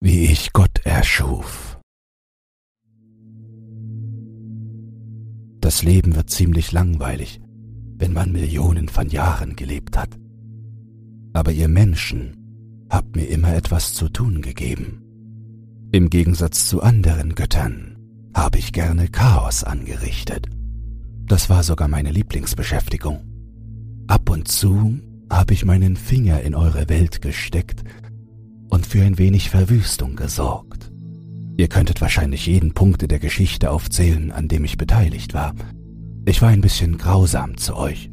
wie 0.00 0.26
ich 0.26 0.52
Gott 0.52 0.80
erschuf. 0.84 1.78
Das 5.60 5.82
Leben 5.82 6.14
wird 6.14 6.30
ziemlich 6.30 6.72
langweilig, 6.72 7.40
wenn 7.96 8.12
man 8.12 8.32
Millionen 8.32 8.88
von 8.88 9.08
Jahren 9.08 9.56
gelebt 9.56 9.98
hat. 9.98 10.10
Aber 11.32 11.50
ihr 11.50 11.68
Menschen 11.68 12.86
habt 12.90 13.16
mir 13.16 13.26
immer 13.26 13.54
etwas 13.54 13.92
zu 13.92 14.08
tun 14.08 14.40
gegeben. 14.40 15.02
Im 15.90 16.10
Gegensatz 16.10 16.68
zu 16.68 16.82
anderen 16.82 17.34
Göttern 17.34 17.96
habe 18.34 18.58
ich 18.58 18.72
gerne 18.72 19.08
Chaos 19.08 19.64
angerichtet. 19.64 20.46
Das 21.26 21.50
war 21.50 21.62
sogar 21.62 21.88
meine 21.88 22.12
Lieblingsbeschäftigung. 22.12 23.24
Ab 24.06 24.30
und 24.30 24.48
zu 24.48 25.00
habe 25.30 25.54
ich 25.54 25.64
meinen 25.64 25.96
Finger 25.96 26.40
in 26.42 26.54
eure 26.54 26.88
Welt 26.88 27.20
gesteckt 27.20 27.82
und 28.68 28.86
für 28.86 29.02
ein 29.02 29.18
wenig 29.18 29.50
Verwüstung 29.50 30.16
gesorgt. 30.16 30.90
Ihr 31.56 31.68
könntet 31.68 32.00
wahrscheinlich 32.00 32.46
jeden 32.46 32.72
Punkt 32.72 33.10
der 33.10 33.18
Geschichte 33.18 33.70
aufzählen, 33.70 34.30
an 34.30 34.48
dem 34.48 34.64
ich 34.64 34.78
beteiligt 34.78 35.34
war. 35.34 35.54
Ich 36.24 36.40
war 36.40 36.50
ein 36.50 36.60
bisschen 36.60 36.98
grausam 36.98 37.56
zu 37.56 37.76
euch. 37.76 38.10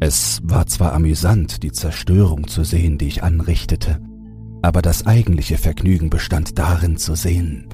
Es 0.00 0.40
war 0.42 0.66
zwar 0.66 0.94
amüsant, 0.94 1.62
die 1.62 1.72
Zerstörung 1.72 2.48
zu 2.48 2.64
sehen, 2.64 2.98
die 2.98 3.06
ich 3.06 3.22
anrichtete, 3.22 4.00
aber 4.62 4.82
das 4.82 5.06
eigentliche 5.06 5.58
Vergnügen 5.58 6.10
bestand 6.10 6.58
darin 6.58 6.96
zu 6.96 7.14
sehen, 7.14 7.68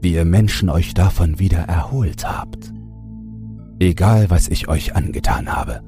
wie 0.00 0.14
ihr 0.14 0.24
Menschen 0.24 0.70
euch 0.70 0.94
davon 0.94 1.38
wieder 1.38 1.58
erholt 1.58 2.24
habt. 2.24 2.72
Egal, 3.80 4.30
was 4.30 4.48
ich 4.48 4.68
euch 4.68 4.96
angetan 4.96 5.54
habe, 5.54 5.82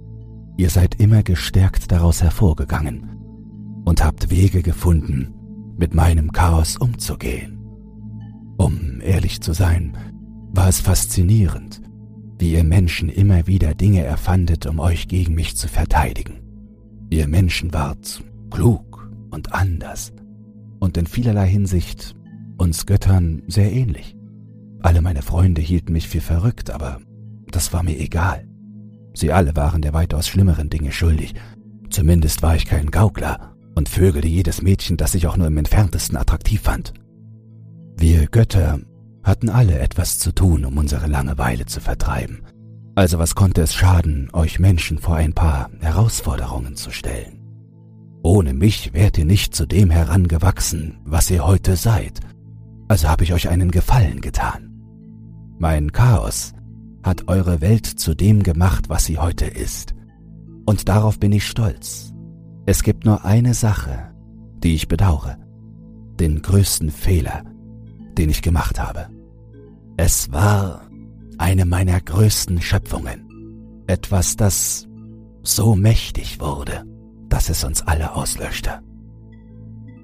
ihr 0.57 0.69
seid 0.69 0.97
immer 0.97 1.23
gestärkt 1.23 1.91
daraus 1.93 2.23
hervorgegangen 2.23 3.11
und 3.85 4.05
habt 4.05 4.31
Wege 4.31 4.63
gefunden, 4.63 5.33
mit 5.79 5.95
meinem 5.95 6.33
Chaos 6.33 6.77
umzugehen. 6.77 7.59
Um 8.59 9.01
ehrlich 9.01 9.41
zu 9.41 9.53
sein, 9.53 9.97
war 10.53 10.69
es 10.69 10.81
faszinierend, 10.81 11.81
wie 12.39 12.53
ihr 12.53 12.65
Menschen 12.65 13.09
immer 13.09 13.47
wieder 13.47 13.75
Dinge 13.75 14.03
erfandet, 14.03 14.67
um 14.67 14.81
euch 14.81 15.09
gegen 15.09 15.35
mich 15.35 15.57
zu 15.57 15.69
verteidigen. 15.69 16.41
Ihr 17.11 17.29
Menschen 17.29 17.73
wart 17.73 18.23
klug 18.51 19.11
und 19.31 19.55
anders 19.55 20.13
und 20.81 20.97
in 20.97 21.07
vielerlei 21.07 21.49
Hinsicht 21.49 22.15
uns 22.57 22.87
Göttern 22.87 23.43
sehr 23.47 23.73
ähnlich. 23.73 24.17
Alle 24.81 25.01
meine 25.01 25.23
Freunde 25.23 25.61
hielten 25.61 25.93
mich 25.93 26.09
für 26.09 26.21
verrückt, 26.21 26.71
aber 26.71 27.01
das 27.51 27.73
war 27.73 27.83
mir 27.83 27.99
egal. 27.99 28.47
Sie 29.15 29.33
alle 29.33 29.57
waren 29.57 29.83
der 29.83 29.95
weitaus 29.95 30.29
schlimmeren 30.29 30.71
Dinge 30.71 30.93
schuldig. 30.93 31.35
Zumindest 31.91 32.43
war 32.43 32.57
ich 32.57 32.67
kein 32.67 32.91
Gaukler 32.91 33.48
und 33.79 33.89
vögelte 33.89 34.27
jedes 34.27 34.61
Mädchen, 34.61 34.97
das 34.97 35.15
ich 35.15 35.29
auch 35.29 35.37
nur 35.37 35.47
im 35.47 35.57
entferntesten 35.57 36.19
attraktiv 36.19 36.61
fand. 36.63 36.93
Wir 37.97 38.27
Götter 38.27 38.81
hatten 39.23 39.49
alle 39.49 39.79
etwas 39.79 40.19
zu 40.19 40.33
tun, 40.33 40.65
um 40.65 40.77
unsere 40.77 41.07
Langeweile 41.07 41.65
zu 41.65 41.81
vertreiben. 41.81 42.43
Also 42.97 43.21
was 43.21 43.37
konnte 43.37 43.63
es 43.63 43.75
schaden, 43.75 44.31
euch 44.33 44.59
Menschen 44.59 44.99
vor 44.99 45.15
ein 45.15 45.33
paar 45.33 45.71
Herausforderungen 45.79 46.75
zu 46.75 46.91
stellen? 46.91 47.41
Ohne 48.25 48.53
mich 48.53 48.93
wärt 48.95 49.17
ihr 49.17 49.25
nicht 49.25 49.55
zu 49.55 49.65
dem 49.65 49.91
herangewachsen, 49.91 50.99
was 51.05 51.31
ihr 51.31 51.47
heute 51.47 51.77
seid. 51.77 52.19
Also 52.89 53.09
habe 53.09 53.23
ich 53.23 53.33
euch 53.33 53.49
einen 53.49 53.71
Gefallen 53.71 54.21
getan. 54.21 54.73
Mein 55.59 55.93
Chaos 55.93 56.53
hat 57.05 57.29
eure 57.29 57.61
Welt 57.61 57.87
zu 57.87 58.15
dem 58.15 58.43
gemacht, 58.43 58.89
was 58.89 59.05
sie 59.05 59.19
heute 59.19 59.45
ist. 59.45 59.95
Und 60.67 60.89
darauf 60.89 61.21
bin 61.21 61.31
ich 61.31 61.47
stolz. 61.47 62.08
Es 62.69 62.83
gibt 62.83 63.07
nur 63.07 63.25
eine 63.25 63.55
Sache, 63.55 64.13
die 64.63 64.75
ich 64.75 64.89
bedauere. 64.89 65.39
Den 66.21 66.43
größten 66.43 66.91
Fehler, 66.91 67.43
den 68.19 68.29
ich 68.29 68.43
gemacht 68.43 68.79
habe. 68.79 69.09
Es 69.97 70.31
war 70.33 70.83
eine 71.39 71.65
meiner 71.65 71.99
größten 71.99 72.61
Schöpfungen. 72.61 73.85
Etwas, 73.87 74.37
das 74.37 74.87
so 75.43 75.77
mächtig 75.77 76.41
wurde, 76.41 76.85
dass 77.31 77.49
es 77.49 77.65
uns 77.65 77.81
alle 77.81 78.15
auslöschte. 78.15 78.83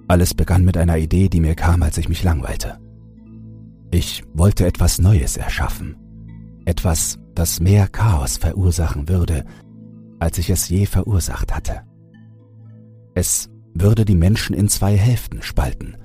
Alles 0.09 0.33
begann 0.33 0.65
mit 0.65 0.79
einer 0.79 0.97
Idee, 0.97 1.29
die 1.29 1.41
mir 1.41 1.57
kam, 1.57 1.83
als 1.83 1.99
ich 1.99 2.09
mich 2.09 2.23
langweilte. 2.23 2.79
Ich 3.91 4.25
wollte 4.33 4.65
etwas 4.65 4.99
Neues 4.99 5.37
erschaffen. 5.37 5.97
Etwas, 6.65 7.19
das 7.35 7.61
mehr 7.61 7.89
Chaos 7.89 8.39
verursachen 8.39 9.07
würde, 9.11 9.45
als 10.19 10.39
ich 10.39 10.49
es 10.49 10.71
je 10.71 10.87
verursacht 10.87 11.55
hatte. 11.55 11.83
Es 13.15 13.51
würde 13.75 14.05
die 14.05 14.15
Menschen 14.15 14.55
in 14.55 14.69
zwei 14.69 14.97
Hälften 14.97 15.43
spalten. 15.43 15.97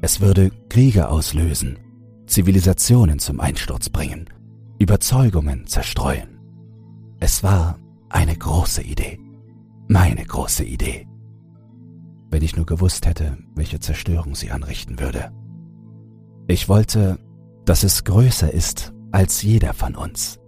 Es 0.00 0.20
würde 0.20 0.50
Kriege 0.68 1.08
auslösen, 1.08 1.78
Zivilisationen 2.26 3.18
zum 3.18 3.40
Einsturz 3.40 3.88
bringen, 3.88 4.28
Überzeugungen 4.78 5.66
zerstreuen. 5.66 6.40
Es 7.20 7.42
war 7.42 7.78
eine 8.08 8.36
große 8.36 8.82
Idee. 8.82 9.18
Meine 9.88 10.24
große 10.24 10.64
Idee. 10.64 11.06
Wenn 12.30 12.42
ich 12.42 12.56
nur 12.56 12.66
gewusst 12.66 13.06
hätte, 13.06 13.38
welche 13.54 13.80
Zerstörung 13.80 14.34
sie 14.34 14.50
anrichten 14.50 14.98
würde. 14.98 15.32
Ich 16.48 16.68
wollte, 16.68 17.18
dass 17.64 17.84
es 17.84 18.04
größer 18.04 18.52
ist 18.52 18.92
als 19.10 19.42
jeder 19.42 19.74
von 19.74 19.94
uns, 19.94 20.40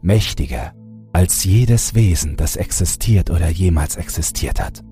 mächtiger 0.00 0.72
als 1.12 1.44
jedes 1.44 1.94
Wesen, 1.94 2.36
das 2.36 2.56
existiert 2.56 3.30
oder 3.30 3.48
jemals 3.48 3.96
existiert 3.96 4.60
hat. 4.60 4.82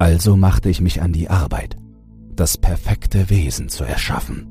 Also 0.00 0.34
machte 0.34 0.70
ich 0.70 0.80
mich 0.80 1.02
an 1.02 1.12
die 1.12 1.28
Arbeit, 1.28 1.76
das 2.34 2.56
perfekte 2.56 3.28
Wesen 3.28 3.68
zu 3.68 3.84
erschaffen, 3.84 4.48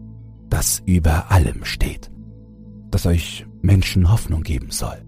das 0.47 0.83
über 0.85 1.31
allem 1.31 1.65
steht, 1.65 2.11
das 2.91 3.07
euch 3.07 3.47
Menschen 3.63 4.11
Hoffnung 4.11 4.43
geben 4.43 4.69
soll. 4.69 5.03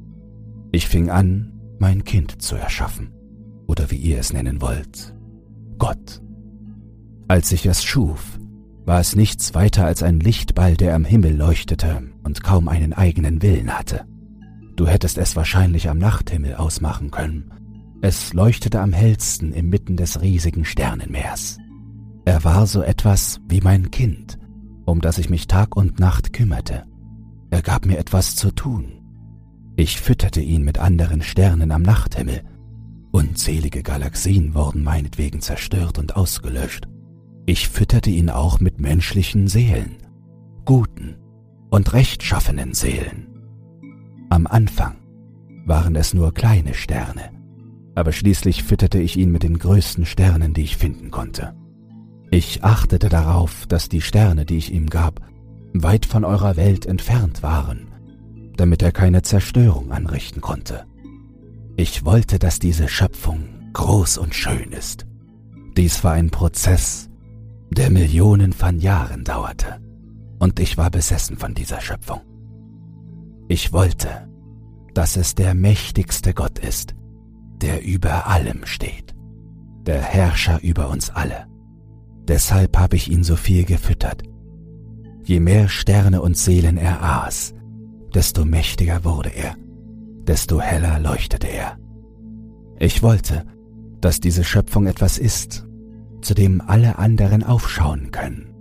Ich 0.72 0.88
fing 0.88 1.12
an, 1.12 1.62
mein 1.78 2.04
Kind 2.06 2.42
zu 2.42 2.56
erschaffen, 2.56 3.14
oder 3.68 3.92
wie 3.92 3.98
ihr 3.98 4.18
es 4.18 4.34
nennen 4.34 4.62
wollt, 4.62 5.16
Gott. 5.78 6.24
Als 7.28 7.52
ich 7.52 7.68
es 7.68 7.84
schuf, 7.84 8.40
war 8.84 9.00
es 9.00 9.16
nichts 9.16 9.54
weiter 9.54 9.86
als 9.86 10.02
ein 10.02 10.20
Lichtball, 10.20 10.76
der 10.76 10.96
am 10.96 11.06
Himmel 11.06 11.38
leuchtete 11.38 12.02
und 12.24 12.42
kaum 12.42 12.68
einen 12.68 12.94
eigenen 12.94 13.44
Willen 13.44 13.78
hatte. 13.78 14.06
Du 14.76 14.88
hättest 14.88 15.20
es 15.20 15.36
wahrscheinlich 15.36 15.88
am 15.88 16.00
Nachthimmel 16.00 16.56
ausmachen 16.56 17.12
können, 17.12 17.54
es 18.02 18.34
leuchtete 18.34 18.82
am 18.82 18.94
hellsten 18.94 19.54
inmitten 19.54 19.96
des 19.96 20.22
riesigen 20.22 20.66
Sternenmeers. 20.66 21.60
Er 22.26 22.44
war 22.44 22.66
so 22.66 22.82
etwas 22.82 23.40
wie 23.48 23.62
mein 23.62 23.92
Kind, 23.92 24.40
um 24.86 25.02
das 25.02 25.18
ich 25.18 25.30
mich 25.30 25.48
Tag 25.48 25.76
und 25.76 26.00
Nacht 26.00 26.34
kümmerte. 26.34 26.84
Er 27.52 27.62
gab 27.62 27.86
mir 27.86 27.98
etwas 27.98 28.36
zu 28.36 28.52
tun. 28.52 29.02
Ich 29.76 30.00
fütterte 30.00 30.42
ihn 30.42 30.64
mit 30.64 30.80
anderen 30.80 31.22
Sternen 31.22 31.72
am 31.72 31.82
Nachthimmel. 31.82 32.44
Unzählige 33.12 33.84
Galaxien 33.84 34.54
wurden 34.56 34.84
meinetwegen 34.84 35.42
zerstört 35.42 36.00
und 36.00 36.16
ausgelöscht. 36.16 36.88
Ich 37.46 37.70
fütterte 37.70 38.10
ihn 38.10 38.30
auch 38.30 38.60
mit 38.60 38.80
menschlichen 38.80 39.48
Seelen, 39.48 39.98
guten 40.66 41.16
und 41.70 41.94
rechtschaffenen 41.94 42.74
Seelen. 42.74 43.28
Am 44.30 44.48
Anfang 44.48 44.96
waren 45.66 45.96
es 45.96 46.14
nur 46.14 46.34
kleine 46.34 46.74
Sterne, 46.74 47.41
aber 47.96 48.12
schließlich 48.12 48.64
fütterte 48.64 49.00
ich 49.00 49.18
ihn 49.18 49.32
mit 49.32 49.44
den 49.44 49.58
größten 49.60 50.06
Sternen, 50.06 50.54
die 50.54 50.64
ich 50.64 50.78
finden 50.78 51.12
konnte. 51.12 51.54
Ich 52.30 52.64
achtete 52.64 53.10
darauf, 53.10 53.66
dass 53.68 53.90
die 53.90 54.02
Sterne, 54.02 54.46
die 54.46 54.58
ich 54.58 54.72
ihm 54.72 54.90
gab, 54.90 55.20
weit 55.74 56.06
von 56.06 56.24
eurer 56.24 56.56
Welt 56.56 56.86
entfernt 56.86 57.44
waren, 57.44 57.88
damit 58.56 58.82
er 58.82 58.92
keine 58.92 59.22
Zerstörung 59.22 59.92
anrichten 59.92 60.42
konnte. 60.42 60.86
Ich 61.76 62.06
wollte, 62.06 62.40
dass 62.40 62.60
diese 62.60 62.88
Schöpfung 62.88 63.72
groß 63.74 64.18
und 64.18 64.36
schön 64.36 64.72
ist. 64.72 65.06
Dies 65.78 66.04
war 66.04 66.14
ein 66.14 66.30
Prozess, 66.30 67.10
der 67.70 67.90
Millionen 67.90 68.54
von 68.54 68.80
Jahren 68.80 69.24
dauerte, 69.24 69.80
und 70.40 70.60
ich 70.60 70.78
war 70.78 70.90
besessen 70.90 71.38
von 71.38 71.54
dieser 71.54 71.80
Schöpfung. 71.80 72.22
Ich 73.48 73.72
wollte, 73.74 74.30
dass 74.94 75.16
es 75.16 75.36
der 75.36 75.54
mächtigste 75.54 76.34
Gott 76.34 76.60
ist, 76.60 76.96
der 77.62 77.86
über 77.86 78.28
allem 78.28 78.66
steht, 78.66 79.16
der 79.86 80.02
Herrscher 80.02 80.62
über 80.62 80.90
uns 80.90 81.10
alle. 81.10 81.48
Deshalb 82.28 82.78
habe 82.78 82.96
ich 82.96 83.12
ihn 83.12 83.24
so 83.24 83.36
viel 83.36 83.66
gefüttert. 83.66 84.24
Je 85.24 85.40
mehr 85.40 85.70
Sterne 85.70 86.22
und 86.22 86.38
Seelen 86.38 86.78
er 86.78 87.04
aß, 87.04 87.54
desto 88.14 88.46
mächtiger 88.46 89.04
wurde 89.04 89.30
er, 89.30 89.56
desto 90.28 90.60
heller 90.60 91.00
leuchtete 91.00 91.48
er. 91.48 91.78
Ich 92.80 93.04
wollte, 93.04 93.46
dass 94.02 94.20
diese 94.20 94.44
Schöpfung 94.44 94.88
etwas 94.88 95.18
ist, 95.18 95.66
zu 96.22 96.34
dem 96.34 96.62
alle 96.62 96.98
anderen 96.98 97.44
aufschauen 97.44 98.12
können. 98.12 98.54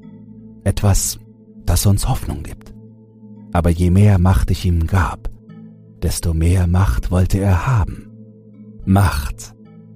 Etwas, 0.64 1.19
das 1.64 1.87
uns 1.87 2.08
Hoffnung 2.08 2.43
gibt. 2.43 2.75
Aber 3.52 3.70
je 3.70 3.91
mehr 3.91 4.19
Macht 4.19 4.50
ich 4.50 4.64
ihm 4.64 4.87
gab, 4.87 5.31
desto 6.02 6.35
mehr 6.35 6.67
Macht 6.67 7.11
wollte 7.11 7.38
er 7.38 7.67
haben. 7.67 8.09
Macht 8.90 9.54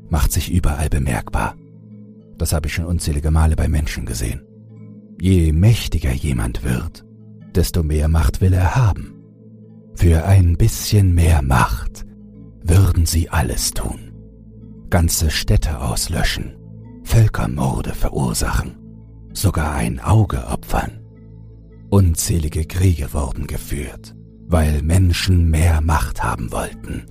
macht 0.09 0.31
sich 0.31 0.53
überall 0.53 0.89
bemerkbar. 0.89 1.57
Das 2.39 2.53
habe 2.53 2.69
ich 2.69 2.75
schon 2.75 2.85
unzählige 2.85 3.33
Male 3.33 3.57
bei 3.57 3.67
Menschen 3.67 4.07
gesehen. 4.07 4.47
Je 5.21 5.51
mächtiger 5.53 6.13
jemand 6.13 6.63
wird, 6.63 7.05
desto 7.57 7.83
mehr 7.83 8.07
Macht 8.07 8.41
will 8.41 8.53
er 8.53 8.77
haben. 8.77 9.15
Für 9.97 10.27
ein 10.27 10.57
bisschen 10.57 11.13
mehr 11.13 11.43
Macht 11.43 12.07
würden 12.63 13.05
sie 13.05 13.29
alles 13.31 13.73
tun. 13.73 14.13
Ganze 14.91 15.33
Städte 15.33 15.81
auslöschen, 15.81 16.55
Völkermorde 17.03 17.95
verursachen, 17.95 18.77
sogar 19.33 19.75
ein 19.75 19.99
Auge 19.99 20.47
opfern. 20.47 21.01
Unzählige 21.91 22.65
Kriege 22.65 23.13
wurden 23.13 23.49
geführt, 23.49 24.15
weil 24.47 24.83
Menschen 24.83 25.51
mehr 25.51 25.81
Macht 25.81 26.23
haben 26.23 26.53
wollten. 26.53 27.07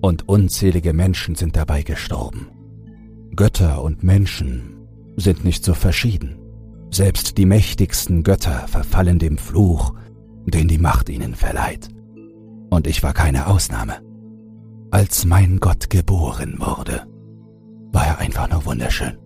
Und 0.00 0.28
unzählige 0.28 0.92
Menschen 0.92 1.34
sind 1.34 1.56
dabei 1.56 1.82
gestorben. 1.82 2.48
Götter 3.34 3.82
und 3.82 4.02
Menschen 4.02 4.86
sind 5.16 5.44
nicht 5.44 5.64
so 5.64 5.74
verschieden. 5.74 6.38
Selbst 6.90 7.36
die 7.36 7.46
mächtigsten 7.46 8.22
Götter 8.22 8.66
verfallen 8.68 9.18
dem 9.18 9.38
Fluch, 9.38 9.94
den 10.46 10.68
die 10.68 10.78
Macht 10.78 11.08
ihnen 11.08 11.34
verleiht. 11.34 11.88
Und 12.70 12.86
ich 12.86 13.02
war 13.02 13.12
keine 13.12 13.46
Ausnahme. 13.46 13.96
Als 14.90 15.24
mein 15.24 15.58
Gott 15.60 15.90
geboren 15.90 16.56
wurde, 16.58 17.06
war 17.92 18.06
er 18.06 18.18
einfach 18.18 18.48
nur 18.48 18.64
wunderschön. 18.64 19.18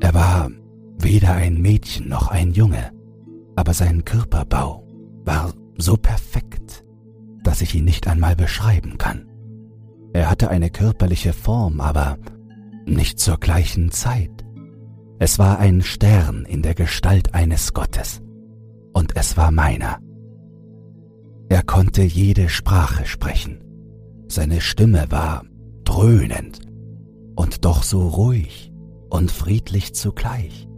Er 0.00 0.14
war 0.14 0.50
weder 0.98 1.34
ein 1.34 1.60
Mädchen 1.60 2.08
noch 2.08 2.28
ein 2.28 2.52
Junge, 2.52 2.92
aber 3.56 3.74
sein 3.74 4.04
Körperbau 4.04 4.86
war 5.24 5.52
so 5.76 5.96
perfekt, 5.96 6.84
dass 7.42 7.62
ich 7.62 7.74
ihn 7.74 7.84
nicht 7.84 8.06
einmal 8.06 8.36
beschreiben 8.36 8.96
kann. 8.96 9.29
Er 10.12 10.28
hatte 10.30 10.50
eine 10.50 10.70
körperliche 10.70 11.32
Form, 11.32 11.80
aber 11.80 12.18
nicht 12.86 13.18
zur 13.18 13.38
gleichen 13.38 13.90
Zeit. 13.90 14.44
Es 15.18 15.38
war 15.38 15.58
ein 15.58 15.82
Stern 15.82 16.44
in 16.46 16.62
der 16.62 16.74
Gestalt 16.74 17.34
eines 17.34 17.74
Gottes, 17.74 18.20
und 18.92 19.16
es 19.16 19.36
war 19.36 19.50
meiner. 19.50 19.98
Er 21.48 21.62
konnte 21.62 22.02
jede 22.02 22.48
Sprache 22.48 23.06
sprechen. 23.06 23.62
Seine 24.28 24.60
Stimme 24.60 25.06
war 25.10 25.44
dröhnend 25.84 26.60
und 27.36 27.64
doch 27.64 27.82
so 27.82 28.06
ruhig 28.08 28.72
und 29.10 29.30
friedlich 29.30 29.94
zugleich. 29.94 30.68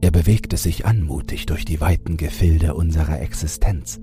Er 0.00 0.10
bewegte 0.10 0.56
sich 0.56 0.86
anmutig 0.86 1.46
durch 1.46 1.64
die 1.64 1.80
weiten 1.80 2.16
Gefilde 2.16 2.74
unserer 2.74 3.20
Existenz, 3.20 4.00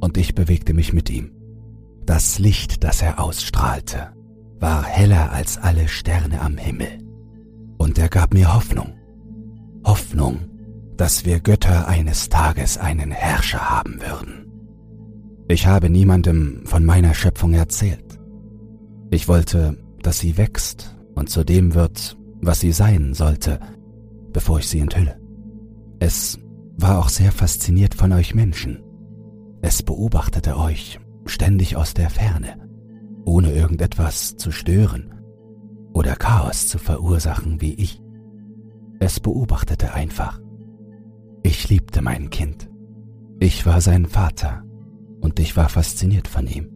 und 0.00 0.16
ich 0.16 0.34
bewegte 0.34 0.74
mich 0.74 0.92
mit 0.92 1.10
ihm. 1.10 1.37
Das 2.08 2.38
Licht, 2.38 2.84
das 2.84 3.02
er 3.02 3.22
ausstrahlte, 3.22 4.14
war 4.58 4.82
heller 4.82 5.30
als 5.30 5.58
alle 5.58 5.88
Sterne 5.88 6.40
am 6.40 6.56
Himmel, 6.56 7.04
und 7.76 7.98
er 7.98 8.08
gab 8.08 8.32
mir 8.32 8.54
Hoffnung. 8.54 8.94
Hoffnung, 9.84 10.38
dass 10.96 11.26
wir 11.26 11.38
Götter 11.40 11.86
eines 11.86 12.30
Tages 12.30 12.78
einen 12.78 13.10
Herrscher 13.10 13.68
haben 13.68 14.00
würden. 14.00 14.50
Ich 15.48 15.66
habe 15.66 15.90
niemandem 15.90 16.62
von 16.64 16.82
meiner 16.82 17.12
Schöpfung 17.12 17.52
erzählt. 17.52 18.18
Ich 19.10 19.28
wollte, 19.28 19.76
dass 20.02 20.18
sie 20.18 20.38
wächst 20.38 20.96
und 21.14 21.28
zu 21.28 21.44
dem 21.44 21.74
wird, 21.74 22.16
was 22.40 22.60
sie 22.60 22.72
sein 22.72 23.12
sollte, 23.12 23.60
bevor 24.32 24.60
ich 24.60 24.68
sie 24.68 24.80
enthülle. 24.80 25.20
Es 25.98 26.38
war 26.78 27.00
auch 27.00 27.10
sehr 27.10 27.32
fasziniert 27.32 27.94
von 27.94 28.12
euch 28.12 28.34
Menschen. 28.34 28.82
Es 29.60 29.82
beobachtete 29.82 30.56
euch 30.56 30.98
ständig 31.28 31.76
aus 31.76 31.94
der 31.94 32.10
Ferne, 32.10 32.68
ohne 33.24 33.52
irgendetwas 33.52 34.36
zu 34.36 34.50
stören 34.50 35.14
oder 35.92 36.16
Chaos 36.16 36.68
zu 36.68 36.78
verursachen 36.78 37.60
wie 37.60 37.74
ich. 37.74 38.02
Es 39.00 39.20
beobachtete 39.20 39.94
einfach. 39.94 40.40
Ich 41.42 41.68
liebte 41.68 42.02
mein 42.02 42.30
Kind. 42.30 42.68
Ich 43.40 43.64
war 43.66 43.80
sein 43.80 44.06
Vater 44.06 44.64
und 45.20 45.38
ich 45.38 45.56
war 45.56 45.68
fasziniert 45.68 46.28
von 46.28 46.46
ihm. 46.46 46.68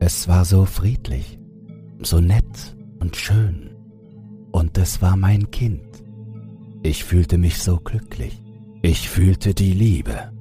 Es 0.00 0.28
war 0.28 0.44
so 0.44 0.64
friedlich, 0.64 1.38
so 2.02 2.20
nett 2.20 2.76
und 3.00 3.16
schön, 3.16 3.70
und 4.52 4.78
es 4.78 5.02
war 5.02 5.16
mein 5.16 5.50
Kind. 5.50 5.86
Ich 6.82 7.04
fühlte 7.04 7.36
mich 7.36 7.58
so 7.58 7.78
glücklich. 7.78 8.42
Ich 8.82 9.08
fühlte 9.08 9.52
die 9.52 9.72
Liebe, 9.72 10.32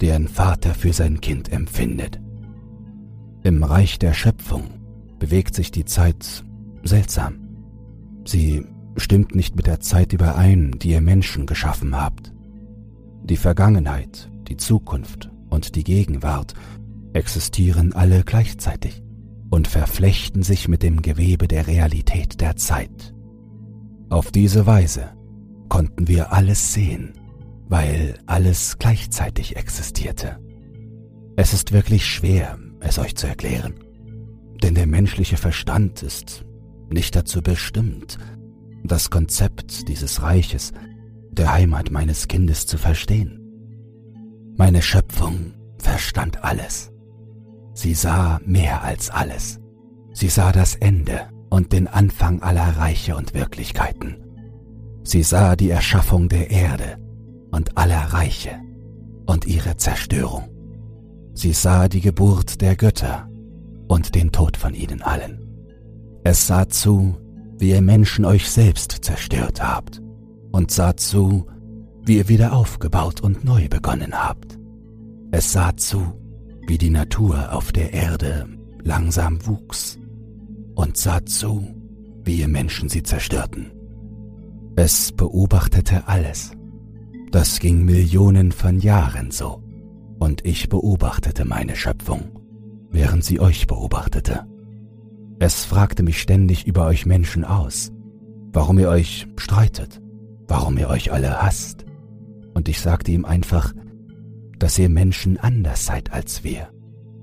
die 0.00 0.12
ein 0.12 0.28
Vater 0.28 0.74
für 0.74 0.92
sein 0.92 1.20
Kind 1.20 1.50
empfindet. 1.52 2.20
Im 3.46 3.62
Reich 3.62 4.00
der 4.00 4.12
Schöpfung 4.12 4.64
bewegt 5.20 5.54
sich 5.54 5.70
die 5.70 5.84
Zeit 5.84 6.44
seltsam. 6.82 7.34
Sie 8.24 8.66
stimmt 8.96 9.36
nicht 9.36 9.54
mit 9.54 9.68
der 9.68 9.78
Zeit 9.78 10.12
überein, 10.12 10.74
die 10.82 10.90
ihr 10.90 11.00
Menschen 11.00 11.46
geschaffen 11.46 11.94
habt. 11.94 12.32
Die 13.22 13.36
Vergangenheit, 13.36 14.32
die 14.48 14.56
Zukunft 14.56 15.30
und 15.48 15.76
die 15.76 15.84
Gegenwart 15.84 16.54
existieren 17.12 17.92
alle 17.92 18.24
gleichzeitig 18.24 19.04
und 19.48 19.68
verflechten 19.68 20.42
sich 20.42 20.66
mit 20.66 20.82
dem 20.82 21.00
Gewebe 21.00 21.46
der 21.46 21.68
Realität 21.68 22.40
der 22.40 22.56
Zeit. 22.56 23.14
Auf 24.08 24.32
diese 24.32 24.66
Weise 24.66 25.10
konnten 25.68 26.08
wir 26.08 26.32
alles 26.32 26.72
sehen, 26.72 27.12
weil 27.68 28.18
alles 28.26 28.78
gleichzeitig 28.78 29.54
existierte. 29.54 30.40
Es 31.36 31.52
ist 31.52 31.70
wirklich 31.70 32.04
schwer, 32.06 32.58
es 32.80 32.98
euch 32.98 33.16
zu 33.16 33.26
erklären, 33.26 33.74
denn 34.62 34.74
der 34.74 34.86
menschliche 34.86 35.36
Verstand 35.36 36.02
ist 36.02 36.44
nicht 36.90 37.16
dazu 37.16 37.42
bestimmt, 37.42 38.18
das 38.84 39.10
Konzept 39.10 39.88
dieses 39.88 40.22
Reiches, 40.22 40.72
der 41.30 41.52
Heimat 41.52 41.90
meines 41.90 42.28
Kindes 42.28 42.66
zu 42.66 42.78
verstehen. 42.78 43.40
Meine 44.56 44.82
Schöpfung 44.82 45.54
verstand 45.78 46.42
alles. 46.44 46.90
Sie 47.74 47.94
sah 47.94 48.40
mehr 48.44 48.82
als 48.82 49.10
alles. 49.10 49.60
Sie 50.12 50.28
sah 50.28 50.50
das 50.52 50.76
Ende 50.76 51.28
und 51.50 51.72
den 51.72 51.88
Anfang 51.88 52.42
aller 52.42 52.76
Reiche 52.78 53.16
und 53.16 53.34
Wirklichkeiten. 53.34 54.16
Sie 55.04 55.22
sah 55.22 55.56
die 55.56 55.70
Erschaffung 55.70 56.28
der 56.28 56.50
Erde 56.50 56.98
und 57.50 57.76
aller 57.76 58.12
Reiche 58.12 58.58
und 59.26 59.46
ihre 59.46 59.76
Zerstörung. 59.76 60.55
Sie 61.36 61.52
sah 61.52 61.86
die 61.86 62.00
Geburt 62.00 62.62
der 62.62 62.76
Götter 62.76 63.28
und 63.88 64.14
den 64.14 64.32
Tod 64.32 64.56
von 64.56 64.72
ihnen 64.72 65.02
allen. 65.02 65.46
Es 66.24 66.46
sah 66.46 66.66
zu, 66.66 67.14
wie 67.58 67.72
ihr 67.72 67.82
Menschen 67.82 68.24
euch 68.24 68.50
selbst 68.50 69.04
zerstört 69.04 69.62
habt 69.62 70.00
und 70.50 70.70
sah 70.70 70.96
zu, 70.96 71.46
wie 72.02 72.16
ihr 72.16 72.28
wieder 72.30 72.54
aufgebaut 72.54 73.20
und 73.20 73.44
neu 73.44 73.68
begonnen 73.68 74.14
habt. 74.14 74.58
Es 75.30 75.52
sah 75.52 75.76
zu, 75.76 76.14
wie 76.66 76.78
die 76.78 76.88
Natur 76.88 77.52
auf 77.52 77.70
der 77.70 77.92
Erde 77.92 78.48
langsam 78.82 79.46
wuchs 79.46 79.98
und 80.74 80.96
sah 80.96 81.22
zu, 81.26 81.66
wie 82.24 82.40
ihr 82.40 82.48
Menschen 82.48 82.88
sie 82.88 83.02
zerstörten. 83.02 83.72
Es 84.74 85.12
beobachtete 85.12 86.08
alles. 86.08 86.52
Das 87.30 87.60
ging 87.60 87.84
Millionen 87.84 88.52
von 88.52 88.78
Jahren 88.78 89.30
so, 89.30 89.62
und 90.18 90.44
ich 90.44 90.68
beobachtete 90.68 91.44
meine 91.44 91.76
Schöpfung, 91.76 92.40
während 92.90 93.24
sie 93.24 93.40
euch 93.40 93.66
beobachtete. 93.66 94.46
Es 95.38 95.64
fragte 95.64 96.02
mich 96.02 96.20
ständig 96.20 96.66
über 96.66 96.86
euch 96.86 97.06
Menschen 97.06 97.44
aus, 97.44 97.92
warum 98.52 98.78
ihr 98.78 98.88
euch 98.88 99.26
streitet, 99.36 100.00
warum 100.48 100.78
ihr 100.78 100.88
euch 100.88 101.12
alle 101.12 101.42
hasst, 101.42 101.84
und 102.54 102.68
ich 102.68 102.80
sagte 102.80 103.12
ihm 103.12 103.26
einfach, 103.26 103.74
dass 104.58 104.78
ihr 104.78 104.88
Menschen 104.88 105.38
anders 105.38 105.84
seid 105.84 106.12
als 106.12 106.42
wir, 106.42 106.70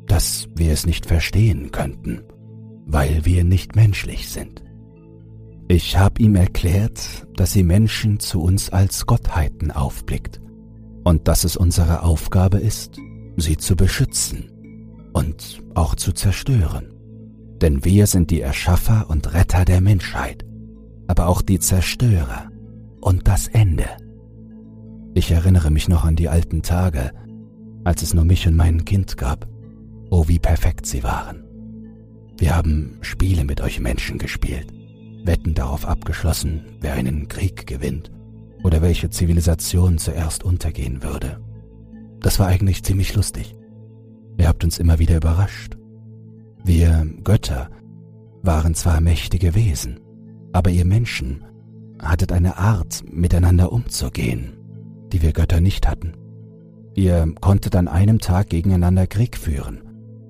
dass 0.06 0.48
wir 0.56 0.72
es 0.72 0.86
nicht 0.86 1.08
verstehen 1.08 1.72
könnten, 1.72 2.22
weil 2.86 3.26
wir 3.26 3.44
nicht 3.44 3.76
menschlich 3.76 4.30
sind. 4.30 4.64
Ich 5.68 5.98
habe 5.98 6.22
ihm 6.22 6.36
erklärt, 6.36 7.26
dass 7.36 7.54
sie 7.54 7.64
Menschen 7.64 8.20
zu 8.20 8.44
uns 8.44 8.70
als 8.70 9.08
Gottheiten 9.08 9.72
aufblickt 9.72 10.40
und 11.04 11.28
dass 11.28 11.44
es 11.44 11.58
unsere 11.58 12.04
Aufgabe 12.04 12.60
ist, 12.60 12.98
sie 13.38 13.58
zu 13.58 13.76
beschützen 13.76 15.10
und 15.14 15.62
auch 15.76 15.96
zu 15.96 16.14
zerstören. 16.14 16.94
Denn 17.62 17.86
wir 17.86 18.08
sind 18.08 18.32
die 18.32 18.42
Erschaffer 18.42 19.10
und 19.10 19.34
Retter 19.34 19.66
der 19.66 19.82
Menschheit, 19.82 20.46
aber 21.08 21.28
auch 21.28 21.42
die 21.42 21.60
Zerstörer 21.60 22.50
und 23.02 23.28
das 23.28 23.48
Ende. 23.48 23.86
Ich 25.14 25.32
erinnere 25.32 25.70
mich 25.70 25.88
noch 25.88 26.06
an 26.06 26.16
die 26.16 26.30
alten 26.30 26.62
Tage, 26.62 27.12
als 27.84 28.02
es 28.02 28.14
nur 28.14 28.26
mich 28.26 28.48
und 28.48 28.56
mein 28.56 28.86
Kind 28.86 29.18
gab. 29.18 29.48
Oh, 30.10 30.28
wie 30.28 30.40
perfekt 30.40 30.86
sie 30.86 31.04
waren. 31.04 31.44
Wir 32.38 32.56
haben 32.56 32.98
Spiele 33.02 33.44
mit 33.44 33.62
euch 33.62 33.80
Menschen 33.80 34.18
gespielt, 34.18 34.68
Wetten 35.24 35.54
darauf 35.54 35.86
abgeschlossen, 35.86 36.66
wer 36.82 36.94
einen 36.94 37.28
Krieg 37.28 37.68
gewinnt 37.68 38.12
oder 38.64 38.82
welche 38.82 39.10
Zivilisation 39.10 39.98
zuerst 39.98 40.44
untergehen 40.44 41.04
würde. 41.04 41.40
Das 42.20 42.40
war 42.40 42.48
eigentlich 42.48 42.84
ziemlich 42.84 43.14
lustig. 43.16 43.56
Ihr 44.38 44.48
habt 44.48 44.64
uns 44.64 44.80
immer 44.80 45.00
wieder 45.00 45.18
überrascht. 45.18 45.78
Wir 46.64 47.06
Götter 47.24 47.70
waren 48.42 48.74
zwar 48.74 49.02
mächtige 49.02 49.54
Wesen, 49.54 50.00
aber 50.54 50.70
ihr 50.70 50.86
Menschen 50.86 51.44
hattet 52.02 52.32
eine 52.32 52.58
Art, 52.58 53.04
miteinander 53.12 53.72
umzugehen, 53.72 54.54
die 55.12 55.22
wir 55.22 55.34
Götter 55.34 55.62
nicht 55.62 55.88
hatten. 55.88 56.14
Ihr 56.96 57.34
konntet 57.42 57.76
an 57.76 57.88
einem 57.88 58.20
Tag 58.20 58.50
gegeneinander 58.50 59.08
Krieg 59.08 59.38
führen, 59.38 59.82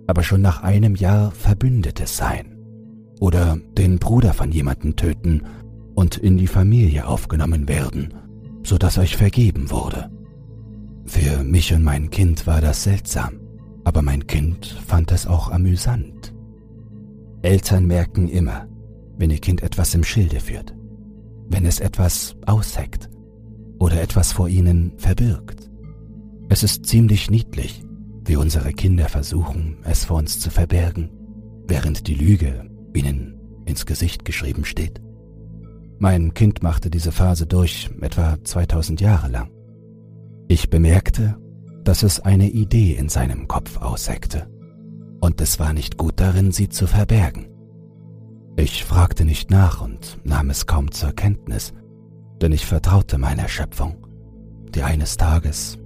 aber 0.08 0.24
schon 0.24 0.42
nach 0.42 0.64
einem 0.64 0.96
Jahr 0.96 1.32
Verbündete 1.32 2.08
sein. 2.08 2.58
Oder 3.20 3.58
den 3.78 4.00
Bruder 4.00 4.34
von 4.34 4.52
jemandem 4.52 4.96
töten 4.96 5.44
und 5.96 6.18
in 6.18 6.38
die 6.38 6.48
Familie 6.48 7.08
aufgenommen 7.08 7.68
werden, 7.68 8.14
so 8.64 8.78
dass 8.78 8.98
euch 8.98 9.18
vergeben 9.18 9.70
wurde. 9.70 10.10
Für 11.06 11.44
mich 11.44 11.74
und 11.74 11.84
mein 11.84 12.10
Kind 12.10 12.48
war 12.48 12.62
das 12.62 12.84
seltsam, 12.84 13.40
aber 13.84 14.02
mein 14.02 14.26
Kind 14.26 14.66
fand 14.66 15.12
es 15.12 15.28
auch 15.28 15.52
amüsant. 15.52 16.34
Eltern 17.42 17.86
merken 17.86 18.30
immer, 18.30 18.68
wenn 19.18 19.30
ihr 19.30 19.40
Kind 19.40 19.62
etwas 19.64 19.94
im 19.94 20.04
Schilde 20.04 20.40
führt, 20.40 20.74
wenn 21.50 21.66
es 21.66 21.80
etwas 21.80 22.36
ausheckt 22.46 23.10
oder 23.80 24.02
etwas 24.02 24.32
vor 24.32 24.48
ihnen 24.48 24.94
verbirgt. 24.98 25.70
Es 26.50 26.64
ist 26.64 26.86
ziemlich 26.86 27.30
niedlich, 27.30 27.84
wie 28.26 28.38
unsere 28.38 28.72
Kinder 28.72 29.10
versuchen, 29.10 29.78
es 29.84 30.06
vor 30.06 30.18
uns 30.18 30.40
zu 30.40 30.50
verbergen, 30.50 31.10
während 31.68 32.08
die 32.08 32.16
Lüge 32.16 32.70
ihnen 32.94 33.40
ins 33.66 33.86
Gesicht 33.86 34.24
geschrieben 34.24 34.64
steht. 34.64 35.02
Mein 36.04 36.34
Kind 36.34 36.62
machte 36.62 36.90
diese 36.90 37.14
Phase 37.14 37.48
durch 37.48 37.90
etwa 38.02 38.38
2000 38.44 39.00
Jahre 39.00 39.30
lang. 39.30 39.50
Ich 40.50 40.70
bemerkte, 40.70 41.38
dass 41.86 42.04
es 42.04 42.20
eine 42.20 42.50
Idee 42.50 42.92
in 42.92 43.08
seinem 43.08 43.48
Kopf 43.48 43.78
ausheckte, 43.78 44.50
und 45.22 45.40
es 45.40 45.60
war 45.60 45.72
nicht 45.72 45.98
gut 45.98 46.20
darin, 46.20 46.52
sie 46.52 46.68
zu 46.68 46.88
verbergen. 46.88 47.48
Ich 48.58 48.84
fragte 48.84 49.24
nicht 49.24 49.50
nach 49.50 49.80
und 49.80 50.20
nahm 50.26 50.50
es 50.50 50.66
kaum 50.66 50.92
zur 50.92 51.14
Kenntnis, 51.14 51.72
denn 52.42 52.52
ich 52.52 52.66
vertraute 52.66 53.18
meiner 53.18 53.48
Schöpfung, 53.48 54.06
die 54.76 54.84
eines 54.84 55.16
Tages 55.16 55.78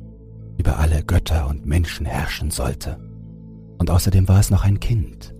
über 0.57 0.79
alle 0.79 1.03
Götter 1.03 1.47
und 1.47 1.67
Menschen 1.67 2.07
herrschen 2.07 2.49
sollte. 2.49 2.97
Und 3.77 3.91
außerdem 3.91 4.27
war 4.27 4.39
es 4.39 4.49
noch 4.49 4.63
ein 4.63 4.79
Kind. 4.79 5.35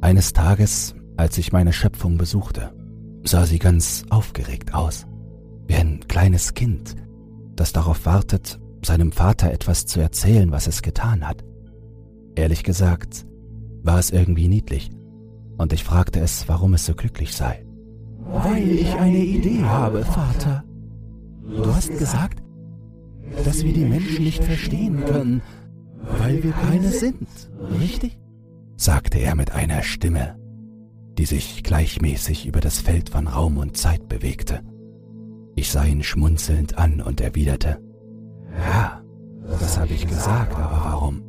Eines 0.00 0.32
Tages, 0.32 0.94
als 1.18 1.36
ich 1.36 1.52
meine 1.52 1.74
Schöpfung 1.74 2.16
besuchte, 2.16 2.72
sah 3.28 3.44
sie 3.44 3.58
ganz 3.58 4.04
aufgeregt 4.10 4.74
aus, 4.74 5.06
wie 5.66 5.74
ein 5.74 6.00
kleines 6.08 6.54
Kind, 6.54 6.96
das 7.56 7.72
darauf 7.72 8.06
wartet, 8.06 8.58
seinem 8.82 9.12
Vater 9.12 9.52
etwas 9.52 9.86
zu 9.86 10.00
erzählen, 10.00 10.50
was 10.50 10.66
es 10.66 10.82
getan 10.82 11.26
hat. 11.26 11.44
Ehrlich 12.36 12.62
gesagt, 12.62 13.26
war 13.82 13.98
es 13.98 14.10
irgendwie 14.10 14.48
niedlich, 14.48 14.90
und 15.58 15.72
ich 15.72 15.84
fragte 15.84 16.20
es, 16.20 16.48
warum 16.48 16.74
es 16.74 16.86
so 16.86 16.94
glücklich 16.94 17.34
sei. 17.34 17.64
Weil 18.24 18.70
ich 18.70 18.94
eine 18.94 19.18
Idee 19.18 19.62
habe, 19.64 20.04
Vater. 20.04 20.64
Du 21.42 21.74
hast 21.74 21.96
gesagt, 21.98 22.42
dass 23.44 23.64
wir 23.64 23.72
die 23.72 23.84
Menschen 23.84 24.24
nicht 24.24 24.44
verstehen 24.44 25.04
können, 25.04 25.42
weil 26.18 26.42
wir 26.42 26.52
keine 26.52 26.90
sind, 26.90 27.28
richtig? 27.80 28.18
sagte 28.76 29.18
er 29.18 29.34
mit 29.34 29.50
einer 29.50 29.82
Stimme, 29.82 30.37
die 31.18 31.24
sich 31.24 31.64
gleichmäßig 31.64 32.46
über 32.46 32.60
das 32.60 32.78
Feld 32.78 33.10
von 33.10 33.26
Raum 33.26 33.58
und 33.58 33.76
Zeit 33.76 34.08
bewegte. 34.08 34.60
Ich 35.56 35.70
sah 35.70 35.84
ihn 35.84 36.04
schmunzelnd 36.04 36.78
an 36.78 37.00
und 37.00 37.20
erwiderte, 37.20 37.80
Ja, 38.56 39.02
das 39.60 39.78
habe 39.78 39.92
ich 39.92 40.06
gesagt, 40.06 40.56
aber 40.56 40.80
warum? 40.84 41.22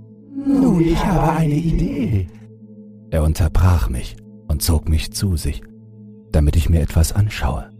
Nun, 0.46 0.82
ich 0.82 1.04
habe 1.04 1.34
eine 1.38 1.56
Idee. 1.56 2.28
Er 3.10 3.24
unterbrach 3.24 3.90
mich 3.90 4.16
und 4.48 4.62
zog 4.62 4.88
mich 4.88 5.12
zu 5.12 5.36
sich, 5.36 5.64
damit 6.32 6.56
ich 6.56 6.70
mir 6.70 6.82
etwas 6.82 7.12
anschaue. 7.12 7.72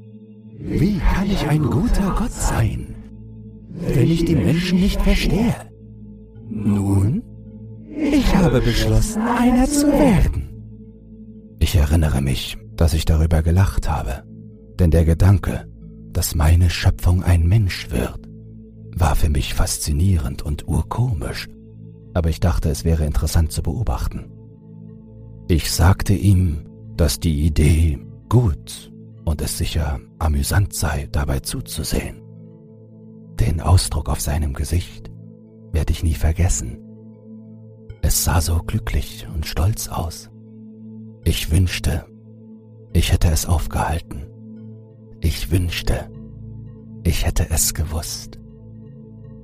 Wie 0.58 0.98
kann 0.98 1.30
ich 1.30 1.48
ein 1.48 1.62
guter 1.62 2.16
Gott 2.18 2.32
sein, 2.32 2.96
wenn 3.70 4.10
ich 4.10 4.26
die 4.26 4.36
Menschen 4.36 4.80
nicht 4.80 5.00
verstehe? 5.00 5.56
Nun, 6.50 7.22
ich 7.88 8.36
habe 8.36 8.60
beschlossen, 8.62 9.22
einer 9.22 9.68
zu 9.68 9.88
werden. 9.88 10.49
Ich 11.60 11.76
erinnere 11.76 12.22
mich, 12.22 12.58
dass 12.76 12.94
ich 12.94 13.06
darüber 13.06 13.44
gelacht 13.44 13.90
habe, 13.90 14.24
denn 14.80 14.92
der 14.92 15.04
Gedanke, 15.04 15.68
dass 16.12 16.34
meine 16.34 16.70
Schöpfung 16.70 17.22
ein 17.24 17.46
Mensch 17.48 17.92
wird, 17.92 18.30
war 18.96 19.16
für 19.16 19.30
mich 19.30 19.54
faszinierend 19.54 20.42
und 20.42 20.68
urkomisch, 20.68 21.48
aber 22.14 22.30
ich 22.30 22.40
dachte, 22.40 22.70
es 22.70 22.86
wäre 22.86 23.06
interessant 23.06 23.52
zu 23.52 23.62
beobachten. 23.62 24.32
Ich 25.50 25.72
sagte 25.72 26.14
ihm, 26.14 26.66
dass 26.96 27.20
die 27.20 27.46
Idee 27.46 28.00
gut 28.30 28.92
und 29.26 29.42
es 29.42 29.58
sicher 29.58 30.00
amüsant 30.18 30.74
sei, 30.74 31.08
dabei 31.12 31.40
zuzusehen. 31.40 32.22
Den 33.40 33.62
Ausdruck 33.62 34.10
auf 34.10 34.22
seinem 34.22 34.54
Gesicht 34.54 35.12
werde 35.72 35.92
ich 35.92 36.04
nie 36.04 36.16
vergessen. 36.16 36.80
Es 38.02 38.24
sah 38.24 38.42
so 38.42 38.60
glücklich 38.66 39.28
und 39.34 39.46
stolz 39.46 39.88
aus. 39.88 40.30
Ich 41.24 41.52
wünschte, 41.52 42.06
ich 42.94 43.12
hätte 43.12 43.30
es 43.30 43.46
aufgehalten. 43.46 44.26
Ich 45.22 45.52
wünschte, 45.52 46.10
ich 47.04 47.26
hätte 47.26 47.50
es 47.50 47.74
gewusst. 47.74 48.40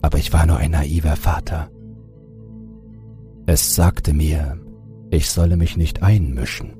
Aber 0.01 0.17
ich 0.17 0.31
war 0.33 0.45
nur 0.45 0.57
ein 0.57 0.71
naiver 0.71 1.15
Vater. 1.15 1.69
Es 3.45 3.75
sagte 3.75 4.13
mir, 4.13 4.59
ich 5.11 5.29
solle 5.29 5.57
mich 5.57 5.77
nicht 5.77 6.01
einmischen. 6.01 6.73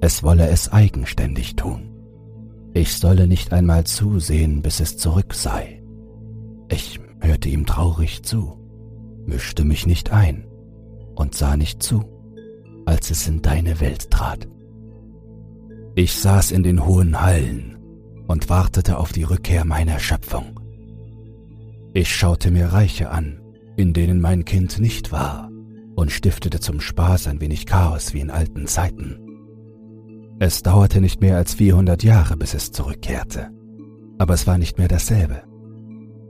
Es 0.00 0.22
wolle 0.22 0.48
es 0.48 0.70
eigenständig 0.72 1.56
tun. 1.56 1.90
Ich 2.74 2.96
solle 2.96 3.26
nicht 3.26 3.52
einmal 3.52 3.84
zusehen, 3.84 4.62
bis 4.62 4.80
es 4.80 4.96
zurück 4.96 5.34
sei. 5.34 5.82
Ich 6.68 7.00
hörte 7.20 7.48
ihm 7.48 7.66
traurig 7.66 8.22
zu, 8.22 8.58
mischte 9.26 9.64
mich 9.64 9.86
nicht 9.86 10.12
ein 10.12 10.46
und 11.16 11.34
sah 11.34 11.56
nicht 11.56 11.82
zu, 11.82 12.04
als 12.88 13.10
es 13.10 13.28
in 13.28 13.42
deine 13.42 13.80
Welt 13.80 14.10
trat. 14.10 14.48
Ich 15.94 16.14
saß 16.14 16.52
in 16.52 16.62
den 16.62 16.86
hohen 16.86 17.20
Hallen 17.20 17.76
und 18.26 18.48
wartete 18.48 18.96
auf 18.96 19.12
die 19.12 19.24
Rückkehr 19.24 19.66
meiner 19.66 19.98
Schöpfung. 19.98 20.58
Ich 21.92 22.16
schaute 22.16 22.50
mir 22.50 22.72
Reiche 22.72 23.10
an, 23.10 23.42
in 23.76 23.92
denen 23.92 24.22
mein 24.22 24.46
Kind 24.46 24.78
nicht 24.78 25.12
war, 25.12 25.50
und 25.96 26.10
stiftete 26.12 26.60
zum 26.60 26.80
Spaß 26.80 27.26
ein 27.26 27.42
wenig 27.42 27.66
Chaos 27.66 28.14
wie 28.14 28.20
in 28.20 28.30
alten 28.30 28.66
Zeiten. 28.66 29.20
Es 30.38 30.62
dauerte 30.62 31.02
nicht 31.02 31.20
mehr 31.20 31.36
als 31.36 31.52
400 31.54 32.02
Jahre, 32.02 32.38
bis 32.38 32.54
es 32.54 32.72
zurückkehrte, 32.72 33.50
aber 34.16 34.32
es 34.32 34.46
war 34.46 34.56
nicht 34.56 34.78
mehr 34.78 34.88
dasselbe. 34.88 35.42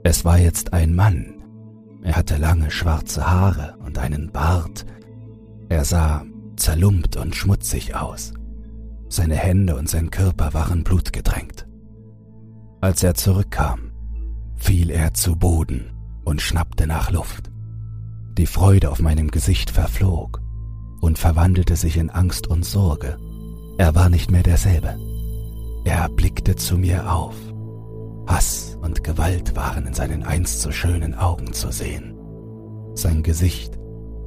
Es 0.03 0.25
war 0.25 0.37
jetzt 0.37 0.73
ein 0.73 0.93
Mann. 0.93 1.35
Er 2.03 2.17
hatte 2.17 2.35
lange 2.35 2.69
schwarze 2.69 3.31
Haare 3.31 3.77
und 3.85 3.97
einen 3.97 4.31
Bart. 4.33 4.85
Er 5.69 5.85
sah 5.85 6.25
zerlumpt 6.59 7.17
und 7.17 7.35
schmutzig 7.35 7.95
aus. 7.95 8.33
Seine 9.07 9.35
Hände 9.35 9.75
und 9.75 9.89
sein 9.89 10.11
Körper 10.11 10.53
waren 10.53 10.83
blutgedrängt. 10.83 11.67
Als 12.81 13.01
er 13.03 13.15
zurückkam, 13.15 13.91
fiel 14.55 14.91
er 14.91 15.13
zu 15.13 15.35
Boden 15.35 15.91
und 16.23 16.41
schnappte 16.41 16.85
nach 16.85 17.11
Luft. 17.11 17.49
Die 18.37 18.45
Freude 18.45 18.91
auf 18.91 19.01
meinem 19.01 19.31
Gesicht 19.31 19.71
verflog 19.71 20.41
und 21.01 21.17
verwandelte 21.17 21.75
sich 21.75 21.97
in 21.97 22.09
Angst 22.09 22.47
und 22.47 22.63
Sorge. 22.63 23.17
Er 23.77 23.95
war 23.95 24.09
nicht 24.09 24.29
mehr 24.31 24.43
derselbe. 24.43 24.97
Er 25.85 26.07
blickte 26.09 26.55
zu 26.55 26.77
mir 26.77 27.11
auf. 27.11 27.35
Hass 28.27 28.77
und 28.81 29.03
Gewalt 29.03 29.55
waren 29.55 29.87
in 29.87 29.93
seinen 29.93 30.23
einst 30.23 30.61
so 30.61 30.71
schönen 30.71 31.15
Augen 31.15 31.51
zu 31.51 31.71
sehen. 31.71 32.15
Sein 32.93 33.23
Gesicht 33.23 33.77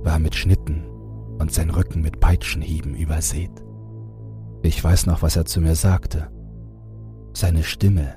war 0.02 0.18
mit 0.18 0.34
Schnitten 0.34 0.91
und 1.42 1.52
sein 1.52 1.70
Rücken 1.70 2.02
mit 2.02 2.20
Peitschenhieben 2.20 2.94
übersät. 2.94 3.50
Ich 4.62 4.82
weiß 4.82 5.06
noch, 5.06 5.22
was 5.22 5.34
er 5.34 5.44
zu 5.44 5.60
mir 5.60 5.74
sagte. 5.74 6.30
Seine 7.34 7.64
Stimme 7.64 8.14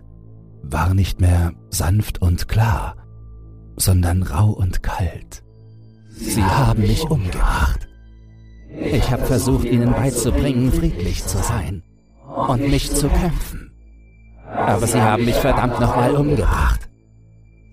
war 0.62 0.94
nicht 0.94 1.20
mehr 1.20 1.54
sanft 1.72 2.22
und 2.22 2.48
klar, 2.48 2.96
sondern 3.78 4.22
rau 4.22 4.52
und 4.52 4.84
kalt. 4.84 5.44
Sie 6.12 6.44
haben 6.44 6.82
mich 6.82 7.04
umgebracht. 7.10 7.88
Ich 8.70 9.10
habe 9.10 9.26
versucht, 9.26 9.66
ihnen 9.66 9.92
beizubringen, 9.92 10.72
friedlich 10.72 11.26
zu 11.26 11.40
sein 11.40 11.82
und 12.48 12.62
nicht 12.62 12.96
zu 12.96 13.10
kämpfen. 13.10 13.72
Aber 14.48 14.86
sie 14.86 15.02
haben 15.02 15.26
mich 15.26 15.36
verdammt 15.36 15.80
nochmal 15.80 16.16
umgebracht. 16.16 16.88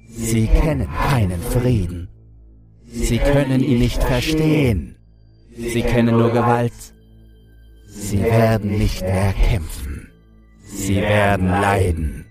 Sie 0.09 0.47
kennen 0.47 0.89
keinen 1.11 1.43
Frieden. 1.43 2.09
Sie 2.87 3.19
können 3.19 3.61
ihn 3.61 3.81
nicht 3.81 4.03
verstehen. 4.03 4.92
Sie 5.57 5.83
kennen 5.83 6.17
nur 6.17 6.33
Gewalt. 6.33 6.73
Sie 7.87 8.23
werden 8.23 8.79
nicht 8.79 9.03
mehr 9.03 9.33
kämpfen. 9.33 10.11
Sie 10.65 10.97
werden 10.97 11.49
leiden. 11.49 12.25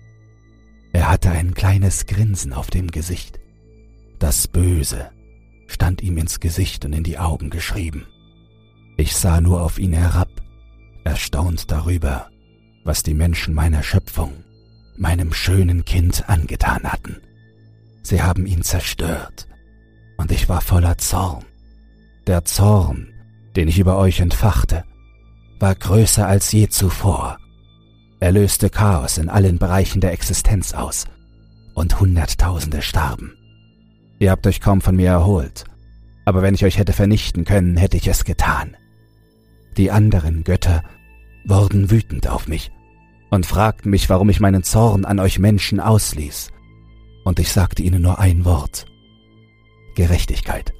Er 0.92 1.08
hatte 1.08 1.30
ein 1.30 1.54
kleines 1.54 2.06
Grinsen 2.06 2.52
auf 2.52 2.68
dem 2.68 2.90
Gesicht. 2.90 3.38
Das 4.18 4.48
Böse 4.48 5.10
stand 5.66 6.02
ihm 6.02 6.18
ins 6.18 6.40
Gesicht 6.40 6.84
und 6.84 6.92
in 6.92 7.04
die 7.04 7.18
Augen 7.18 7.50
geschrieben. 7.50 8.06
Ich 8.96 9.16
sah 9.16 9.40
nur 9.40 9.62
auf 9.62 9.78
ihn 9.78 9.92
herab, 9.92 10.28
erstaunt 11.04 11.70
darüber, 11.70 12.28
was 12.84 13.02
die 13.02 13.14
Menschen 13.14 13.54
meiner 13.54 13.82
Schöpfung, 13.82 14.44
meinem 14.96 15.32
schönen 15.32 15.84
Kind 15.84 16.28
angetan 16.28 16.84
hatten. 16.84 17.16
Sie 18.02 18.20
haben 18.20 18.46
ihn 18.46 18.62
zerstört, 18.62 19.48
und 20.18 20.30
ich 20.30 20.48
war 20.48 20.60
voller 20.60 20.98
Zorn. 20.98 21.44
Der 22.26 22.44
Zorn, 22.44 23.11
den 23.56 23.68
ich 23.68 23.78
über 23.78 23.98
euch 23.98 24.20
entfachte, 24.20 24.84
war 25.58 25.74
größer 25.74 26.26
als 26.26 26.50
je 26.52 26.68
zuvor. 26.68 27.38
Er 28.20 28.32
löste 28.32 28.70
Chaos 28.70 29.18
in 29.18 29.28
allen 29.28 29.58
Bereichen 29.58 30.00
der 30.00 30.12
Existenz 30.12 30.74
aus, 30.74 31.06
und 31.74 32.00
Hunderttausende 32.00 32.82
starben. 32.82 33.36
Ihr 34.18 34.30
habt 34.30 34.46
euch 34.46 34.60
kaum 34.60 34.80
von 34.80 34.96
mir 34.96 35.10
erholt, 35.10 35.64
aber 36.24 36.42
wenn 36.42 36.54
ich 36.54 36.64
euch 36.64 36.78
hätte 36.78 36.92
vernichten 36.92 37.44
können, 37.44 37.76
hätte 37.76 37.96
ich 37.96 38.06
es 38.06 38.24
getan. 38.24 38.76
Die 39.76 39.90
anderen 39.90 40.44
Götter 40.44 40.82
wurden 41.44 41.90
wütend 41.90 42.28
auf 42.28 42.46
mich 42.46 42.70
und 43.30 43.46
fragten 43.46 43.90
mich, 43.90 44.08
warum 44.10 44.28
ich 44.28 44.40
meinen 44.40 44.62
Zorn 44.62 45.04
an 45.04 45.18
euch 45.18 45.38
Menschen 45.38 45.80
ausließ. 45.80 46.50
Und 47.24 47.38
ich 47.38 47.50
sagte 47.50 47.82
ihnen 47.82 48.02
nur 48.02 48.18
ein 48.18 48.44
Wort. 48.44 48.84
Gerechtigkeit. 49.94 50.72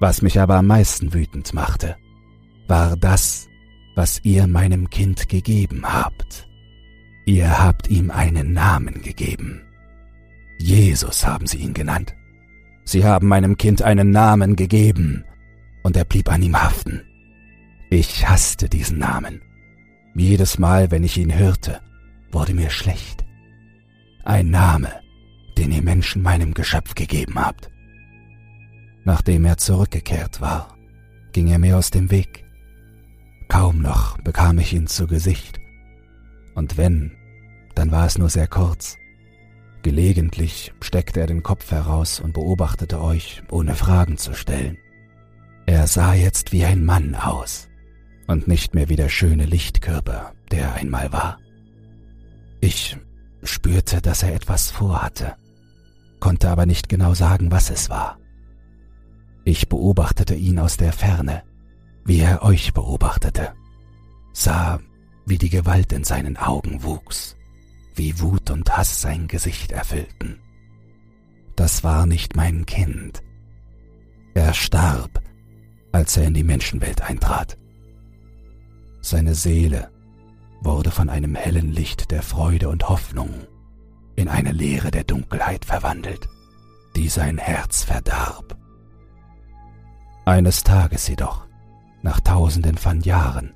Was 0.00 0.22
mich 0.22 0.40
aber 0.40 0.56
am 0.56 0.66
meisten 0.66 1.12
wütend 1.12 1.52
machte, 1.54 1.96
war 2.68 2.96
das, 2.96 3.48
was 3.94 4.20
ihr 4.22 4.46
meinem 4.46 4.90
Kind 4.90 5.28
gegeben 5.28 5.82
habt. 5.84 6.48
Ihr 7.26 7.58
habt 7.58 7.88
ihm 7.88 8.10
einen 8.10 8.52
Namen 8.52 9.02
gegeben. 9.02 9.62
Jesus 10.58 11.26
haben 11.26 11.46
sie 11.46 11.58
ihn 11.58 11.74
genannt. 11.74 12.14
Sie 12.84 13.04
haben 13.04 13.28
meinem 13.28 13.56
Kind 13.56 13.82
einen 13.82 14.10
Namen 14.10 14.56
gegeben, 14.56 15.24
und 15.82 15.96
er 15.96 16.04
blieb 16.04 16.30
an 16.30 16.42
ihm 16.42 16.60
haften. 16.60 17.02
Ich 17.90 18.28
hasste 18.28 18.68
diesen 18.68 18.98
Namen. 18.98 19.42
Jedes 20.14 20.58
Mal, 20.58 20.90
wenn 20.90 21.04
ich 21.04 21.16
ihn 21.16 21.34
hörte, 21.34 21.80
wurde 22.32 22.54
mir 22.54 22.70
schlecht. 22.70 23.24
Ein 24.24 24.50
Name, 24.50 24.92
den 25.56 25.70
ihr 25.70 25.82
Menschen 25.82 26.22
meinem 26.22 26.54
Geschöpf 26.54 26.94
gegeben 26.94 27.34
habt. 27.36 27.70
Nachdem 29.08 29.46
er 29.46 29.56
zurückgekehrt 29.56 30.42
war, 30.42 30.76
ging 31.32 31.48
er 31.48 31.58
mir 31.58 31.78
aus 31.78 31.90
dem 31.90 32.10
Weg. 32.10 32.44
Kaum 33.48 33.80
noch 33.80 34.18
bekam 34.18 34.58
ich 34.58 34.74
ihn 34.74 34.86
zu 34.86 35.06
Gesicht. 35.06 35.58
Und 36.54 36.76
wenn, 36.76 37.16
dann 37.74 37.90
war 37.90 38.04
es 38.04 38.18
nur 38.18 38.28
sehr 38.28 38.46
kurz. 38.46 38.98
Gelegentlich 39.80 40.74
steckte 40.82 41.20
er 41.20 41.26
den 41.26 41.42
Kopf 41.42 41.70
heraus 41.70 42.20
und 42.20 42.34
beobachtete 42.34 43.00
euch, 43.00 43.42
ohne 43.50 43.74
Fragen 43.74 44.18
zu 44.18 44.34
stellen. 44.34 44.76
Er 45.64 45.86
sah 45.86 46.12
jetzt 46.12 46.52
wie 46.52 46.66
ein 46.66 46.84
Mann 46.84 47.14
aus 47.14 47.66
und 48.26 48.46
nicht 48.46 48.74
mehr 48.74 48.90
wie 48.90 48.96
der 48.96 49.08
schöne 49.08 49.46
Lichtkörper, 49.46 50.34
der 50.50 50.64
er 50.64 50.74
einmal 50.74 51.10
war. 51.14 51.38
Ich 52.60 52.98
spürte, 53.42 54.02
dass 54.02 54.22
er 54.22 54.34
etwas 54.34 54.70
vorhatte, 54.70 55.34
konnte 56.20 56.50
aber 56.50 56.66
nicht 56.66 56.90
genau 56.90 57.14
sagen, 57.14 57.50
was 57.50 57.70
es 57.70 57.88
war. 57.88 58.18
Ich 59.48 59.70
beobachtete 59.70 60.34
ihn 60.34 60.58
aus 60.58 60.76
der 60.76 60.92
Ferne, 60.92 61.42
wie 62.04 62.20
er 62.20 62.42
euch 62.42 62.74
beobachtete, 62.74 63.54
sah, 64.34 64.78
wie 65.24 65.38
die 65.38 65.48
Gewalt 65.48 65.90
in 65.94 66.04
seinen 66.04 66.36
Augen 66.36 66.82
wuchs, 66.82 67.34
wie 67.94 68.20
Wut 68.20 68.50
und 68.50 68.76
Hass 68.76 69.00
sein 69.00 69.26
Gesicht 69.26 69.72
erfüllten. 69.72 70.38
Das 71.56 71.82
war 71.82 72.04
nicht 72.04 72.36
mein 72.36 72.66
Kind. 72.66 73.22
Er 74.34 74.52
starb, 74.52 75.22
als 75.92 76.18
er 76.18 76.26
in 76.26 76.34
die 76.34 76.44
Menschenwelt 76.44 77.00
eintrat. 77.00 77.56
Seine 79.00 79.34
Seele 79.34 79.90
wurde 80.60 80.90
von 80.90 81.08
einem 81.08 81.34
hellen 81.34 81.72
Licht 81.72 82.10
der 82.10 82.22
Freude 82.22 82.68
und 82.68 82.90
Hoffnung 82.90 83.32
in 84.14 84.28
eine 84.28 84.52
Leere 84.52 84.90
der 84.90 85.04
Dunkelheit 85.04 85.64
verwandelt, 85.64 86.28
die 86.96 87.08
sein 87.08 87.38
Herz 87.38 87.84
verdarb. 87.84 88.58
Eines 90.28 90.62
Tages 90.62 91.08
jedoch, 91.08 91.46
nach 92.02 92.20
tausenden 92.20 92.76
von 92.76 93.00
Jahren, 93.00 93.54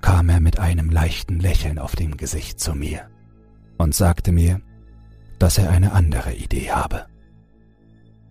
kam 0.00 0.28
er 0.28 0.40
mit 0.40 0.58
einem 0.58 0.90
leichten 0.90 1.38
Lächeln 1.38 1.78
auf 1.78 1.94
dem 1.94 2.16
Gesicht 2.16 2.58
zu 2.58 2.74
mir 2.74 3.08
und 3.76 3.94
sagte 3.94 4.32
mir, 4.32 4.60
dass 5.38 5.56
er 5.56 5.70
eine 5.70 5.92
andere 5.92 6.34
Idee 6.34 6.72
habe. 6.72 7.06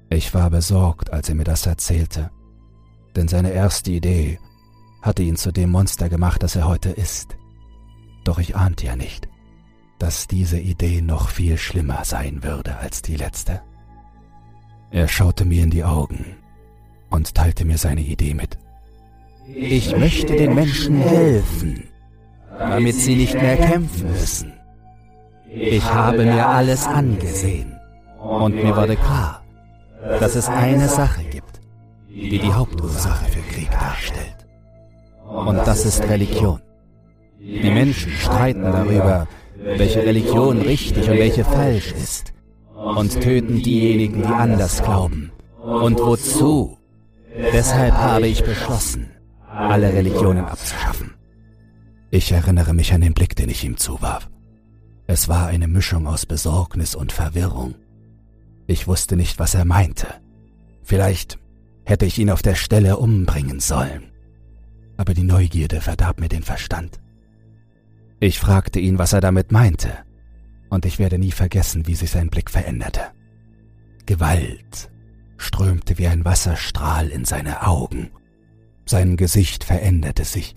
Ich 0.10 0.34
war 0.34 0.50
besorgt, 0.50 1.14
als 1.14 1.30
er 1.30 1.36
mir 1.36 1.46
das 1.46 1.66
erzählte, 1.66 2.32
denn 3.16 3.30
seine 3.30 3.52
erste 3.52 3.92
Idee 3.92 4.40
hatte 5.02 5.24
ihn 5.24 5.38
zu 5.38 5.54
dem 5.54 5.70
Monster 5.70 6.10
gemacht, 6.10 6.44
das 6.44 6.58
er 6.58 6.68
heute 6.68 6.90
ist. 6.90 7.38
Doch 8.26 8.40
ich 8.40 8.58
ahnte 8.58 8.88
ja 8.88 8.98
nicht, 8.98 9.30
dass 10.00 10.28
diese 10.28 10.60
Idee 10.60 11.00
noch 11.00 11.30
viel 11.30 11.58
schlimmer 11.58 12.04
sein 12.04 12.44
würde 12.44 12.76
als 12.76 13.04
die 13.04 13.16
letzte. 13.16 13.62
Er 14.92 15.08
schaute 15.08 15.46
mir 15.46 15.64
in 15.64 15.70
die 15.70 15.86
Augen 15.86 16.36
und 17.10 17.34
teilte 17.36 17.66
mir 17.66 17.78
seine 17.78 18.02
Idee 18.02 18.34
mit. 18.34 18.58
Ich 19.56 19.96
möchte 19.96 20.36
den 20.36 20.56
Menschen 20.56 20.98
helfen, 20.98 21.84
damit 22.60 22.96
sie 22.96 23.16
nicht 23.16 23.36
mehr 23.36 23.58
kämpfen 23.58 24.12
müssen. 24.12 24.54
Ich 25.50 25.84
habe 25.84 26.26
mir 26.26 26.48
alles 26.48 26.86
angesehen 26.86 27.74
und 28.20 28.56
mir 28.56 28.76
wurde 28.76 28.98
klar, 28.98 29.44
dass 30.20 30.36
es 30.36 30.50
eine 30.50 30.90
Sache 30.90 31.24
gibt, 31.24 31.62
die 32.10 32.40
die 32.40 32.54
Hauptursache 32.54 33.26
für 33.32 33.42
Krieg 33.54 33.72
darstellt. 33.72 34.46
Und 35.26 35.58
das 35.66 35.86
ist 35.86 36.04
Religion. 36.10 36.62
Die 37.40 37.70
Menschen 37.70 38.12
streiten 38.12 38.64
darüber, 38.64 39.28
welche 39.56 40.04
Religion 40.04 40.62
richtig 40.62 41.10
und 41.10 41.18
welche 41.18 41.46
falsch 41.46 41.94
ist 41.94 42.34
und 42.74 43.22
töten 43.22 43.62
diejenigen, 43.62 44.24
die 44.24 44.28
anders 44.28 44.84
glauben. 44.84 45.32
Und 45.62 46.00
wozu? 46.00 46.78
Deshalb 47.38 47.94
habe 47.94 48.28
ich 48.28 48.44
beschlossen, 48.44 49.12
alle 49.48 49.94
Religionen 49.94 50.46
abzuschaffen. 50.46 51.14
Ich 52.10 52.32
erinnere 52.32 52.74
mich 52.74 52.94
an 52.94 53.02
den 53.02 53.14
Blick, 53.14 53.36
den 53.36 53.50
ich 53.50 53.64
ihm 53.64 53.78
zuwarf. 53.78 54.30
Es 55.06 55.30
war 55.30 55.48
eine 55.48 55.68
Mischung 55.68 56.08
aus 56.08 56.26
Besorgnis 56.26 56.96
und 56.96 57.12
Verwirrung. 57.12 57.76
Ich 58.66 58.88
wusste 58.88 59.16
nicht, 59.16 59.40
was 59.40 59.54
er 59.54 59.66
meinte. 59.66 60.08
Vielleicht 60.84 61.38
hätte 61.86 62.06
ich 62.06 62.18
ihn 62.18 62.32
auf 62.32 62.42
der 62.42 62.56
Stelle 62.56 62.98
umbringen 62.98 63.60
sollen. 63.60 64.12
Aber 64.98 65.14
die 65.14 65.24
Neugierde 65.24 65.80
verdarb 65.80 66.20
mir 66.20 66.30
den 66.30 66.44
Verstand. 66.44 67.00
Ich 68.20 68.40
fragte 68.40 68.80
ihn, 68.80 68.98
was 68.98 69.14
er 69.14 69.22
damit 69.22 69.52
meinte, 69.52 69.94
und 70.70 70.86
ich 70.86 70.98
werde 70.98 71.20
nie 71.20 71.32
vergessen, 71.32 71.86
wie 71.86 71.96
sich 71.96 72.10
sein 72.10 72.30
Blick 72.30 72.50
veränderte. 72.50 73.02
Gewalt, 74.06 74.90
strömte 75.38 75.98
wie 75.98 76.08
ein 76.08 76.26
Wasserstrahl 76.26 77.10
in 77.10 77.26
seine 77.26 77.66
Augen. 77.66 78.12
Sein 78.86 79.18
Gesicht 79.18 79.64
veränderte 79.64 80.26
sich 80.26 80.56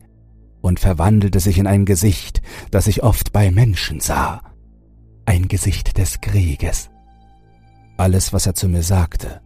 und 0.60 0.80
verwandelte 0.80 1.40
sich 1.40 1.58
in 1.58 1.66
ein 1.66 1.84
Gesicht, 1.84 2.42
das 2.70 2.86
ich 2.86 3.02
oft 3.02 3.32
bei 3.32 3.50
Menschen 3.50 4.00
sah. 4.00 4.42
Ein 5.26 5.48
Gesicht 5.48 5.98
des 5.98 6.20
Krieges. 6.20 6.90
Alles, 7.96 8.32
was 8.32 8.46
er 8.46 8.54
zu 8.54 8.68
mir 8.68 8.82
sagte, 8.82 9.40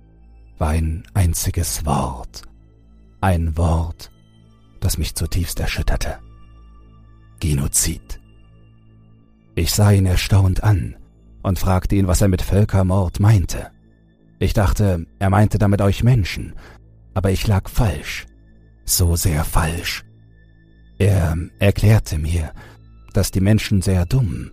war 0.59 0.69
ein 0.69 1.05
einziges 1.15 1.85
Wort. 1.85 2.43
Ein 3.21 3.57
Wort, 3.57 4.11
das 4.81 4.99
mich 4.99 5.15
zutiefst 5.15 5.59
erschütterte. 5.61 6.19
Genozid. 7.41 8.21
Ich 9.55 9.73
sah 9.73 9.91
ihn 9.91 10.07
erstaunt 10.07 10.63
an 10.63 10.97
und 11.43 11.59
fragte 11.59 11.97
ihn, 11.97 12.07
was 12.07 12.21
er 12.21 12.29
mit 12.29 12.43
Völkermord 12.43 13.21
meinte. 13.21 13.71
Ich 14.45 14.53
dachte, 14.53 15.07
er 15.19 15.31
meinte 15.31 15.57
damit 15.57 15.81
euch 15.81 16.05
Menschen, 16.05 16.53
aber 17.15 17.31
ich 17.31 17.47
lag 17.47 17.67
falsch, 17.67 18.27
so 18.85 19.17
sehr 19.17 19.43
falsch. 19.43 20.05
Er 20.99 21.35
erklärte 21.59 22.19
mir, 22.19 22.53
dass 23.15 23.31
die 23.31 23.41
Menschen 23.41 23.81
sehr 23.81 24.05
dumm, 24.05 24.51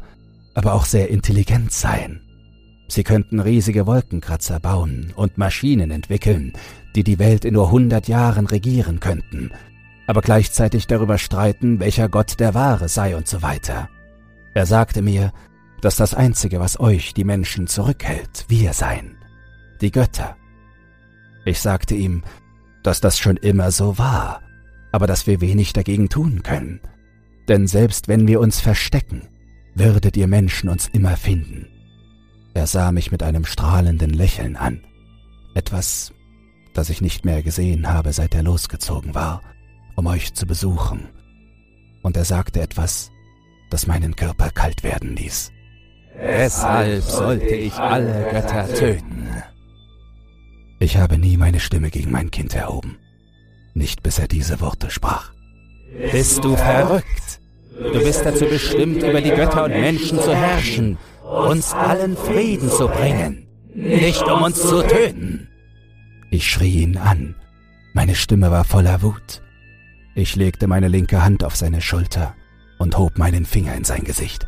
aber 0.53 0.75
auch 0.75 0.85
sehr 0.85 1.09
intelligent 1.09 1.73
seien. 1.73 2.21
Sie 2.87 3.03
könnten 3.03 3.41
riesige 3.41 3.85
Wolkenkratzer 3.85 4.61
bauen 4.61 5.11
und 5.17 5.37
Maschinen 5.37 5.91
entwickeln, 5.91 6.53
die 6.95 7.03
die 7.03 7.19
Welt 7.19 7.43
in 7.43 7.55
nur 7.55 7.69
hundert 7.69 8.07
Jahren 8.07 8.45
regieren 8.45 9.01
könnten, 9.01 9.51
aber 10.07 10.21
gleichzeitig 10.21 10.87
darüber 10.87 11.17
streiten, 11.17 11.81
welcher 11.81 12.07
Gott 12.07 12.39
der 12.39 12.53
wahre 12.53 12.87
sei 12.87 13.17
und 13.17 13.27
so 13.27 13.41
weiter. 13.41 13.89
Er 14.53 14.65
sagte 14.65 15.01
mir, 15.01 15.33
dass 15.81 15.97
das 15.97 16.13
Einzige, 16.13 16.61
was 16.61 16.79
euch, 16.79 17.13
die 17.13 17.25
Menschen, 17.25 17.67
zurückhält, 17.67 18.45
wir 18.47 18.71
seien 18.71 19.17
die 19.81 19.91
Götter. 19.91 20.35
Ich 21.45 21.59
sagte 21.59 21.95
ihm, 21.95 22.23
dass 22.83 23.01
das 23.01 23.19
schon 23.19 23.37
immer 23.37 23.71
so 23.71 23.97
war, 23.97 24.41
aber 24.91 25.07
dass 25.07 25.27
wir 25.27 25.41
wenig 25.41 25.73
dagegen 25.73 26.09
tun 26.09 26.43
können. 26.43 26.79
Denn 27.47 27.67
selbst 27.67 28.07
wenn 28.07 28.27
wir 28.27 28.39
uns 28.39 28.59
verstecken, 28.59 29.27
würdet 29.75 30.17
ihr 30.17 30.27
Menschen 30.27 30.69
uns 30.69 30.87
immer 30.87 31.17
finden. 31.17 31.67
Er 32.53 32.67
sah 32.67 32.91
mich 32.91 33.11
mit 33.11 33.23
einem 33.23 33.45
strahlenden 33.45 34.11
Lächeln 34.11 34.55
an. 34.55 34.81
Etwas, 35.55 36.13
das 36.73 36.89
ich 36.89 37.01
nicht 37.01 37.25
mehr 37.25 37.41
gesehen 37.41 37.87
habe, 37.87 38.13
seit 38.13 38.35
er 38.35 38.43
losgezogen 38.43 39.15
war, 39.15 39.41
um 39.95 40.05
euch 40.07 40.33
zu 40.33 40.45
besuchen. 40.45 41.07
Und 42.03 42.17
er 42.17 42.25
sagte 42.25 42.61
etwas, 42.61 43.11
das 43.69 43.87
meinen 43.87 44.15
Körper 44.15 44.49
kalt 44.49 44.83
werden 44.83 45.15
ließ. 45.15 45.51
Deshalb 46.19 47.03
sollte 47.03 47.55
ich 47.55 47.73
alle 47.73 48.29
Götter 48.31 48.73
töten. 48.73 49.20
Ich 50.81 50.97
habe 50.97 51.19
nie 51.19 51.37
meine 51.37 51.59
Stimme 51.59 51.91
gegen 51.91 52.09
mein 52.09 52.31
Kind 52.31 52.55
erhoben. 52.55 52.97
Nicht 53.75 54.01
bis 54.01 54.17
er 54.17 54.27
diese 54.27 54.61
Worte 54.61 54.89
sprach. 54.89 55.31
Bist 56.11 56.43
du 56.43 56.55
verrückt? 56.55 57.39
Du 57.77 57.99
bist 57.99 58.25
dazu 58.25 58.45
bestimmt, 58.45 59.03
über 59.03 59.21
die 59.21 59.29
Götter 59.29 59.65
und 59.65 59.71
Menschen 59.71 60.19
zu 60.19 60.35
herrschen, 60.35 60.97
uns 61.23 61.71
allen 61.73 62.17
Frieden 62.17 62.71
zu 62.71 62.87
bringen, 62.87 63.47
nicht 63.75 64.23
um 64.23 64.41
uns 64.41 64.59
zu 64.59 64.81
töten. 64.81 65.47
Ich 66.31 66.49
schrie 66.49 66.81
ihn 66.81 66.97
an. 66.97 67.35
Meine 67.93 68.15
Stimme 68.15 68.49
war 68.49 68.63
voller 68.63 69.03
Wut. 69.03 69.43
Ich 70.15 70.35
legte 70.35 70.65
meine 70.65 70.87
linke 70.87 71.23
Hand 71.23 71.43
auf 71.43 71.55
seine 71.55 71.81
Schulter 71.81 72.33
und 72.79 72.97
hob 72.97 73.19
meinen 73.19 73.45
Finger 73.45 73.75
in 73.75 73.83
sein 73.83 74.03
Gesicht. 74.03 74.47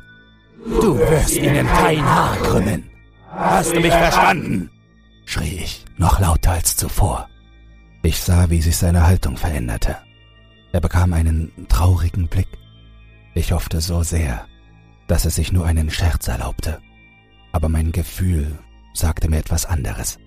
Du 0.66 0.98
wirst 0.98 1.38
ihnen 1.38 1.68
kein 1.68 2.04
Haar 2.04 2.36
krümmen. 2.38 2.86
Hast 3.30 3.76
du 3.76 3.80
mich 3.80 3.94
verstanden? 3.94 4.72
Schrie 5.26 5.58
ich, 5.58 5.86
noch 5.98 6.20
lauter 6.20 6.52
als 6.52 6.76
zuvor. 6.76 7.30
Ich 8.02 8.20
sah, 8.20 8.50
wie 8.50 8.62
sich 8.62 8.78
seine 8.78 9.08
Haltung 9.08 9.38
veränderte. 9.38 9.98
Er 10.72 10.82
bekam 10.82 11.14
einen 11.14 11.52
traurigen 11.70 12.28
Blick. 12.28 12.48
Ich 13.34 13.52
hoffte 13.52 13.80
so 13.80 14.04
sehr, 14.04 14.46
dass 15.08 15.26
er 15.26 15.32
sich 15.32 15.52
nur 15.52 15.66
einen 15.66 15.90
Scherz 15.90 16.28
erlaubte. 16.28 16.80
Aber 17.52 17.70
mein 17.70 17.92
Gefühl 17.92 18.60
sagte 18.94 19.30
mir 19.30 19.38
etwas 19.38 19.66
anderes. 19.66 20.20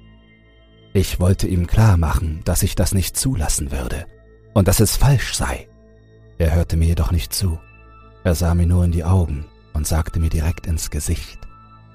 Ich 0.92 1.20
wollte 1.20 1.46
ihm 1.46 1.66
klar 1.66 1.96
machen, 1.96 2.40
dass 2.44 2.62
ich 2.62 2.74
das 2.74 2.94
nicht 2.94 3.16
zulassen 3.16 3.70
würde 3.70 4.06
und 4.54 4.68
dass 4.68 4.80
es 4.80 4.96
falsch 4.96 5.34
sei. 5.34 5.68
Er 6.38 6.54
hörte 6.54 6.76
mir 6.76 6.86
jedoch 6.86 7.10
nicht 7.10 7.34
zu. 7.34 7.58
Er 8.24 8.34
sah 8.34 8.54
mir 8.54 8.66
nur 8.66 8.84
in 8.84 8.92
die 8.92 9.04
Augen 9.04 9.44
und 9.74 9.86
sagte 9.86 10.20
mir 10.20 10.30
direkt 10.30 10.66
ins 10.66 10.90
Gesicht, 10.90 11.38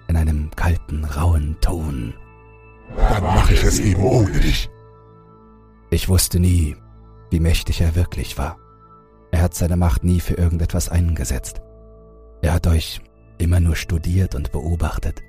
in 0.08 0.16
einem 0.16 0.52
kalten, 0.52 1.04
rauen 1.04 1.58
Ton. 1.62 2.14
Dann 2.98 3.24
mache 3.24 3.54
ich 3.54 3.64
es 3.64 3.80
eben 3.80 4.04
ohne 4.04 4.32
dich. 4.40 4.70
Ich 5.90 6.08
wusste 6.08 6.40
nie, 6.40 6.76
wie 7.30 7.40
mächtig 7.40 7.82
er 7.82 7.96
wirklich 7.96 8.38
war. 8.38 8.58
Er 9.32 9.42
hat 9.42 9.54
seine 9.54 9.78
Macht 9.78 10.04
nie 10.04 10.20
für 10.20 10.36
irgendetwas 10.36 10.90
eingesetzt. 10.90 11.62
Er 12.42 12.54
hat 12.54 12.68
euch 12.68 13.02
immer 13.38 13.60
nur 13.60 13.76
studiert 13.76 14.36
und 14.36 14.52
beobachtet, 14.52 15.22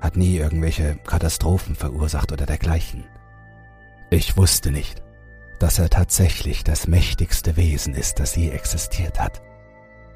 hat 0.00 0.16
nie 0.16 0.36
irgendwelche 0.36 0.96
Katastrophen 1.06 1.74
verursacht 1.74 2.32
oder 2.32 2.46
dergleichen. 2.46 3.04
Ich 4.10 4.36
wusste 4.36 4.70
nicht, 4.70 5.02
dass 5.58 5.78
er 5.78 5.90
tatsächlich 5.90 6.64
das 6.64 6.86
mächtigste 6.86 7.56
Wesen 7.56 7.94
ist, 7.94 8.20
das 8.20 8.36
je 8.36 8.50
existiert 8.50 9.20
hat. 9.20 9.42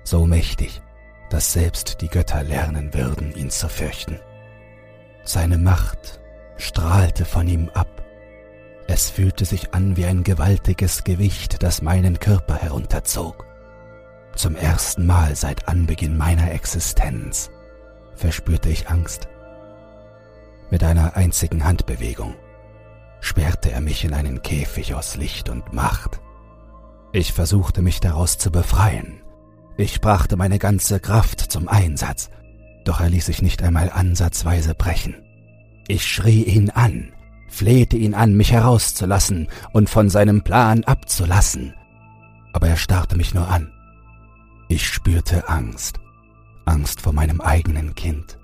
So 0.04 0.26
mächtig, 0.26 0.82
dass 1.30 1.52
selbst 1.52 2.00
die 2.00 2.08
Götter 2.08 2.42
lernen 2.42 2.94
würden, 2.94 3.34
ihn 3.34 3.50
zu 3.50 3.68
fürchten. 3.68 4.18
Seine 5.24 5.58
Macht 5.58 6.21
strahlte 6.56 7.24
von 7.24 7.48
ihm 7.48 7.70
ab. 7.74 8.02
Es 8.88 9.10
fühlte 9.10 9.44
sich 9.44 9.74
an 9.74 9.96
wie 9.96 10.06
ein 10.06 10.24
gewaltiges 10.24 11.04
Gewicht, 11.04 11.62
das 11.62 11.82
meinen 11.82 12.18
Körper 12.18 12.56
herunterzog. 12.56 13.46
Zum 14.34 14.56
ersten 14.56 15.06
Mal 15.06 15.36
seit 15.36 15.68
Anbeginn 15.68 16.16
meiner 16.16 16.50
Existenz 16.52 17.50
verspürte 18.14 18.68
ich 18.68 18.88
Angst. 18.88 19.28
Mit 20.70 20.84
einer 20.84 21.16
einzigen 21.16 21.64
Handbewegung 21.64 22.34
sperrte 23.20 23.70
er 23.70 23.80
mich 23.80 24.04
in 24.04 24.14
einen 24.14 24.42
Käfig 24.42 24.94
aus 24.94 25.16
Licht 25.16 25.48
und 25.48 25.72
Macht. 25.72 26.20
Ich 27.12 27.32
versuchte 27.32 27.82
mich 27.82 28.00
daraus 28.00 28.38
zu 28.38 28.50
befreien, 28.50 29.22
ich 29.76 30.00
brachte 30.00 30.36
meine 30.36 30.58
ganze 30.58 31.00
Kraft 31.00 31.40
zum 31.40 31.66
Einsatz, 31.66 32.30
doch 32.84 33.00
er 33.00 33.08
ließ 33.08 33.26
sich 33.26 33.42
nicht 33.42 33.62
einmal 33.62 33.90
ansatzweise 33.90 34.74
brechen. 34.74 35.16
Ich 35.88 36.06
schrie 36.06 36.44
ihn 36.44 36.70
an, 36.70 37.12
flehte 37.48 37.96
ihn 37.96 38.14
an, 38.14 38.34
mich 38.34 38.52
herauszulassen 38.52 39.48
und 39.72 39.90
von 39.90 40.08
seinem 40.08 40.42
Plan 40.42 40.84
abzulassen, 40.84 41.74
aber 42.52 42.68
er 42.68 42.76
starrte 42.76 43.16
mich 43.16 43.34
nur 43.34 43.48
an. 43.48 43.72
Ich 44.68 44.86
spürte 44.86 45.48
Angst, 45.48 45.98
Angst 46.64 47.00
vor 47.00 47.12
meinem 47.12 47.40
eigenen 47.40 47.94
Kind, 47.94 48.38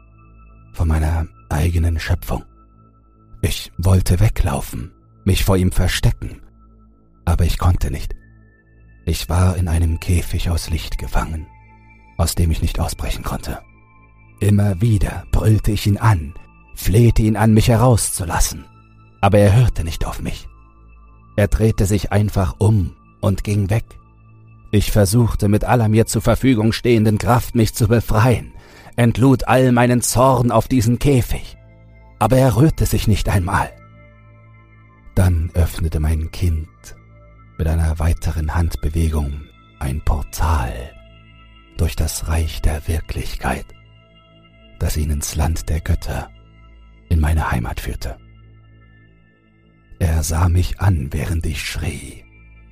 vor 0.72 0.86
meiner 0.86 1.26
eigenen 1.48 1.98
Schöpfung. 1.98 2.44
Ich 3.40 3.72
wollte 3.78 4.20
weglaufen, 4.20 4.92
mich 5.24 5.44
vor 5.44 5.56
ihm 5.56 5.72
verstecken, 5.72 6.42
aber 7.24 7.44
ich 7.44 7.58
konnte 7.58 7.90
nicht. 7.90 8.14
Ich 9.06 9.28
war 9.28 9.56
in 9.56 9.68
einem 9.68 10.00
Käfig 10.00 10.50
aus 10.50 10.68
Licht 10.70 10.98
gefangen, 10.98 11.46
aus 12.18 12.34
dem 12.34 12.50
ich 12.50 12.60
nicht 12.60 12.80
ausbrechen 12.80 13.22
konnte. 13.22 13.60
Immer 14.40 14.80
wieder 14.80 15.24
brüllte 15.30 15.70
ich 15.70 15.86
ihn 15.86 15.96
an, 15.96 16.34
flehte 16.78 17.22
ihn 17.22 17.36
an, 17.36 17.52
mich 17.52 17.68
herauszulassen, 17.68 18.64
aber 19.20 19.38
er 19.38 19.54
hörte 19.54 19.84
nicht 19.84 20.06
auf 20.06 20.22
mich. 20.22 20.48
Er 21.36 21.48
drehte 21.48 21.86
sich 21.86 22.12
einfach 22.12 22.54
um 22.58 22.94
und 23.20 23.44
ging 23.44 23.68
weg. 23.68 23.84
Ich 24.70 24.92
versuchte 24.92 25.48
mit 25.48 25.64
aller 25.64 25.88
mir 25.88 26.06
zur 26.06 26.22
Verfügung 26.22 26.72
stehenden 26.72 27.18
Kraft 27.18 27.54
mich 27.54 27.74
zu 27.74 27.88
befreien, 27.88 28.52
entlud 28.96 29.48
all 29.48 29.72
meinen 29.72 30.02
Zorn 30.02 30.52
auf 30.52 30.68
diesen 30.68 30.98
Käfig, 30.98 31.56
aber 32.20 32.38
er 32.38 32.56
rührte 32.56 32.86
sich 32.86 33.08
nicht 33.08 33.28
einmal. 33.28 33.70
Dann 35.14 35.50
öffnete 35.54 35.98
mein 35.98 36.30
Kind 36.30 36.68
mit 37.58 37.66
einer 37.66 37.98
weiteren 37.98 38.54
Handbewegung 38.54 39.42
ein 39.80 40.00
Portal 40.04 40.92
durch 41.76 41.96
das 41.96 42.28
Reich 42.28 42.62
der 42.62 42.86
Wirklichkeit, 42.86 43.66
das 44.78 44.96
ihn 44.96 45.10
ins 45.10 45.34
Land 45.34 45.68
der 45.68 45.80
Götter 45.80 46.30
meine 47.28 47.50
Heimat 47.50 47.80
führte. 47.80 48.16
Er 49.98 50.22
sah 50.22 50.48
mich 50.48 50.80
an, 50.80 51.08
während 51.10 51.44
ich 51.44 51.62
schrie, 51.62 52.24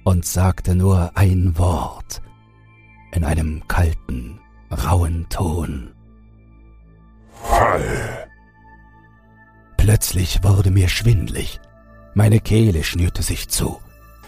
und 0.02 0.24
sagte 0.24 0.74
nur 0.74 1.10
ein 1.14 1.58
Wort 1.58 2.22
in 3.12 3.22
einem 3.22 3.68
kalten, 3.68 4.40
rauen 4.70 5.26
Ton. 5.28 5.94
Fall! 7.32 8.28
Plötzlich 9.76 10.42
wurde 10.42 10.70
mir 10.70 10.88
schwindlig, 10.88 11.60
meine 12.14 12.40
Kehle 12.40 12.82
schnürte 12.82 13.22
sich 13.22 13.50
zu, 13.50 13.78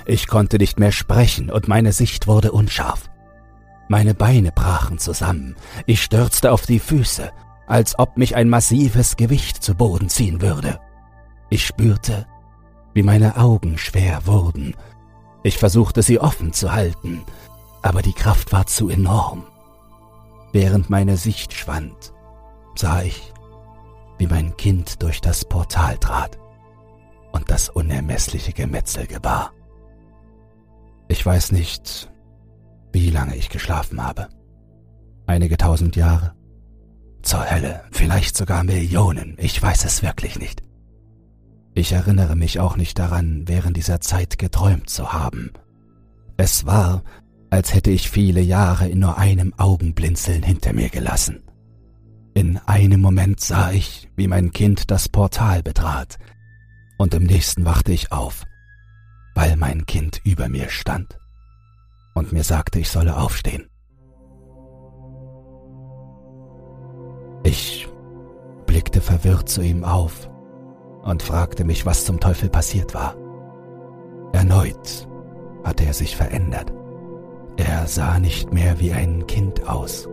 ich 0.05 0.27
konnte 0.27 0.59
nicht 0.59 0.79
mehr 0.79 0.93
sprechen 0.93 1.51
und 1.51 1.69
meine 1.69 1.95
Sicht 1.95 2.27
wurde 2.27 2.53
unscharf. 2.53 3.09
Meine 3.89 4.13
Beine 4.13 4.53
brachen 4.53 4.99
zusammen, 4.99 5.57
ich 5.87 6.03
stürzte 6.03 6.53
auf 6.53 6.67
die 6.67 6.81
Füße, 6.81 7.33
als 7.69 7.99
ob 7.99 8.17
mich 8.17 8.35
ein 8.35 8.49
massives 8.49 9.17
Gewicht 9.17 9.63
zu 9.63 9.75
Boden 9.75 10.09
ziehen 10.09 10.41
würde. 10.41 10.81
Ich 11.51 11.67
spürte, 11.67 12.27
wie 12.95 13.03
meine 13.03 13.37
Augen 13.37 13.79
schwer 13.79 14.27
wurden. 14.27 14.75
Ich 15.43 15.59
versuchte 15.59 16.03
sie 16.03 16.19
offen 16.19 16.53
zu 16.53 16.73
halten, 16.73 17.23
aber 17.83 18.03
die 18.03 18.15
Kraft 18.15 18.53
war 18.53 18.67
zu 18.67 18.89
enorm. 18.89 19.45
Während 20.53 20.89
meine 20.89 21.17
Sicht 21.17 21.53
schwand, 21.53 22.15
sah 22.75 23.03
ich, 23.03 23.33
wie 24.17 24.27
mein 24.27 24.57
Kind 24.57 25.03
durch 25.03 25.21
das 25.21 25.45
Portal 25.45 25.99
trat 25.99 26.39
und 27.33 27.51
das 27.51 27.69
unermessliche 27.69 28.53
Gemetzel 28.53 29.07
gebar. 29.07 29.53
Ich 31.07 31.25
weiß 31.25 31.53
nicht, 31.53 32.11
wie 32.93 33.11
lange 33.11 33.37
ich 33.37 33.51
geschlafen 33.51 34.03
habe. 34.03 34.29
Einige 35.27 35.59
tausend 35.59 35.95
Jahre? 35.95 36.38
Zur 37.23 37.51
Hölle, 37.51 37.83
vielleicht 37.91 38.37
sogar 38.37 38.65
Millionen, 38.65 39.37
ich 39.39 39.61
weiß 39.61 39.85
es 39.85 40.03
wirklich 40.03 40.39
nicht. 40.39 40.63
Ich 41.75 41.93
erinnere 41.93 42.37
mich 42.37 42.59
auch 42.61 42.77
nicht 42.77 42.99
daran, 42.99 43.47
während 43.47 43.77
dieser 43.77 44.01
Zeit 44.01 44.39
geträumt 44.39 44.91
zu 44.91 45.13
haben. 45.13 45.53
Es 46.37 46.67
war, 46.67 47.03
als 47.51 47.75
hätte 47.75 47.91
ich 47.91 48.11
viele 48.11 48.41
Jahre 48.41 48.89
in 48.89 49.01
nur 49.01 49.19
einem 49.19 49.55
Augenblinzeln 49.57 50.43
hinter 50.43 50.73
mir 50.73 50.89
gelassen. 50.89 51.43
In 52.35 52.59
einem 52.67 53.01
Moment 53.01 53.41
sah 53.41 53.73
ich, 53.73 54.09
wie 54.17 54.29
mein 54.29 54.53
Kind 54.53 54.91
das 54.91 55.09
Portal 55.09 55.63
betrat, 55.63 56.19
und 56.99 57.15
im 57.15 57.25
nächsten 57.25 57.65
wachte 57.65 57.93
ich 57.93 58.13
auf, 58.13 58.45
weil 59.35 59.57
mein 59.57 59.87
Kind 59.87 60.21
über 60.25 60.49
mir 60.49 60.69
stand 60.69 61.19
und 62.15 62.33
mir 62.33 62.45
sagte, 62.45 62.81
ich 62.81 62.89
solle 62.89 63.17
aufstehen. 63.17 63.69
Ich 67.49 67.89
blickte 68.67 69.01
verwirrt 69.01 69.49
zu 69.49 69.63
ihm 69.63 69.83
auf 69.83 70.29
und 71.03 71.23
fragte 71.23 71.65
mich, 71.65 71.87
was 71.87 72.05
zum 72.05 72.21
Teufel 72.21 72.51
passiert 72.51 72.93
war. 72.93 73.17
Erneut 74.35 75.09
hatte 75.65 75.87
er 75.87 75.95
sich 75.95 76.15
verändert. 76.15 76.71
Er 77.57 77.87
sah 77.87 78.19
nicht 78.19 78.53
mehr 78.53 78.79
wie 78.81 78.93
ein 78.93 79.27
Kind 79.27 79.67
aus, 79.67 80.07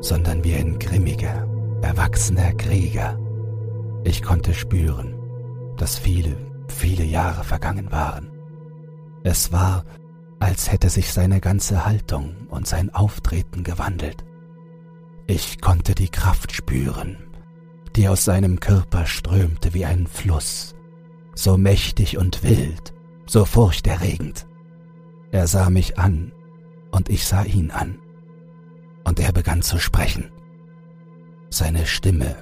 sondern 0.00 0.44
wie 0.44 0.54
ein 0.54 0.78
grimmiger, 0.78 1.48
erwachsener 1.80 2.52
Krieger. 2.52 3.18
Ich 4.04 4.22
konnte 4.22 4.52
spüren, 4.52 5.14
dass 5.78 5.98
viele, 5.98 6.36
viele 6.68 7.04
Jahre 7.04 7.42
vergangen 7.42 7.90
waren. 7.90 8.28
Es 9.24 9.50
war, 9.50 9.82
als 10.40 10.70
hätte 10.70 10.90
sich 10.90 11.10
seine 11.10 11.40
ganze 11.40 11.86
Haltung 11.86 12.36
und 12.50 12.66
sein 12.66 12.94
Auftreten 12.94 13.64
gewandelt. 13.64 14.26
Ich 15.28 15.60
konnte 15.60 15.96
die 15.96 16.08
Kraft 16.08 16.52
spüren, 16.52 17.16
die 17.96 18.08
aus 18.08 18.24
seinem 18.24 18.60
Körper 18.60 19.06
strömte 19.06 19.74
wie 19.74 19.84
ein 19.84 20.06
Fluss, 20.06 20.76
so 21.34 21.56
mächtig 21.56 22.16
und 22.16 22.44
wild, 22.44 22.94
so 23.26 23.44
furchterregend. 23.44 24.46
Er 25.32 25.48
sah 25.48 25.68
mich 25.68 25.98
an 25.98 26.32
und 26.92 27.08
ich 27.08 27.26
sah 27.26 27.42
ihn 27.42 27.72
an. 27.72 27.98
Und 29.02 29.18
er 29.18 29.32
begann 29.32 29.62
zu 29.62 29.78
sprechen. 29.78 30.30
Seine 31.50 31.86
Stimme 31.86 32.36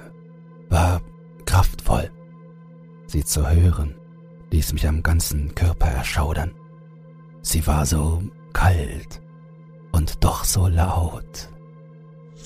war 0.69 1.01
kraftvoll. 1.45 2.11
Sie 3.07 3.23
zu 3.23 3.49
hören, 3.49 3.95
ließ 4.51 4.73
mich 4.73 4.87
am 4.87 5.01
ganzen 5.01 5.55
Körper 5.55 5.87
erschaudern. 5.87 6.53
Sie 7.41 7.65
war 7.65 7.85
so 7.87 8.21
kalt 8.53 9.21
und 9.91 10.23
doch 10.23 10.43
so 10.43 10.67
laut. 10.67 11.49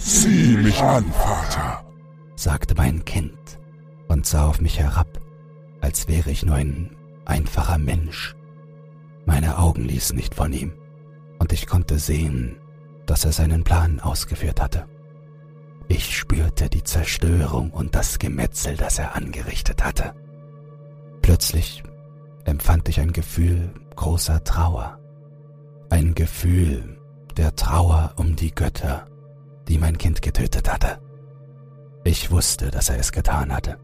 Sieh 0.02 0.58
mich 0.58 0.82
an, 0.82 1.06
Vater, 1.12 1.86
sagte 2.36 2.74
mein 2.76 3.04
Kind 3.06 3.60
und 4.08 4.26
sah 4.26 4.48
auf 4.48 4.62
mich 4.62 4.80
herab, 4.80 5.20
als 5.82 6.08
wäre 6.08 6.32
ich 6.32 6.46
nur 6.46 6.56
ein 6.56 6.96
einfacher 7.26 7.78
Mensch. 7.78 8.36
Meine 9.26 9.58
Augen 9.58 9.84
ließen 9.84 10.16
nicht 10.16 10.34
von 10.34 10.54
ihm, 10.54 10.74
und 11.38 11.54
ich 11.54 11.68
konnte 11.68 12.00
sehen, 12.00 12.58
dass 13.06 13.26
er 13.26 13.32
seinen 13.32 13.64
Plan 13.64 14.00
ausgeführt 14.00 14.62
hatte. 14.62 14.88
Ich 15.88 16.16
spürte 16.18 16.70
die 16.70 16.84
Zerstörung 16.84 17.72
und 17.72 17.94
das 17.96 18.20
Gemetzel, 18.20 18.78
das 18.78 19.00
er 19.00 19.16
angerichtet 19.16 19.84
hatte. 19.84 20.14
Plötzlich 21.22 21.84
empfand 22.46 22.88
ich 22.90 23.00
ein 23.00 23.12
Gefühl 23.12 23.74
großer 23.96 24.44
Trauer, 24.44 24.98
ein 25.90 26.16
Gefühl 26.16 26.98
der 27.38 27.56
Trauer 27.56 28.14
um 28.16 28.36
die 28.36 28.54
Götter, 28.54 29.09
die 29.70 29.78
mein 29.78 29.98
Kind 29.98 30.22
getötet 30.22 30.72
hatte. 30.72 31.00
Ich 32.04 32.32
wusste, 32.32 32.72
dass 32.72 32.90
er 32.90 32.98
es 32.98 33.12
getan 33.12 33.54
hatte, 33.54 33.78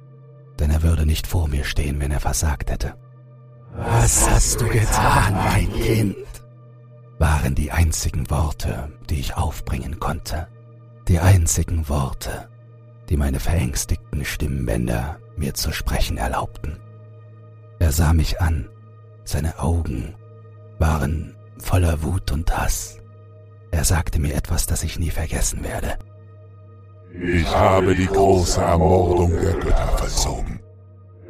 denn 0.59 0.71
er 0.71 0.83
würde 0.83 1.05
nicht 1.05 1.27
vor 1.27 1.47
mir 1.47 1.63
stehen, 1.63 1.99
wenn 2.01 2.11
er 2.11 2.19
versagt 2.19 2.71
hätte. 2.71 2.95
Was 3.71 4.29
hast 4.29 4.61
du 4.61 4.67
getan, 4.67 5.33
mein 5.33 5.71
Kind? 5.71 6.15
waren 7.17 7.55
die 7.55 7.71
einzigen 7.71 8.29
Worte, 8.29 8.91
die 9.09 9.19
ich 9.19 9.35
aufbringen 9.35 9.99
konnte. 9.99 10.47
Die 11.07 11.19
einzigen 11.19 11.87
Worte, 11.87 12.49
die 13.09 13.17
meine 13.17 13.39
verängstigten 13.39 14.25
Stimmbänder 14.25 15.19
mir 15.37 15.53
zu 15.53 15.71
sprechen 15.71 16.17
erlaubten. 16.17 16.79
Er 17.79 17.91
sah 17.91 18.13
mich 18.13 18.41
an, 18.41 18.69
seine 19.23 19.59
Augen 19.59 20.15
waren 20.79 21.35
voller 21.57 22.03
Wut 22.03 22.31
und 22.31 22.55
Hass. 22.57 22.99
Er 23.75 23.83
sagte 23.83 24.21
mir 24.21 24.33
etwas, 24.33 24.67
das 24.67 24.83
ich 24.83 24.97
nie 24.99 25.09
vergessen 25.09 25.61
werde. 25.61 25.97
Ich 27.11 27.53
habe 27.53 27.93
die 27.93 28.07
große 28.07 28.61
Ermordung 28.61 29.31
der 29.31 29.53
Götter 29.55 29.97
vollzogen. 29.97 30.61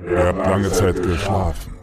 Ihr 0.08 0.28
habt 0.28 0.46
lange 0.46 0.72
Zeit 0.72 1.02
geschlafen, 1.02 1.74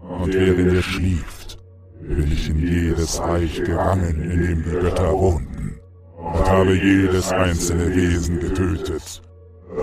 und 0.00 0.32
während 0.32 0.72
ihr 0.72 0.82
schlieft, 0.82 1.58
bin 2.00 2.32
ich 2.32 2.48
in 2.48 2.58
jedes 2.66 3.20
Reich 3.20 3.62
gerangen, 3.62 4.30
in 4.30 4.42
dem 4.42 4.64
die 4.64 4.70
Götter 4.70 5.12
wohnten, 5.12 5.78
und 6.16 6.48
habe 6.50 6.74
jedes 6.74 7.30
einzelne 7.32 7.94
Wesen 7.94 8.40
getötet, 8.40 9.22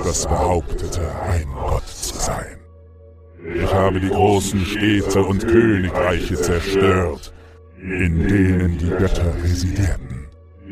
das 0.04 0.26
behauptete, 0.26 1.12
ein 1.30 1.48
Gott 1.54 1.88
zu 1.88 2.18
sein. 2.18 2.58
Ich 3.56 3.72
habe 3.72 4.00
die 4.00 4.10
großen 4.10 4.66
Städte 4.66 5.24
und 5.24 5.48
Königreiche 5.48 6.36
zerstört, 6.36 7.32
in 7.78 8.28
denen 8.28 8.78
die 8.80 8.90
Götter 8.90 9.32
residierten 9.44 10.13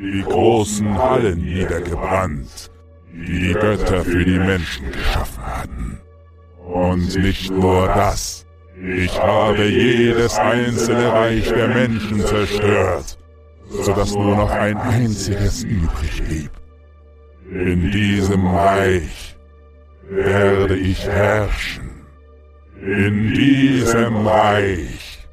die 0.02 0.24
großen 0.24 0.98
Hallen 0.98 1.42
niedergebrannt, 1.42 2.72
die 3.14 3.40
die 3.40 3.54
Götter 3.54 4.04
für 4.04 4.26
die 4.26 4.40
Menschen 4.40 4.92
geschaffen 4.92 5.46
hatten. 5.46 6.02
Und 6.66 7.16
nicht 7.18 7.52
nur 7.52 7.86
das, 7.88 8.48
ich 8.82 9.22
habe 9.22 9.64
jedes 9.66 10.40
einzelne 10.40 11.12
Reich 11.12 11.48
der 11.50 11.68
Menschen 11.68 12.26
zerstört, 12.26 13.18
sodass 13.70 14.14
nur 14.16 14.38
noch 14.38 14.50
ein 14.50 14.78
einziges 14.78 15.64
übrig 15.64 16.24
blieb. 16.24 16.52
In 17.52 17.92
diesem 17.92 18.48
Reich 18.48 19.38
werde 20.10 20.78
ich 20.78 21.06
herrschen. 21.06 21.92
In 22.82 23.34
diesem 23.34 24.26
Reich 24.26 25.28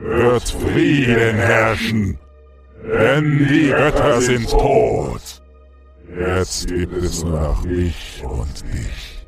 wird 0.00 0.48
Frieden 0.48 1.36
herrschen 1.36 2.18
denn 2.82 3.48
die 3.48 3.68
Götter 3.68 4.20
sind 4.20 4.50
tot. 4.50 5.42
Jetzt 6.18 6.68
gibt 6.68 6.96
es 6.96 7.22
nur 7.24 7.40
noch 7.40 7.64
mich 7.64 8.22
und 8.24 8.62
dich. 8.72 9.26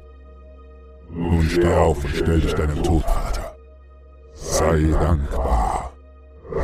Nun 1.10 1.48
steh 1.48 1.74
auf 1.74 2.02
und 2.04 2.14
stell 2.14 2.40
dich 2.40 2.54
deinem 2.54 2.82
Tod, 2.82 3.02
Vater. 3.02 3.56
Sei 4.34 4.82
dankbar, 4.92 5.92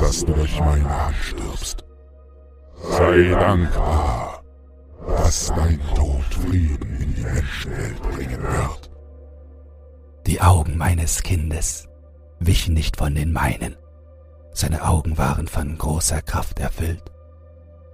dass 0.00 0.24
du 0.24 0.32
durch 0.32 0.58
meine 0.60 0.88
Hand 0.88 1.16
stirbst. 1.16 1.84
Sei 2.76 3.30
dankbar, 3.30 4.42
dass 5.06 5.52
dein 5.54 5.80
Tod 5.94 6.24
Frieden 6.30 6.96
in 7.00 7.14
die 7.14 7.22
Menschenwelt 7.22 8.02
bringen 8.02 8.42
wird. 8.42 8.90
Die 10.26 10.40
Augen 10.40 10.76
meines 10.76 11.22
Kindes 11.22 11.88
wichen 12.40 12.74
nicht 12.74 12.96
von 12.96 13.14
den 13.14 13.32
meinen. 13.32 13.76
Seine 14.56 14.84
Augen 14.84 15.18
waren 15.18 15.48
von 15.48 15.76
großer 15.76 16.22
Kraft 16.22 16.60
erfüllt, 16.60 17.02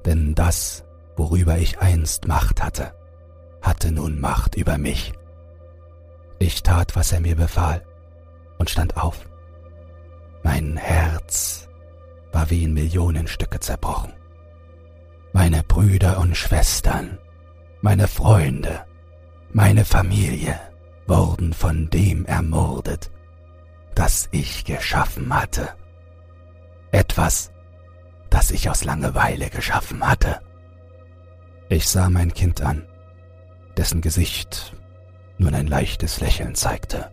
denn 0.05 0.37
das, 0.37 0.85
worüber 1.17 1.59
ich 1.59 1.81
einst 1.81 2.29
Macht 2.29 2.63
hatte, 2.63 2.95
hatte 3.61 3.91
nun 3.91 4.21
Macht 4.21 4.55
über 4.55 4.79
mich. 4.79 5.13
Ich 6.39 6.63
tat, 6.63 6.95
was 6.95 7.11
er 7.11 7.19
mir 7.19 7.35
befahl, 7.35 7.83
und 8.59 8.71
stand 8.71 8.97
auf. 8.97 9.29
Mein 10.45 10.77
Herz 10.77 11.69
war 12.31 12.49
wie 12.49 12.63
in 12.63 12.75
Millionenstücke 12.75 13.59
zerbrochen. 13.59 14.13
Meine 15.33 15.65
Brüder 15.65 16.21
und 16.21 16.37
Schwestern, 16.37 17.19
meine 17.81 18.07
Freunde, 18.07 18.85
meine 19.53 19.85
Familie 19.85 20.61
wurden 21.09 21.55
von 21.55 21.91
dem 21.91 22.25
ermordet, 22.25 23.11
das 23.97 24.29
ich 24.31 24.65
geschaffen 24.65 25.35
hatte 25.35 25.69
etwas, 26.93 27.51
das 28.31 28.51
ich 28.51 28.71
aus 28.71 28.85
Langeweile 28.85 29.51
geschaffen 29.51 30.07
hatte. 30.07 30.41
Ich 31.69 31.89
sah 31.89 32.09
mein 32.09 32.33
Kind 32.33 32.63
an, 32.63 32.87
dessen 33.77 34.01
Gesicht 34.01 34.77
nun 35.39 35.55
ein 35.55 35.67
leichtes 35.67 36.21
Lächeln 36.21 36.55
zeigte. 36.55 37.11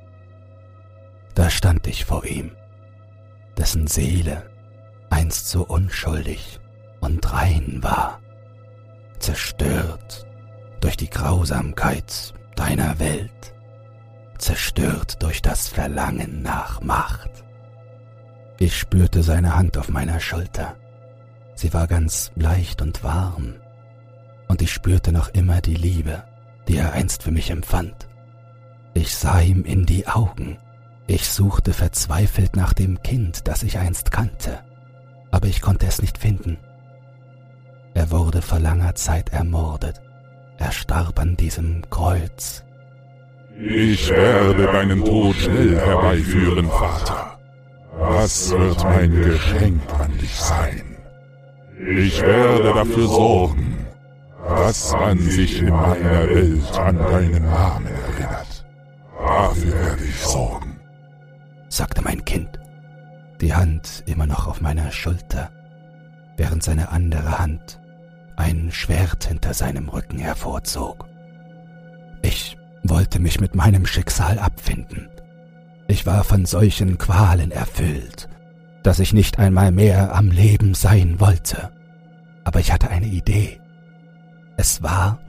Da 1.34 1.50
stand 1.50 1.88
ich 1.88 2.06
vor 2.06 2.26
ihm, 2.26 2.52
dessen 3.58 3.88
Seele 3.88 4.50
einst 5.10 5.50
so 5.50 5.66
unschuldig 5.66 6.60
und 7.00 7.34
rein 7.34 7.80
war, 7.82 8.20
zerstört 9.20 10.28
durch 10.82 10.98
die 10.98 11.10
Grausamkeit 11.10 12.34
deiner 12.56 13.00
Welt, 13.00 13.54
zerstört 14.38 15.22
durch 15.22 15.42
das 15.42 15.68
Verlangen 15.68 16.42
nach 16.42 16.82
Macht. 16.82 17.44
Ich 18.62 18.78
spürte 18.78 19.24
seine 19.24 19.56
Hand 19.56 19.78
auf 19.78 19.88
meiner 19.88 20.20
Schulter. 20.20 20.76
Sie 21.56 21.74
war 21.74 21.88
ganz 21.88 22.32
leicht 22.36 22.82
und 22.82 23.06
warm, 23.06 23.56
und 24.50 24.62
ich 24.62 24.74
spürte 24.74 25.14
noch 25.14 25.30
immer 25.30 25.62
die 25.62 25.76
Liebe, 25.76 26.24
die 26.68 26.76
er 26.76 26.92
einst 26.92 27.24
für 27.24 27.32
mich 27.32 27.52
empfand. 27.52 28.10
Ich 28.94 29.16
sah 29.16 29.40
ihm 29.40 29.64
in 29.64 29.86
die 29.86 30.08
Augen. 30.08 30.58
Ich 31.08 31.30
suchte 31.30 31.72
verzweifelt 31.72 32.58
nach 32.58 32.74
dem 32.74 33.02
Kind, 33.02 33.48
das 33.48 33.64
ich 33.64 33.78
einst 33.78 34.12
kannte, 34.12 34.60
aber 35.32 35.48
ich 35.48 35.62
konnte 35.62 35.88
es 35.88 36.02
nicht 36.02 36.18
finden. 36.18 36.58
Er 37.94 38.12
wurde 38.12 38.42
vor 38.42 38.60
langer 38.60 38.94
Zeit 38.96 39.30
ermordet. 39.30 40.02
Er 40.58 40.74
starb 40.74 41.18
an 41.20 41.38
diesem 41.38 41.90
Kreuz. 41.90 42.66
Ich 43.58 44.10
werde 44.10 44.66
deinen 44.66 45.04
Tod 45.04 45.36
schnell 45.36 45.78
herbeiführen, 45.78 46.68
Vater. 46.68 47.39
Was 48.00 48.50
wird 48.52 48.82
mein 48.86 49.12
Geschenk 49.12 49.82
an 50.00 50.18
dich 50.18 50.34
sein? 50.34 50.98
Ich 51.78 52.22
werde 52.22 52.74
dafür 52.74 53.08
sorgen, 53.08 53.86
dass 54.48 54.94
man 54.94 55.20
sich 55.20 55.62
in 55.62 55.70
meiner 55.70 56.30
Welt 56.30 56.78
an 56.78 56.98
deinen 56.98 57.44
Namen 57.44 57.88
erinnert. 57.88 58.66
Dafür 59.20 59.74
werde 59.74 60.04
ich 60.06 60.18
sorgen, 60.22 60.80
sagte 61.68 62.02
mein 62.02 62.24
Kind, 62.24 62.58
die 63.42 63.54
Hand 63.54 64.04
immer 64.06 64.26
noch 64.26 64.48
auf 64.48 64.62
meiner 64.62 64.92
Schulter, 64.92 65.50
während 66.38 66.64
seine 66.64 66.90
andere 66.90 67.38
Hand 67.38 67.82
ein 68.38 68.72
Schwert 68.72 69.26
hinter 69.26 69.54
seinem 69.54 69.90
Rücken 69.90 70.20
hervorzog. 70.20 71.06
Ich 72.22 72.58
wollte 72.84 73.20
mich 73.20 73.42
mit 73.42 73.56
meinem 73.56 73.86
Schicksal 73.86 74.40
abfinden 74.40 75.10
ich 75.90 76.06
war 76.06 76.24
von 76.24 76.46
solchen 76.46 77.00
Qualen 77.00 77.52
erfüllt, 77.52 78.30
dass 78.84 79.00
ich 79.00 79.12
nicht 79.12 79.40
einmal 79.40 79.72
mehr 79.72 80.14
am 80.14 80.30
Leben 80.30 80.76
sein 80.76 81.20
wollte. 81.20 81.72
Aber 82.44 82.60
ich 82.60 82.72
hatte 82.72 82.92
eine 82.92 83.08
Idee. 83.08 83.60
Es 84.56 84.84
war, 84.84 85.20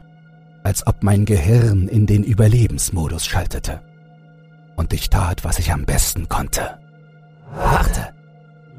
als 0.62 0.86
ob 0.86 1.02
mein 1.02 1.24
Gehirn 1.24 1.88
in 1.88 2.06
den 2.06 2.22
Überlebensmodus 2.22 3.24
schaltete. 3.24 3.80
Und 4.76 4.92
ich 4.92 5.08
tat, 5.08 5.44
was 5.44 5.58
ich 5.58 5.72
am 5.72 5.86
besten 5.86 6.28
konnte. 6.28 6.78
Warte, 7.54 8.12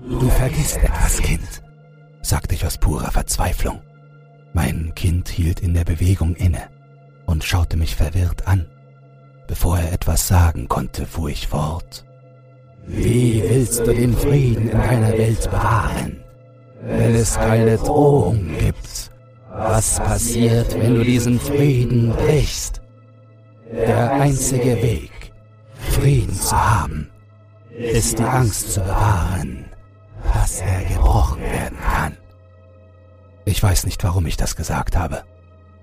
du 0.07 0.29
vergisst 0.29 0.77
etwas, 0.77 1.17
Kind, 1.17 1.63
sagte 2.21 2.53
ich 2.53 2.63
aus 2.63 2.77
purer 2.77 3.09
Verzweiflung. 3.09 3.81
Mein 4.53 4.93
Kind 4.93 5.29
hielt 5.29 5.59
in 5.59 5.73
der 5.73 5.85
Bewegung 5.85 6.35
inne 6.35 6.61
und 7.25 7.43
schaute 7.43 7.75
mich 7.75 7.95
verwirrt 7.95 8.47
an. 8.47 8.67
Bevor 9.47 9.77
er 9.79 9.91
etwas 9.91 10.27
sagen 10.27 10.67
konnte, 10.67 11.05
fuhr 11.05 11.29
ich 11.29 11.47
fort. 11.47 12.05
Wie 12.85 13.43
willst 13.47 13.79
du 13.79 13.93
den 13.93 14.15
Frieden 14.15 14.69
in 14.69 14.77
deiner 14.77 15.11
Welt 15.11 15.43
bewahren, 15.43 16.23
wenn 16.81 17.15
es 17.15 17.35
keine 17.35 17.77
Drohung 17.77 18.57
gibt? 18.57 19.11
Was 19.49 19.99
passiert, 19.99 20.73
wenn 20.79 20.95
du 20.95 21.03
diesen 21.03 21.39
Frieden 21.39 22.11
brichst? 22.11 22.81
Der 23.71 24.13
einzige 24.13 24.81
Weg, 24.81 25.11
Frieden 25.75 26.33
zu 26.33 26.55
haben, 26.55 27.09
ist 27.69 28.19
die 28.19 28.23
Angst 28.23 28.73
zu 28.73 28.81
bewahren, 28.81 29.65
dass 30.33 30.61
er 30.61 30.83
gebrochen 30.83 31.41
werden 31.41 31.77
kann. 31.79 32.17
Ich 33.45 33.61
weiß 33.61 33.85
nicht, 33.85 34.03
warum 34.03 34.25
ich 34.25 34.37
das 34.37 34.55
gesagt 34.55 34.97
habe. 34.97 35.23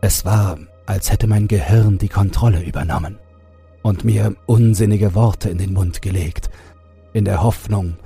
Es 0.00 0.24
war, 0.24 0.58
als 0.86 1.10
hätte 1.10 1.26
mein 1.26 1.48
Gehirn 1.48 1.98
die 1.98 2.08
Kontrolle 2.08 2.62
übernommen 2.62 3.18
und 3.88 4.04
mir 4.04 4.34
unsinnige 4.44 5.14
Worte 5.14 5.48
in 5.48 5.56
den 5.56 5.72
Mund 5.72 6.02
gelegt, 6.02 6.50
in 7.14 7.24
der 7.24 7.42
Hoffnung, 7.42 7.96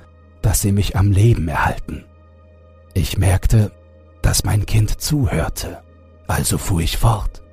dass 0.41 0.61
sie 0.61 0.71
mich 0.71 0.95
am 0.95 1.11
Leben 1.11 1.49
erhalten. 1.49 2.05
Ich 2.93 3.17
merkte, 3.17 3.69
dass 4.21 4.45
mein 4.45 4.65
Kind 4.65 5.01
zuhörte, 5.01 5.79
also 6.25 6.57
fuhr 6.57 6.79
ich 6.79 6.97
fort. 6.97 7.43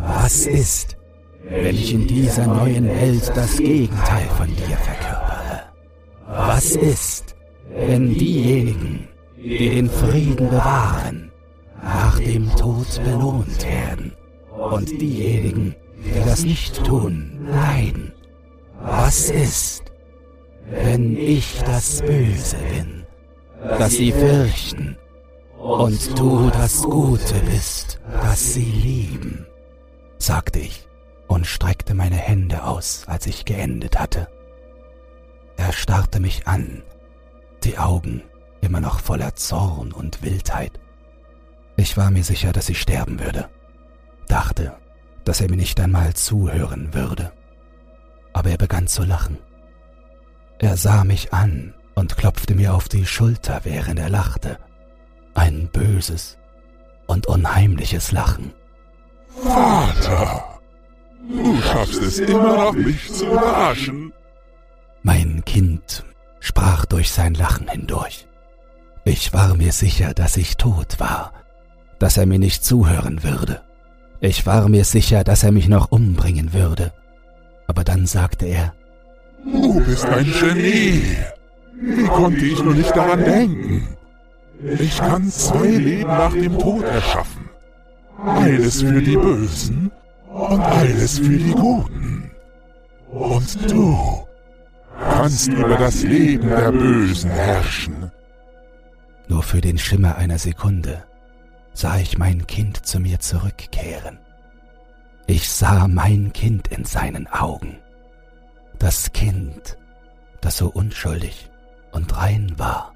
Was 0.00 0.46
ist, 0.46 0.96
wenn 1.46 1.76
ich 1.76 1.92
in 1.92 2.06
dieser 2.06 2.46
neuen 2.46 2.88
Welt 2.88 3.30
das 3.34 3.58
Gegenteil 3.58 4.28
von 4.38 4.46
dir 4.46 4.78
verkörpere? 4.78 5.60
Was 6.28 6.74
ist, 6.74 7.36
wenn 7.74 8.14
diejenigen, 8.14 9.08
die 9.36 9.68
den 9.68 9.90
Frieden 9.90 10.48
bewahren, 10.48 11.30
nach 11.82 12.18
dem 12.18 12.48
Tod 12.56 12.86
belohnt 13.04 13.62
werden 13.62 14.12
und 14.72 14.88
diejenigen, 14.88 15.74
die 16.04 16.24
das 16.24 16.44
nicht 16.44 16.82
tun, 16.84 17.31
leiden? 17.46 18.12
Was 18.80 19.30
ist, 19.30 19.84
wenn 20.70 21.16
ich 21.16 21.60
das 21.64 22.02
Böse 22.02 22.56
bin, 22.56 23.06
das 23.60 23.92
sie 23.92 24.12
fürchten, 24.12 24.96
und 25.58 26.18
du 26.18 26.50
das 26.50 26.82
Gute 26.82 27.34
bist, 27.50 28.00
das 28.20 28.54
sie 28.54 28.64
lieben, 28.64 29.46
sagte 30.18 30.58
ich 30.58 30.88
und 31.28 31.46
streckte 31.46 31.94
meine 31.94 32.16
Hände 32.16 32.64
aus, 32.64 33.04
als 33.06 33.26
ich 33.26 33.44
geendet 33.44 33.98
hatte. 33.98 34.28
Er 35.56 35.72
starrte 35.72 36.18
mich 36.18 36.46
an, 36.48 36.82
die 37.62 37.78
Augen 37.78 38.22
immer 38.60 38.80
noch 38.80 39.00
voller 39.00 39.34
Zorn 39.34 39.92
und 39.92 40.22
Wildheit. 40.22 40.80
Ich 41.76 41.96
war 41.96 42.10
mir 42.10 42.24
sicher, 42.24 42.52
dass 42.52 42.68
ich 42.68 42.80
sterben 42.80 43.20
würde, 43.20 43.48
dachte, 44.28 44.74
dass 45.24 45.40
er 45.40 45.50
mir 45.50 45.56
nicht 45.56 45.78
einmal 45.80 46.14
zuhören 46.14 46.94
würde. 46.94 47.32
Aber 48.32 48.50
er 48.50 48.58
begann 48.58 48.86
zu 48.86 49.04
lachen. 49.04 49.38
Er 50.58 50.76
sah 50.76 51.04
mich 51.04 51.32
an 51.32 51.74
und 51.94 52.16
klopfte 52.16 52.54
mir 52.54 52.74
auf 52.74 52.88
die 52.88 53.06
Schulter, 53.06 53.60
während 53.64 53.98
er 53.98 54.10
lachte. 54.10 54.58
Ein 55.34 55.68
böses 55.72 56.38
und 57.06 57.26
unheimliches 57.26 58.12
Lachen. 58.12 58.52
Vater, 59.42 60.60
du 61.28 61.60
schaffst 61.62 62.02
es 62.02 62.18
immer 62.18 62.56
noch, 62.56 62.72
mich 62.72 63.12
zu 63.12 63.26
überraschen. 63.26 64.12
Mein 65.02 65.44
Kind 65.44 66.04
sprach 66.40 66.86
durch 66.86 67.10
sein 67.10 67.34
Lachen 67.34 67.68
hindurch. 67.68 68.26
Ich 69.04 69.32
war 69.32 69.54
mir 69.56 69.72
sicher, 69.72 70.14
dass 70.14 70.36
ich 70.36 70.56
tot 70.56 71.00
war, 71.00 71.32
dass 71.98 72.16
er 72.16 72.26
mir 72.26 72.38
nicht 72.38 72.64
zuhören 72.64 73.22
würde. 73.24 73.62
Ich 74.24 74.46
war 74.46 74.68
mir 74.68 74.84
sicher, 74.84 75.24
dass 75.24 75.42
er 75.42 75.50
mich 75.50 75.68
noch 75.68 75.90
umbringen 75.90 76.52
würde. 76.52 76.92
Aber 77.66 77.82
dann 77.82 78.06
sagte 78.06 78.46
er, 78.46 78.72
Du 79.44 79.80
bist 79.80 80.04
ein 80.06 80.32
Genie. 80.40 81.02
Wie 81.74 82.04
konnte 82.04 82.44
ich 82.44 82.62
nur 82.62 82.74
nicht 82.74 82.94
daran 82.94 83.24
denken? 83.24 83.96
Ich 84.78 84.96
kann 84.96 85.28
zwei 85.28 85.66
Leben 85.66 86.08
nach 86.08 86.32
dem 86.32 86.56
Tod 86.56 86.84
erschaffen. 86.84 87.50
Eines 88.24 88.82
für 88.82 89.02
die 89.02 89.16
Bösen 89.16 89.90
und 90.32 90.60
eines 90.60 91.18
für 91.18 91.36
die 91.36 91.50
Guten. 91.50 92.30
Und 93.10 93.72
du 93.72 94.24
kannst 95.00 95.48
über 95.48 95.76
das 95.76 96.04
Leben 96.04 96.48
der 96.48 96.70
Bösen 96.70 97.30
herrschen. 97.32 98.12
Nur 99.26 99.42
für 99.42 99.60
den 99.60 99.78
Schimmer 99.78 100.14
einer 100.14 100.38
Sekunde 100.38 101.02
sah 101.72 101.98
ich 101.98 102.18
mein 102.18 102.46
Kind 102.46 102.84
zu 102.86 103.00
mir 103.00 103.20
zurückkehren. 103.20 104.18
Ich 105.26 105.50
sah 105.50 105.88
mein 105.88 106.32
Kind 106.32 106.68
in 106.68 106.84
seinen 106.84 107.26
Augen. 107.26 107.78
Das 108.78 109.12
Kind, 109.12 109.78
das 110.40 110.56
so 110.56 110.68
unschuldig 110.68 111.50
und 111.92 112.16
rein 112.16 112.52
war, 112.58 112.92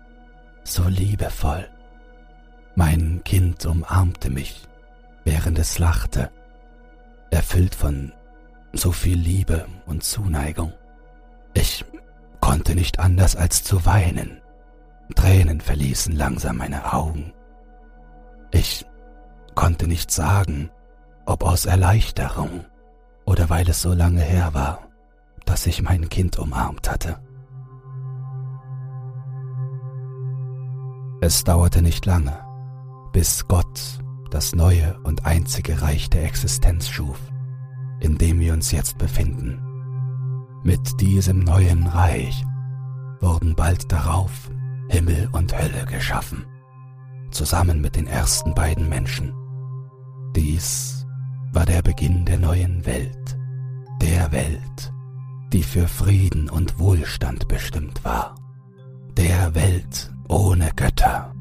so 0.65 0.89
liebevoll. 0.89 1.69
Mein 2.75 3.23
Kind 3.25 3.65
umarmte 3.65 4.31
mich, 4.31 4.67
während 5.25 5.59
es 5.59 5.79
lachte, 5.79 6.31
erfüllt 7.31 7.75
von 7.75 8.13
so 8.73 8.93
viel 8.93 9.19
Liebe 9.19 9.67
und 9.87 10.05
Zuneigung. 10.05 10.73
Ich 11.55 11.85
konnte 12.41 12.75
nicht 12.75 12.99
anders 12.99 13.35
als 13.37 13.63
zu 13.65 13.87
weinen. 13.87 14.41
Tränen 15.15 15.61
verließen 15.61 16.15
langsam 16.15 16.59
meine 16.59 16.93
Augen. 16.93 17.33
Ich 18.57 18.87
konnte 19.55 19.87
nicht 19.87 20.11
sagen, 20.11 20.71
ob 21.27 21.45
aus 21.45 21.67
Erleichterung 21.67 22.65
oder 23.25 23.51
weil 23.51 23.69
es 23.69 23.83
so 23.83 23.93
lange 23.93 24.23
her 24.23 24.55
war 24.55 24.87
dass 25.47 25.67
ich 25.67 25.81
mein 25.81 26.09
Kind 26.11 26.39
umarmt 26.39 26.91
hatte. 26.91 27.17
Es 31.23 31.45
dauerte 31.45 31.81
nicht 31.81 32.05
lange, 32.05 32.39
bis 33.13 33.49
Gott 33.49 33.81
das 34.31 34.55
neue 34.55 34.99
und 35.05 35.25
einzige 35.25 35.81
Reich 35.81 36.11
der 36.11 36.25
Existenz 36.25 36.89
schuf, 36.89 37.19
in 38.01 38.19
dem 38.19 38.39
wir 38.39 38.53
uns 38.53 38.71
jetzt 38.71 38.99
befinden. 38.99 39.63
Mit 40.63 41.01
diesem 41.01 41.39
neuen 41.39 41.87
Reich 41.87 42.45
wurden 43.21 43.55
bald 43.55 43.91
darauf 43.91 44.51
Himmel 44.89 45.29
und 45.33 45.57
Hölle 45.57 45.87
geschaffen, 45.87 46.45
zusammen 47.37 47.83
mit 47.83 47.97
den 47.97 48.07
ersten 48.07 48.55
beiden 48.55 48.89
Menschen. 48.89 49.35
Dies 50.35 51.07
war 51.53 51.67
der 51.67 51.83
Beginn 51.83 52.25
der 52.25 52.39
neuen 52.39 52.85
Welt, 52.87 53.37
der 54.01 54.33
Welt, 54.33 54.93
die 55.53 55.63
für 55.63 55.87
Frieden 55.87 56.49
und 56.49 56.79
Wohlstand 56.79 57.47
bestimmt 57.47 58.05
war. 58.05 58.35
Der 59.19 59.55
Welt 59.55 60.11
ohne 60.29 60.71
Götter. 60.77 61.35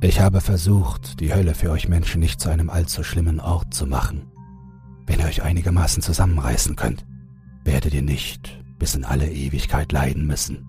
Ich 0.00 0.20
habe 0.20 0.40
versucht, 0.40 1.18
die 1.20 1.34
Hölle 1.34 1.54
für 1.54 1.70
euch 1.70 1.88
Menschen 1.88 2.20
nicht 2.20 2.40
zu 2.40 2.48
einem 2.48 2.70
allzu 2.70 3.02
schlimmen 3.02 3.40
Ort 3.40 3.74
zu 3.74 3.86
machen. 3.86 4.30
Wenn 5.06 5.18
ihr 5.18 5.26
euch 5.26 5.42
einigermaßen 5.42 6.02
zusammenreißen 6.02 6.76
könnt, 6.76 7.04
werdet 7.64 7.94
ihr 7.94 8.02
nicht 8.02 8.62
bis 8.78 8.94
in 8.94 9.04
alle 9.04 9.30
Ewigkeit 9.30 9.90
leiden 9.90 10.26
müssen. 10.26 10.66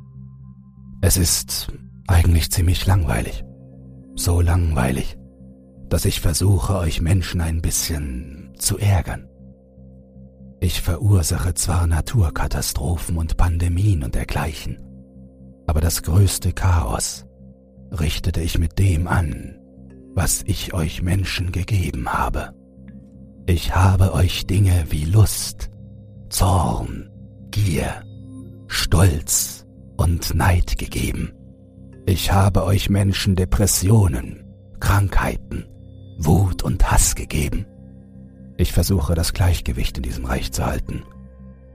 Es 1.00 1.16
ist 1.16 1.72
eigentlich 2.08 2.52
ziemlich 2.52 2.88
langweilig. 2.88 3.44
So 4.16 4.42
langweilig, 4.42 5.18
dass 5.90 6.06
ich 6.06 6.22
versuche, 6.22 6.78
euch 6.78 7.02
Menschen 7.02 7.42
ein 7.42 7.62
bisschen 7.62 8.54
zu 8.58 8.78
ärgern. 8.78 9.28
Ich 10.60 10.82
verursache 10.82 11.54
zwar 11.54 11.88
Naturkatastrophen 11.88 13.18
und 13.18 13.38
Pandemien 13.38 14.04
und 14.04 14.16
dergleichen, 14.16 14.80
aber 15.66 15.82
das 15.82 16.04
größte 16.04 16.54
Chaos 16.54 17.26
richtete 17.92 18.42
ich 18.42 18.58
mit 18.58 18.78
dem 18.78 19.08
an, 19.08 19.60
was 20.14 20.44
ich 20.46 20.74
euch 20.74 21.02
Menschen 21.02 21.52
gegeben 21.52 22.08
habe. 22.10 22.54
Ich 23.48 23.76
habe 23.76 24.14
euch 24.14 24.46
Dinge 24.46 24.86
wie 24.90 25.06
Lust, 25.06 25.70
Zorn, 26.30 27.10
Gier, 27.50 28.04
Stolz 28.68 29.66
und 29.98 30.34
Neid 30.36 30.78
gegeben. 30.78 31.34
Ich 32.12 32.34
habe 32.34 32.66
euch 32.66 32.90
Menschen 32.90 33.38
Depressionen, 33.38 34.44
Krankheiten, 34.82 35.64
Wut 36.18 36.62
und 36.62 36.92
Hass 36.92 37.16
gegeben. 37.16 37.66
Ich 38.58 38.74
versuche 38.74 39.16
das 39.16 39.32
Gleichgewicht 39.32 39.96
in 39.96 40.04
diesem 40.04 40.26
Reich 40.26 40.52
zu 40.52 40.66
halten, 40.66 41.04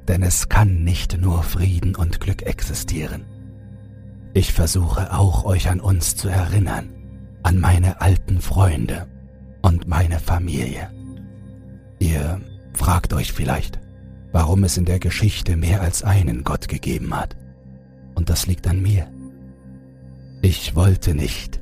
denn 0.06 0.22
es 0.22 0.50
kann 0.50 0.84
nicht 0.84 1.18
nur 1.18 1.42
Frieden 1.42 1.96
und 1.96 2.20
Glück 2.20 2.42
existieren. 2.42 3.24
Ich 4.34 4.52
versuche 4.52 5.10
auch 5.14 5.46
euch 5.46 5.70
an 5.70 5.80
uns 5.80 6.16
zu 6.16 6.28
erinnern, 6.28 6.90
an 7.42 7.58
meine 7.58 8.02
alten 8.02 8.42
Freunde 8.42 9.06
und 9.62 9.88
meine 9.88 10.18
Familie. 10.18 10.90
Ihr 11.98 12.42
fragt 12.74 13.14
euch 13.14 13.32
vielleicht, 13.32 13.80
warum 14.32 14.64
es 14.64 14.76
in 14.76 14.84
der 14.84 14.98
Geschichte 14.98 15.56
mehr 15.56 15.80
als 15.80 16.02
einen 16.02 16.44
Gott 16.44 16.68
gegeben 16.68 17.16
hat. 17.16 17.38
Und 18.14 18.28
das 18.28 18.46
liegt 18.46 18.68
an 18.68 18.82
mir. 18.82 19.08
Ich 20.42 20.74
wollte 20.74 21.14
nicht, 21.14 21.60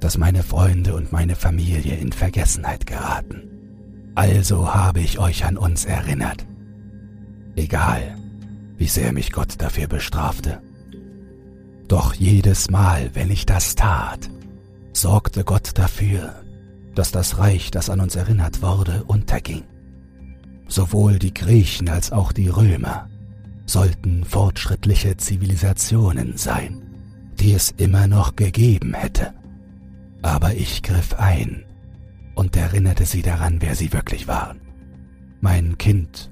dass 0.00 0.18
meine 0.18 0.42
Freunde 0.42 0.94
und 0.94 1.12
meine 1.12 1.36
Familie 1.36 1.96
in 1.96 2.12
Vergessenheit 2.12 2.86
geraten. 2.86 3.42
Also 4.14 4.74
habe 4.74 5.00
ich 5.00 5.18
euch 5.18 5.44
an 5.44 5.56
uns 5.56 5.84
erinnert. 5.84 6.46
Egal, 7.54 8.16
wie 8.76 8.86
sehr 8.86 9.12
mich 9.12 9.32
Gott 9.32 9.54
dafür 9.58 9.86
bestrafte. 9.86 10.60
Doch 11.88 12.14
jedes 12.14 12.70
Mal, 12.70 13.10
wenn 13.14 13.30
ich 13.30 13.46
das 13.46 13.74
tat, 13.74 14.30
sorgte 14.92 15.44
Gott 15.44 15.70
dafür, 15.74 16.34
dass 16.94 17.12
das 17.12 17.38
Reich, 17.38 17.70
das 17.70 17.90
an 17.90 18.00
uns 18.00 18.16
erinnert 18.16 18.62
wurde, 18.62 19.04
unterging. 19.04 19.64
Sowohl 20.66 21.18
die 21.18 21.34
Griechen 21.34 21.88
als 21.88 22.10
auch 22.10 22.32
die 22.32 22.48
Römer 22.48 23.08
sollten 23.66 24.24
fortschrittliche 24.24 25.16
Zivilisationen 25.16 26.36
sein, 26.36 26.85
die 27.40 27.52
es 27.52 27.70
immer 27.76 28.06
noch 28.06 28.36
gegeben 28.36 28.94
hätte. 28.94 29.32
Aber 30.22 30.54
ich 30.54 30.82
griff 30.82 31.14
ein 31.14 31.64
und 32.34 32.56
erinnerte 32.56 33.06
sie 33.06 33.22
daran, 33.22 33.60
wer 33.60 33.74
sie 33.74 33.92
wirklich 33.92 34.28
waren. 34.28 34.60
Mein 35.40 35.78
Kind 35.78 36.30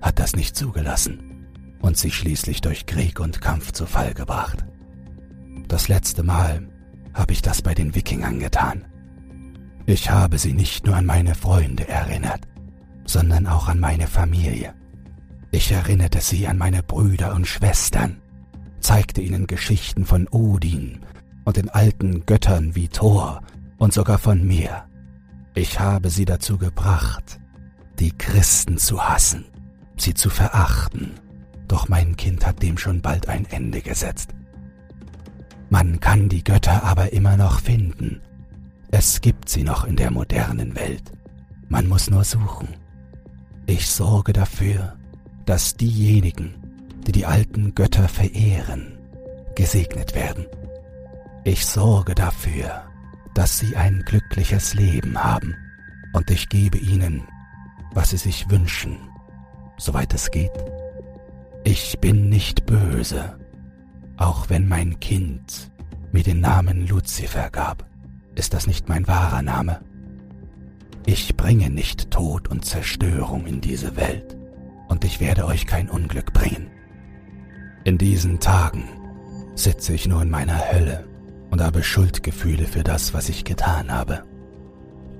hat 0.00 0.18
das 0.18 0.36
nicht 0.36 0.56
zugelassen 0.56 1.46
und 1.80 1.96
sie 1.96 2.10
schließlich 2.10 2.60
durch 2.60 2.86
Krieg 2.86 3.20
und 3.20 3.40
Kampf 3.40 3.72
zu 3.72 3.86
Fall 3.86 4.14
gebracht. 4.14 4.64
Das 5.68 5.88
letzte 5.88 6.22
Mal 6.22 6.68
habe 7.14 7.32
ich 7.32 7.42
das 7.42 7.62
bei 7.62 7.74
den 7.74 7.94
Wikingern 7.94 8.38
getan. 8.38 8.84
Ich 9.86 10.10
habe 10.10 10.38
sie 10.38 10.52
nicht 10.52 10.86
nur 10.86 10.96
an 10.96 11.06
meine 11.06 11.34
Freunde 11.34 11.88
erinnert, 11.88 12.46
sondern 13.04 13.46
auch 13.46 13.68
an 13.68 13.80
meine 13.80 14.06
Familie. 14.06 14.74
Ich 15.50 15.72
erinnerte 15.72 16.20
sie 16.20 16.46
an 16.46 16.58
meine 16.58 16.82
Brüder 16.82 17.34
und 17.34 17.46
Schwestern, 17.46 18.20
zeigte 18.80 19.20
ihnen 19.20 19.46
Geschichten 19.46 20.04
von 20.04 20.28
Odin 20.28 21.00
und 21.44 21.56
den 21.56 21.68
alten 21.68 22.26
Göttern 22.26 22.74
wie 22.74 22.88
Thor 22.88 23.42
und 23.78 23.92
sogar 23.92 24.18
von 24.18 24.46
mir. 24.46 24.84
Ich 25.54 25.80
habe 25.80 26.10
sie 26.10 26.24
dazu 26.24 26.58
gebracht, 26.58 27.40
die 27.98 28.12
Christen 28.12 28.78
zu 28.78 29.02
hassen, 29.02 29.44
sie 29.96 30.14
zu 30.14 30.30
verachten, 30.30 31.12
doch 31.66 31.88
mein 31.88 32.16
Kind 32.16 32.46
hat 32.46 32.62
dem 32.62 32.78
schon 32.78 33.00
bald 33.00 33.28
ein 33.28 33.44
Ende 33.46 33.80
gesetzt. 33.80 34.30
Man 35.70 36.00
kann 36.00 36.28
die 36.28 36.44
Götter 36.44 36.82
aber 36.82 37.12
immer 37.12 37.36
noch 37.36 37.60
finden. 37.60 38.22
Es 38.90 39.20
gibt 39.20 39.48
sie 39.48 39.64
noch 39.64 39.84
in 39.84 39.96
der 39.96 40.10
modernen 40.10 40.74
Welt. 40.74 41.12
Man 41.68 41.86
muss 41.88 42.08
nur 42.08 42.24
suchen. 42.24 42.68
Ich 43.66 43.86
sorge 43.86 44.32
dafür, 44.32 44.96
dass 45.44 45.74
diejenigen, 45.74 46.54
die 47.08 47.12
die 47.12 47.24
alten 47.24 47.74
Götter 47.74 48.06
verehren, 48.06 48.98
gesegnet 49.54 50.14
werden. 50.14 50.44
Ich 51.42 51.64
sorge 51.64 52.14
dafür, 52.14 52.82
dass 53.34 53.58
sie 53.58 53.76
ein 53.76 54.02
glückliches 54.04 54.74
Leben 54.74 55.16
haben 55.16 55.56
und 56.12 56.30
ich 56.30 56.50
gebe 56.50 56.76
ihnen, 56.76 57.22
was 57.94 58.10
sie 58.10 58.18
sich 58.18 58.50
wünschen, 58.50 58.98
soweit 59.78 60.12
es 60.12 60.30
geht. 60.30 60.52
Ich 61.64 61.98
bin 61.98 62.28
nicht 62.28 62.66
böse, 62.66 63.38
auch 64.18 64.50
wenn 64.50 64.68
mein 64.68 65.00
Kind 65.00 65.70
mir 66.12 66.22
den 66.22 66.40
Namen 66.40 66.86
Luzifer 66.86 67.48
gab, 67.48 67.86
ist 68.34 68.52
das 68.52 68.66
nicht 68.66 68.90
mein 68.90 69.08
wahrer 69.08 69.40
Name. 69.40 69.80
Ich 71.06 71.38
bringe 71.38 71.70
nicht 71.70 72.10
Tod 72.10 72.48
und 72.48 72.66
Zerstörung 72.66 73.46
in 73.46 73.62
diese 73.62 73.96
Welt, 73.96 74.36
und 74.88 75.06
ich 75.06 75.20
werde 75.20 75.46
euch 75.46 75.66
kein 75.66 75.88
Unglück 75.88 76.34
bringen. 76.34 76.70
In 77.84 77.98
diesen 77.98 78.40
Tagen 78.40 78.84
sitze 79.54 79.94
ich 79.94 80.06
nur 80.06 80.22
in 80.22 80.30
meiner 80.30 80.58
Hölle 80.72 81.08
und 81.50 81.62
habe 81.62 81.82
Schuldgefühle 81.82 82.66
für 82.66 82.82
das, 82.82 83.14
was 83.14 83.28
ich 83.28 83.44
getan 83.44 83.90
habe. 83.90 84.24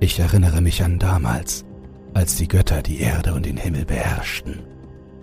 Ich 0.00 0.18
erinnere 0.20 0.60
mich 0.60 0.82
an 0.84 0.98
damals, 0.98 1.64
als 2.14 2.36
die 2.36 2.48
Götter 2.48 2.82
die 2.82 3.00
Erde 3.00 3.34
und 3.34 3.46
den 3.46 3.56
Himmel 3.56 3.84
beherrschten. 3.84 4.60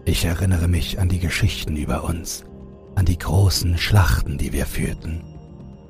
Ich 0.06 0.26
erinnere 0.26 0.68
mich 0.68 1.00
an 1.00 1.10
die 1.10 1.20
Geschichten 1.20 1.78
über 1.78 2.04
uns, 2.04 2.44
an 2.96 3.06
die 3.06 3.18
großen 3.18 3.78
Schlachten, 3.78 4.38
die 4.38 4.52
wir 4.52 4.66
führten, 4.66 5.24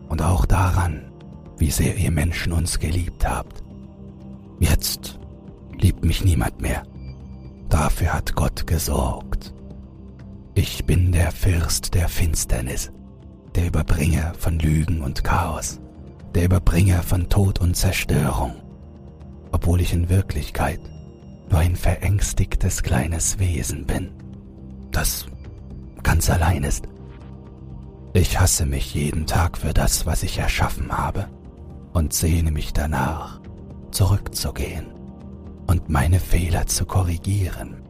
und 0.08 0.22
auch 0.22 0.46
daran, 0.46 1.12
wie 1.58 1.72
sehr 1.72 1.96
ihr 1.98 2.12
Menschen 2.12 2.54
uns 2.54 2.80
geliebt 2.80 3.28
habt. 3.28 3.64
Jetzt 4.60 5.20
liebt 5.80 6.06
mich 6.06 6.24
niemand 6.24 6.62
mehr. 6.62 6.84
Dafür 7.70 8.14
hat 8.14 8.36
Gott 8.36 8.68
gesorgt. 8.68 9.55
Ich 10.58 10.86
bin 10.86 11.12
der 11.12 11.34
Fürst 11.34 11.96
der 11.96 12.08
Finsternis, 12.08 12.90
der 13.56 13.68
Überbringer 13.68 14.34
von 14.40 14.58
Lügen 14.58 15.02
und 15.02 15.22
Chaos, 15.22 15.82
der 16.34 16.46
Überbringer 16.46 17.04
von 17.04 17.28
Tod 17.28 17.60
und 17.60 17.76
Zerstörung, 17.76 18.54
obwohl 19.52 19.82
ich 19.82 19.92
in 19.92 20.08
Wirklichkeit 20.08 20.80
nur 21.50 21.60
ein 21.60 21.76
verängstigtes 21.76 22.84
kleines 22.84 23.38
Wesen 23.38 23.86
bin, 23.86 24.12
das 24.92 25.26
ganz 26.04 26.30
allein 26.30 26.64
ist. 26.64 26.88
Ich 28.14 28.40
hasse 28.40 28.66
mich 28.66 28.94
jeden 28.94 29.28
Tag 29.28 29.58
für 29.58 29.74
das, 29.74 30.06
was 30.06 30.24
ich 30.24 30.38
erschaffen 30.38 30.98
habe 30.98 31.28
und 31.92 32.14
sehne 32.14 32.52
mich 32.52 32.72
danach, 32.72 33.42
zurückzugehen 33.92 34.86
und 35.68 35.90
meine 35.90 36.22
Fehler 36.22 36.66
zu 36.66 36.86
korrigieren. 36.86 37.82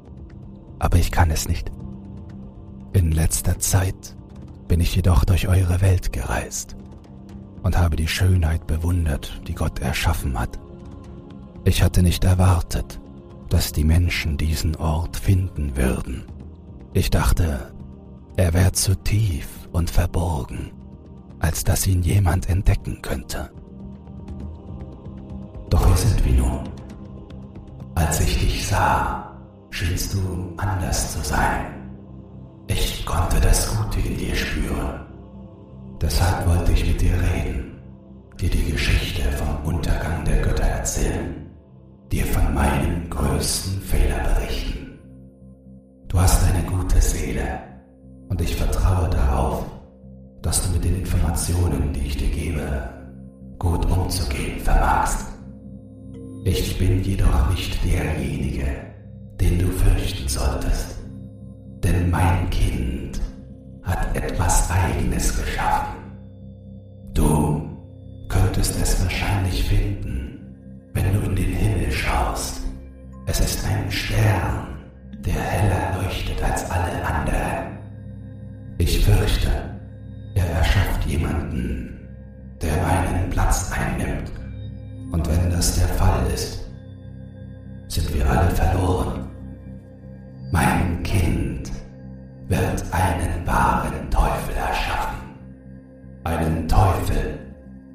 Aber 0.80 0.98
ich 0.98 1.12
kann 1.12 1.30
es 1.30 1.48
nicht. 1.48 1.70
In 2.96 3.12
letzter 3.12 3.60
Zeit 3.60 4.16
bin 4.70 4.80
ich 4.80 4.96
jedoch 4.96 5.26
durch 5.26 5.50
eure 5.50 5.82
Welt 5.82 6.14
gereist 6.14 6.78
und 7.62 7.78
habe 7.78 7.98
die 7.98 8.08
Schönheit 8.08 8.68
bewundert, 8.68 9.42
die 9.50 9.54
Gott 9.54 9.80
erschaffen 9.80 10.40
hat. 10.40 10.58
Ich 11.66 11.84
hatte 11.84 12.02
nicht 12.02 12.24
erwartet, 12.24 13.02
dass 13.50 13.74
die 13.74 13.84
Menschen 13.84 14.38
diesen 14.38 14.78
Ort 14.78 15.18
finden 15.18 15.76
würden. 15.76 16.24
Ich 16.94 17.10
dachte, 17.10 17.74
er 18.38 18.54
wäre 18.54 18.72
zu 18.72 18.96
tief 18.96 19.50
und 19.74 19.90
verborgen, 19.90 20.72
als 21.40 21.66
dass 21.66 21.86
ihn 21.88 22.02
jemand 22.02 22.48
entdecken 22.48 23.02
könnte. 23.02 23.52
Doch 25.70 25.86
hier 25.86 25.98
sind 25.98 26.24
wir 26.24 26.34
nun. 26.34 26.70
Als 27.94 28.22
ich 28.22 28.40
dich 28.40 28.66
sah, 28.66 29.38
schienst 29.70 30.14
du 30.14 30.54
anders 30.56 31.12
zu 31.12 31.20
sein. 31.20 31.75
Ich 33.06 33.12
konnte 33.12 33.40
das 33.40 33.70
Gute 33.78 34.00
in 34.00 34.18
dir 34.18 34.36
spüren. 34.36 35.00
Deshalb 36.02 36.48
wollte 36.48 36.72
ich 36.72 36.88
mit 36.88 37.00
dir 37.00 37.14
reden, 37.14 37.80
dir 38.42 38.50
die 38.50 38.72
Geschichte 38.72 39.22
vom 39.34 39.76
Untergang 39.76 40.26
der 40.26 40.42
Götter 40.42 40.64
erzählen, 40.64 41.46
dir 42.12 42.26
von 42.26 42.52
meinen 42.56 43.08
größten 43.12 43.80
Fehler 43.80 44.18
berichten. 44.24 44.98
Du 46.08 46.20
hast 46.20 46.44
eine 46.50 46.64
gute 46.64 47.00
Seele 47.00 47.60
und 48.30 48.42
ich 48.42 48.56
vertraue 48.56 49.08
darauf, 49.12 49.64
dass 50.42 50.64
du 50.64 50.74
mit 50.74 50.84
den 50.84 50.96
Informationen, 50.96 51.94
die 51.94 52.08
ich 52.08 52.18
dir 52.18 52.30
gebe, 52.30 52.90
gut 53.60 53.86
umzugehen 53.86 54.60
vermagst. 54.62 55.28
Ich 56.44 56.80
bin 56.80 57.04
jedoch 57.04 57.52
nicht 57.52 57.86
derjenige, 57.86 58.66
den 59.40 59.60
du 59.60 59.68
fürchten 59.68 60.28
solltest, 60.28 60.95
denn 61.86 62.10
mein 62.10 62.50
Kind 62.50 63.22
hat 63.84 64.16
etwas 64.16 64.70
Eigenes 64.72 65.38
geschaffen. 65.38 65.96
Du 67.14 67.62
könntest 68.28 68.82
es 68.82 69.04
wahrscheinlich 69.04 69.64
finden, 69.66 70.40
wenn 70.94 71.14
du 71.14 71.20
in 71.30 71.36
den 71.36 71.54
Himmel 71.54 71.92
schaust. 71.92 72.62
Es 73.28 73.40
ist 73.40 73.66
ein 73.66 73.92
Stern, 73.92 74.68
der 75.20 75.36
heller 75.36 76.02
leuchtet 76.02 76.44
als 76.44 76.70
alle 76.72 77.06
anderen. 77.06 77.78
Ich 78.80 79.06
fürchte, 79.06 79.50
er 80.34 80.46
erschafft 80.50 81.06
jemanden, 81.06 82.00
der 82.62 82.76
meinen 82.82 83.30
Platz 83.30 83.72
einnimmt 83.72 84.32
und 85.12 85.28
wenn 85.30 85.52
das 85.52 85.76
der 85.78 85.88
Fall 85.90 86.26
ist, 86.34 86.66
sind 87.88 88.14
wir 88.14 88.28
alle 88.30 88.50
verloren. 88.52 89.25
Mein 90.56 91.04
Kind 91.04 91.70
wird 92.48 92.82
einen 92.92 93.46
wahren 93.46 94.10
Teufel 94.10 94.56
erschaffen. 94.56 95.18
Einen 96.24 96.66
Teufel, 96.70 97.40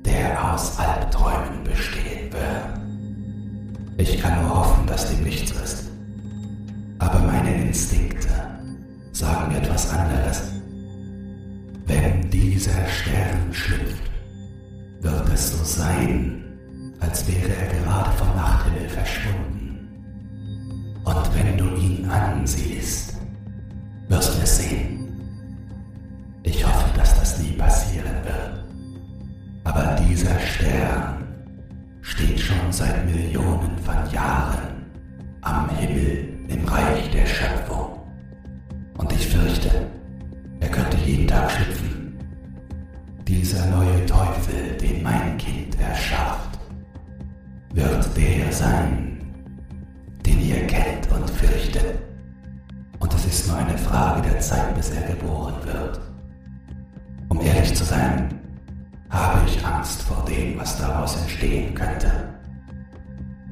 der 0.05 0.53
aus 0.53 0.79
Albträumen 0.79 1.65
bestehen 1.65 2.31
wird. 2.31 3.97
Ich 3.97 4.21
kann 4.21 4.43
nur 4.43 4.59
hoffen, 4.59 4.87
dass 4.87 5.09
dem 5.09 5.25
nicht 5.25 5.49
so 5.49 5.55
ist. 5.65 5.91
Aber 6.99 7.21
meine 7.21 7.63
Instinkte 7.65 8.29
sagen 9.13 9.55
etwas 9.55 9.91
anderes. 9.95 10.53
Wenn 11.87 12.29
dieser 12.29 12.87
Stern 12.89 13.53
schlüpft, 13.53 14.11
wird 15.01 15.29
es 15.33 15.53
so 15.57 15.65
sein, 15.65 16.45
als 17.01 17.27
wäre 17.27 17.55
er 17.55 17.69
gerade 17.81 18.11
vom 18.19 18.29
Nachthimmel 18.37 18.87
verschwunden. 18.91 19.60
Und 21.11 21.35
wenn 21.35 21.59
du 21.59 21.65
ihn 21.75 22.09
ansiehst, 22.09 23.17
wirst 24.09 24.37
du 24.37 24.43
es 24.43 24.59
sehen. 24.59 25.09
Ich 26.45 26.65
hoffe, 26.65 26.89
dass 26.97 27.19
das 27.19 27.41
nie 27.41 27.53
passieren 27.53 28.15
wird. 28.25 28.65
Aber 29.65 29.97
dieser 29.97 30.39
Stern 30.39 31.25
steht 32.01 32.39
schon 32.39 32.71
seit 32.71 33.05
Millionen 33.07 33.77
von 33.85 33.97
Jahren 34.13 34.87
am 35.41 35.69
Himmel 35.71 36.29
im 36.47 36.65
Reich 36.65 37.11
der 37.11 37.27
Schöpfung. 37.27 37.99
Und 38.97 39.13
ich 39.13 39.27
fürchte, 39.27 39.71
er 40.61 40.69
könnte 40.69 40.97
jeden 40.99 41.27
Tag 41.27 41.51
schlüpfen. 41.51 42.19
Dieser 43.27 43.67
neue 43.67 44.07
Teufel, 44.07 44.77
den 44.81 45.03
mein 45.03 45.37
Kind 45.39 45.77
erschafft, 45.81 46.59
wird 47.75 48.17
der 48.17 48.53
sein, 48.53 49.10
ihr 50.51 50.67
kennt 50.67 51.11
und 51.13 51.31
fürchtet. 51.31 51.99
Und 52.99 53.15
es 53.15 53.25
ist 53.25 53.49
nur 53.49 53.57
eine 53.57 53.79
Frage 53.79 54.23
der 54.23 54.41
Zeit, 54.41 54.75
bis 54.75 54.91
er 54.91 55.03
geboren 55.03 55.55
wird. 55.65 56.01
Um 57.29 57.41
ehrlich 57.41 57.75
zu 57.75 57.85
sein, 57.85 58.29
habe 59.09 59.41
ich 59.47 59.65
Angst 59.65 60.03
vor 60.03 60.25
dem, 60.29 60.59
was 60.59 60.79
daraus 60.79 61.17
entstehen 61.23 61.75
könnte. 61.75 62.11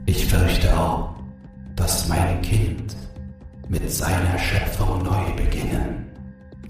Ich 0.07 0.26
fürchte 0.26 0.76
auch, 0.78 1.14
dass 1.76 2.09
mein 2.09 2.42
Kind 2.42 2.96
mit 3.68 3.90
seiner 3.90 4.38
Schöpfung 4.38 5.03
neu 5.03 5.32
beginnen, 5.36 6.07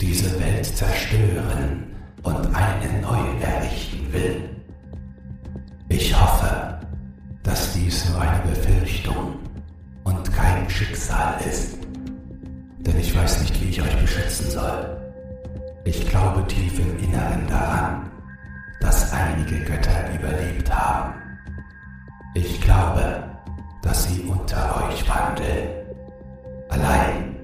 diese 0.01 0.39
Welt 0.41 0.67
zerstören 0.67 1.85
und 2.23 2.55
eine 2.55 3.01
neu 3.01 3.21
errichten 3.41 4.13
will. 4.13 4.51
Ich 5.89 6.15
hoffe, 6.21 6.81
dass 7.43 7.73
dies 7.73 8.09
nur 8.11 8.21
eine 8.21 8.41
Befürchtung 8.43 9.35
und 9.45 9.48
kein 10.39 10.71
Schicksal 10.71 11.35
ist, 11.49 11.77
denn 12.79 12.99
ich 12.99 13.17
weiß 13.17 13.41
nicht, 13.41 13.61
wie 13.61 13.71
ich 13.71 13.83
euch 13.83 13.97
beschützen 13.97 14.51
soll. 14.51 14.97
Ich 15.85 16.09
glaube 16.09 16.47
tief 16.47 16.79
im 16.79 16.97
Inneren 16.99 17.47
daran, 17.49 18.11
dass 18.81 19.13
einige 19.13 19.59
Götter 19.65 20.15
überlebt 20.15 20.73
haben. 20.73 21.15
Ich 22.35 22.61
glaube, 22.61 23.25
dass 23.83 24.05
sie 24.05 24.21
unter 24.23 24.87
euch 24.87 25.09
wandeln, 25.09 25.69
allein 26.69 27.35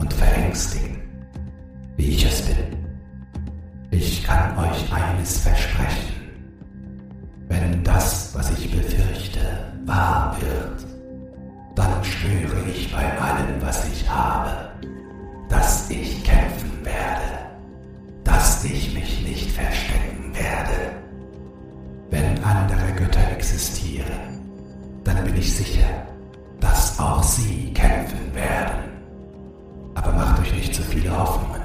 und 0.00 0.12
verängstigen, 0.12 0.98
wie 1.96 2.08
ich 2.08 2.24
es 2.26 2.42
bin. 2.42 2.56
Ich 3.92 4.24
kann 4.24 4.58
euch 4.58 4.92
eines 4.92 5.38
versprechen. 5.38 6.14
Wenn 7.48 7.84
das, 7.84 8.34
was 8.34 8.50
ich 8.58 8.70
befürchte, 8.70 9.40
wahr 9.84 10.25
bei 12.92 13.18
allem, 13.20 13.60
was 13.60 13.88
ich 13.92 14.08
habe, 14.08 14.70
dass 15.48 15.90
ich 15.90 16.24
kämpfen 16.24 16.84
werde 16.84 17.46
dass 18.26 18.64
ich 18.64 18.92
mich 18.92 19.22
nicht 19.22 19.50
verstecken 19.52 20.34
werde. 20.34 20.96
Wenn 22.10 22.42
andere 22.42 22.92
Götter 22.96 23.30
existieren, 23.32 24.40
dann 25.04 25.24
bin 25.24 25.36
ich 25.36 25.54
sicher, 25.54 26.06
dass 26.60 26.98
auch 26.98 27.22
sie 27.22 27.72
kämpfen 27.72 28.34
werden. 28.34 28.90
Aber 29.94 30.12
macht 30.12 30.40
euch 30.40 30.52
nicht 30.52 30.74
zu 30.74 30.82
viele 30.82 31.16
Hoffnungen, 31.16 31.62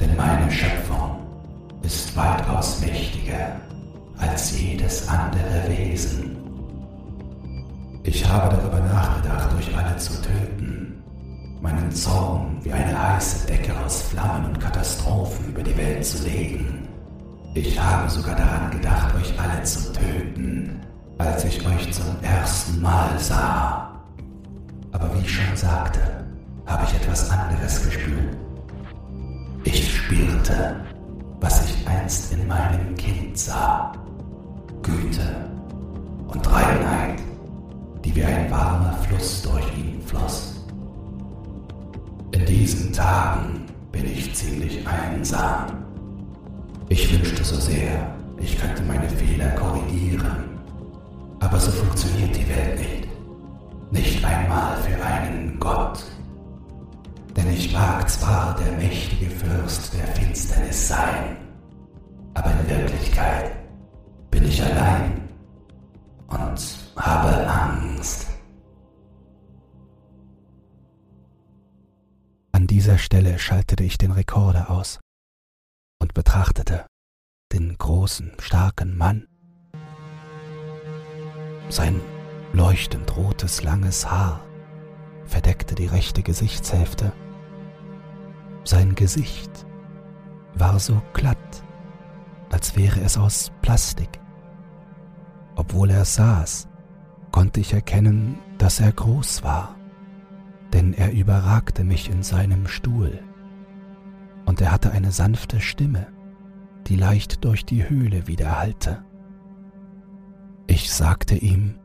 denn 0.00 0.16
meine 0.16 0.50
Schöpfung 0.50 1.18
ist 1.82 2.16
weitaus 2.16 2.80
mächtiger 2.80 3.56
als 4.18 4.58
jedes 4.58 5.08
andere 5.08 5.68
Wesen. 5.68 6.41
Ich 8.04 8.28
habe 8.28 8.56
darüber 8.56 8.80
nachgedacht, 8.80 9.50
euch 9.58 9.76
alle 9.76 9.96
zu 9.96 10.20
töten 10.20 11.02
meinen 11.62 11.92
Zorn 11.92 12.58
wie 12.62 12.72
eine 12.72 13.14
heiße 13.14 13.46
Decke 13.46 13.72
aus 13.84 14.02
Flammen 14.02 14.46
und 14.46 14.60
Katastrophen 14.60 15.46
über 15.46 15.62
die 15.62 15.76
Welt 15.76 16.04
zu 16.04 16.24
legen. 16.24 16.88
Ich 17.54 17.78
habe 17.78 18.10
sogar 18.10 18.34
daran 18.34 18.70
gedacht, 18.72 19.14
euch 19.14 19.32
alle 19.38 19.62
zu 19.62 19.92
töten, 19.92 20.80
als 21.18 21.44
ich 21.44 21.64
euch 21.64 21.92
zum 21.92 22.16
ersten 22.22 22.80
Mal 22.82 23.16
sah. 23.18 23.94
Aber 24.90 25.14
wie 25.14 25.20
ich 25.20 25.32
schon 25.32 25.56
sagte, 25.56 26.00
habe 26.66 26.84
ich 26.84 26.94
etwas 26.94 27.30
anderes 27.30 27.84
gespürt. 27.84 28.36
Ich 29.64 29.96
spürte, 29.96 30.76
was 31.40 31.64
ich 31.64 31.86
einst 31.86 32.32
in 32.32 32.48
meinem 32.48 32.94
Kind 32.96 33.38
sah. 33.38 33.92
Güte 34.82 35.48
und 36.26 36.52
Reinheit, 36.52 37.20
die 38.04 38.14
wie 38.14 38.24
ein 38.24 38.50
warmer 38.50 38.92
Fluss 39.02 39.42
durch 39.42 39.64
ihn 39.76 40.00
floss. 40.06 40.64
In 42.32 42.44
diesen 42.46 42.92
Tagen 42.92 43.66
bin 43.90 44.06
ich 44.06 44.34
ziemlich 44.34 44.86
einsam. 44.86 45.66
Ich 46.88 47.12
wünschte 47.12 47.44
so 47.44 47.56
sehr, 47.56 48.14
ich 48.38 48.58
könnte 48.58 48.82
meine 48.82 49.08
Fehler 49.08 49.50
korrigieren. 49.50 50.58
Aber 51.40 51.58
so 51.58 51.70
funktioniert 51.70 52.36
die 52.36 52.48
Welt 52.48 52.78
nicht. 52.78 53.08
Nicht 53.90 54.24
einmal 54.24 54.76
für 54.78 55.04
einen 55.04 55.58
Gott. 55.60 56.02
Denn 57.36 57.50
ich 57.52 57.72
mag 57.72 58.08
zwar 58.08 58.56
der 58.56 58.72
mächtige 58.78 59.30
Fürst 59.30 59.92
der 59.94 60.06
Finsternis 60.08 60.88
sein, 60.88 61.36
aber 62.34 62.50
in 62.50 62.68
Wirklichkeit 62.68 63.52
bin 64.30 64.44
ich 64.44 64.62
allein 64.62 65.20
und 66.28 66.81
habe 66.96 67.46
Angst. 67.46 68.26
An 72.52 72.66
dieser 72.66 72.98
Stelle 72.98 73.38
schaltete 73.38 73.82
ich 73.84 73.98
den 73.98 74.12
Rekorder 74.12 74.70
aus 74.70 75.00
und 76.00 76.14
betrachtete 76.14 76.86
den 77.52 77.76
großen, 77.76 78.32
starken 78.38 78.96
Mann. 78.96 79.26
Sein 81.68 82.00
leuchtend 82.52 83.16
rotes, 83.16 83.62
langes 83.62 84.10
Haar 84.10 84.40
verdeckte 85.24 85.74
die 85.74 85.86
rechte 85.86 86.22
Gesichtshälfte. 86.22 87.12
Sein 88.64 88.94
Gesicht 88.94 89.66
war 90.54 90.78
so 90.78 91.02
glatt, 91.14 91.62
als 92.50 92.76
wäre 92.76 93.00
es 93.00 93.16
aus 93.16 93.50
Plastik. 93.62 94.20
Obwohl 95.56 95.90
er 95.90 96.04
saß, 96.04 96.68
konnte 97.32 97.60
ich 97.60 97.72
erkennen, 97.72 98.38
dass 98.58 98.78
er 98.78 98.92
groß 98.92 99.42
war 99.42 99.74
denn 100.72 100.94
er 100.94 101.12
überragte 101.12 101.84
mich 101.84 102.10
in 102.10 102.22
seinem 102.22 102.66
Stuhl, 102.66 103.20
und 104.44 104.60
er 104.60 104.72
hatte 104.72 104.90
eine 104.90 105.12
sanfte 105.12 105.60
Stimme, 105.60 106.06
die 106.86 106.96
leicht 106.96 107.44
durch 107.44 107.64
die 107.64 107.88
Höhle 107.88 108.26
widerhallte. 108.26 109.04
Ich 110.66 110.92
sagte 110.92 111.36
ihm, 111.36 111.78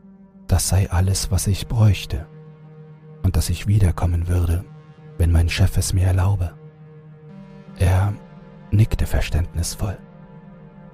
das 0.46 0.68
sei 0.68 0.90
alles, 0.90 1.30
was 1.30 1.46
ich 1.46 1.68
bräuchte, 1.68 2.26
und 3.22 3.36
dass 3.36 3.50
ich 3.50 3.66
wiederkommen 3.66 4.28
würde, 4.28 4.64
wenn 5.18 5.30
mein 5.30 5.48
Chef 5.48 5.76
es 5.76 5.92
mir 5.92 6.06
erlaube. 6.06 6.52
Er 7.76 8.14
nickte 8.70 9.06
verständnisvoll 9.06 9.98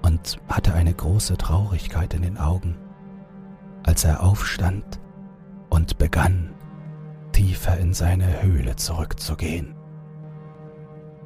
und 0.03 0.39
hatte 0.49 0.75
eine 0.75 0.93
große 0.93 1.37
Traurigkeit 1.37 2.13
in 2.15 2.23
den 2.23 2.39
Augen, 2.39 2.77
als 3.85 4.05
er 4.05 4.23
aufstand 4.23 5.01
und 5.71 5.99
begann, 5.99 6.51
tiefer 7.33 7.79
in 7.79 7.95
seine 7.95 8.43
Höhle 8.43 8.77
zurückzugehen. 8.77 9.75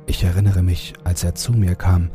Ich 0.07 0.25
erinnere 0.25 0.63
mich, 0.63 0.95
als 1.05 1.25
er 1.25 1.35
zu 1.35 1.53
mir 1.53 1.75
kam, 1.75 2.11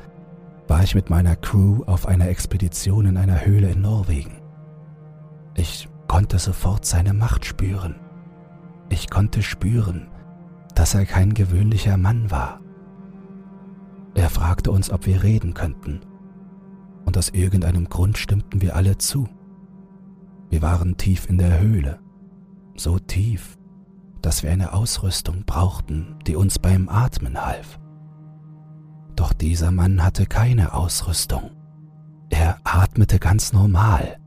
war 0.67 0.83
ich 0.83 0.95
mit 0.95 1.09
meiner 1.09 1.35
Crew 1.35 1.83
auf 1.85 2.07
einer 2.07 2.27
Expedition 2.27 3.05
in 3.05 3.17
einer 3.17 3.45
Höhle 3.45 3.69
in 3.69 3.81
Norwegen. 3.81 4.41
Ich 5.55 5.87
konnte 6.07 6.39
sofort 6.39 6.85
seine 6.85 7.13
Macht 7.13 7.45
spüren. 7.45 7.95
Ich 8.89 9.09
konnte 9.09 9.41
spüren, 9.41 10.07
dass 10.75 10.95
er 10.95 11.05
kein 11.05 11.33
gewöhnlicher 11.33 11.97
Mann 11.97 12.31
war. 12.31 12.59
Er 14.15 14.29
fragte 14.29 14.71
uns, 14.71 14.91
ob 14.91 15.05
wir 15.05 15.23
reden 15.23 15.53
könnten, 15.53 16.01
und 17.05 17.17
aus 17.17 17.29
irgendeinem 17.29 17.89
Grund 17.89 18.17
stimmten 18.17 18.61
wir 18.61 18.75
alle 18.75 18.97
zu. 18.97 19.27
Wir 20.53 20.61
waren 20.61 20.97
tief 20.97 21.27
in 21.31 21.39
der 21.39 21.61
Höhle, 21.61 21.97
so 22.75 22.99
tief, 22.99 23.57
dass 24.21 24.43
wir 24.43 24.51
eine 24.51 24.73
Ausrüstung 24.73 25.45
brauchten, 25.47 26.19
die 26.27 26.35
uns 26.35 26.59
beim 26.59 26.89
Atmen 26.89 27.43
half. 27.43 27.79
Doch 29.15 29.33
dieser 29.33 29.71
Mann 29.71 30.03
hatte 30.03 30.27
keine 30.27 30.75
Ausrüstung. 30.75 31.49
Er 32.29 32.59
atmete 32.65 33.17
ganz 33.17 33.51
normal. 33.51 34.19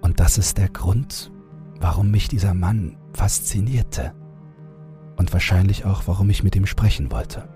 Und 0.00 0.20
das 0.20 0.38
ist 0.38 0.56
der 0.56 0.70
Grund, 0.70 1.30
warum 1.78 2.10
mich 2.10 2.28
dieser 2.28 2.54
Mann 2.54 2.96
faszinierte. 3.12 4.14
Und 5.16 5.34
wahrscheinlich 5.34 5.84
auch, 5.84 6.04
warum 6.06 6.30
ich 6.30 6.42
mit 6.42 6.56
ihm 6.56 6.64
sprechen 6.64 7.12
wollte. 7.12 7.46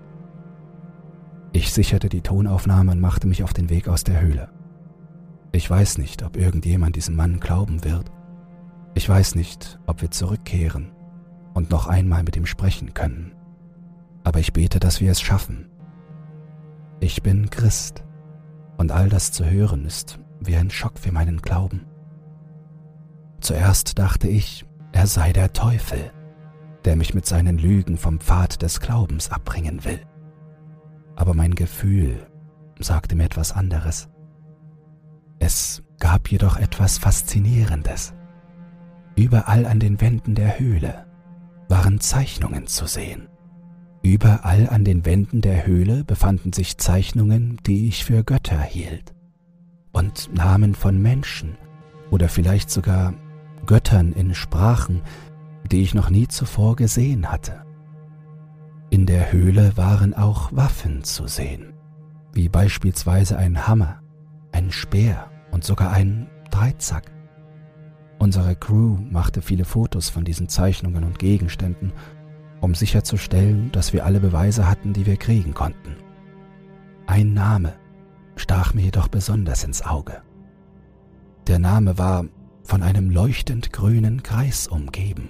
Ich 1.51 1.73
sicherte 1.73 2.09
die 2.09 2.21
Tonaufnahme 2.21 2.91
und 2.91 2.99
machte 2.99 3.25
mich 3.25 3.43
auf 3.43 3.53
den 3.53 3.71
Weg 3.71 3.87
aus 3.87 4.03
der 4.03 4.21
Höhle. 4.21 4.49
Ich 5.51 5.69
weiß 5.69 5.97
nicht, 5.97 6.23
ob 6.23 6.37
irgendjemand 6.37 6.95
diesem 6.95 7.15
Mann 7.15 7.39
glauben 7.39 7.83
wird. 7.83 8.11
Ich 8.93 9.07
weiß 9.07 9.35
nicht, 9.35 9.79
ob 9.85 10.01
wir 10.01 10.11
zurückkehren 10.11 10.91
und 11.53 11.71
noch 11.71 11.87
einmal 11.87 12.23
mit 12.23 12.35
ihm 12.35 12.45
sprechen 12.45 12.93
können. 12.93 13.33
Aber 14.23 14.39
ich 14.39 14.53
bete, 14.53 14.79
dass 14.79 15.01
wir 15.01 15.11
es 15.11 15.21
schaffen. 15.21 15.69
Ich 16.99 17.23
bin 17.23 17.49
Christ 17.49 18.03
und 18.77 18.91
all 18.91 19.09
das 19.09 19.31
zu 19.31 19.45
hören 19.45 19.85
ist 19.85 20.19
wie 20.39 20.55
ein 20.55 20.69
Schock 20.69 20.99
für 20.99 21.11
meinen 21.11 21.41
Glauben. 21.41 21.85
Zuerst 23.39 23.97
dachte 23.99 24.27
ich, 24.27 24.65
er 24.91 25.07
sei 25.07 25.33
der 25.33 25.53
Teufel, 25.53 26.11
der 26.85 26.95
mich 26.95 27.13
mit 27.13 27.25
seinen 27.25 27.57
Lügen 27.57 27.97
vom 27.97 28.19
Pfad 28.19 28.61
des 28.61 28.79
Glaubens 28.79 29.31
abbringen 29.31 29.83
will. 29.83 30.01
Aber 31.15 31.33
mein 31.33 31.55
Gefühl 31.55 32.27
sagte 32.79 33.15
mir 33.15 33.25
etwas 33.25 33.51
anderes. 33.51 34.09
Es 35.39 35.83
gab 35.99 36.31
jedoch 36.31 36.57
etwas 36.57 36.97
Faszinierendes. 36.97 38.13
Überall 39.15 39.65
an 39.65 39.79
den 39.79 39.99
Wänden 40.01 40.35
der 40.35 40.59
Höhle 40.59 41.05
waren 41.69 41.99
Zeichnungen 41.99 42.67
zu 42.67 42.85
sehen. 42.85 43.27
Überall 44.03 44.69
an 44.69 44.85
den 44.85 45.05
Wänden 45.05 45.41
der 45.41 45.65
Höhle 45.65 46.03
befanden 46.03 46.53
sich 46.53 46.77
Zeichnungen, 46.77 47.57
die 47.65 47.87
ich 47.87 48.05
für 48.05 48.23
Götter 48.23 48.61
hielt. 48.61 49.13
Und 49.91 50.33
Namen 50.33 50.75
von 50.75 51.01
Menschen 51.01 51.57
oder 52.11 52.29
vielleicht 52.29 52.69
sogar 52.69 53.13
Göttern 53.65 54.13
in 54.13 54.33
Sprachen, 54.33 55.01
die 55.71 55.81
ich 55.81 55.93
noch 55.93 56.09
nie 56.09 56.27
zuvor 56.27 56.75
gesehen 56.75 57.31
hatte. 57.31 57.65
In 58.89 59.05
der 59.05 59.33
Höhle 59.33 59.75
waren 59.75 60.13
auch 60.13 60.53
Waffen 60.53 61.03
zu 61.03 61.27
sehen, 61.27 61.73
wie 62.31 62.47
beispielsweise 62.47 63.37
ein 63.37 63.67
Hammer, 63.67 64.01
ein 64.57 64.71
Speer 64.71 65.29
und 65.51 65.63
sogar 65.63 65.91
ein 65.91 66.27
Dreizack. 66.49 67.11
Unsere 68.17 68.55
Crew 68.55 68.97
machte 69.11 69.43
viele 69.43 69.65
Fotos 69.65 70.09
von 70.09 70.25
diesen 70.25 70.49
Zeichnungen 70.49 71.03
und 71.03 71.19
Gegenständen, 71.19 71.93
um 72.59 72.73
sicherzustellen, 72.73 73.71
dass 73.71 73.93
wir 73.93 74.03
alle 74.03 74.19
Beweise 74.19 74.67
hatten, 74.67 74.93
die 74.93 75.05
wir 75.05 75.17
kriegen 75.17 75.53
konnten. 75.53 75.95
Ein 77.05 77.35
Name 77.35 77.73
stach 78.35 78.73
mir 78.73 78.81
jedoch 78.81 79.09
besonders 79.09 79.63
ins 79.63 79.85
Auge. 79.85 80.23
Der 81.45 81.59
Name 81.59 81.99
war 81.99 82.25
von 82.63 82.81
einem 82.81 83.11
leuchtend 83.11 83.71
grünen 83.71 84.23
Kreis 84.23 84.67
umgeben 84.67 85.29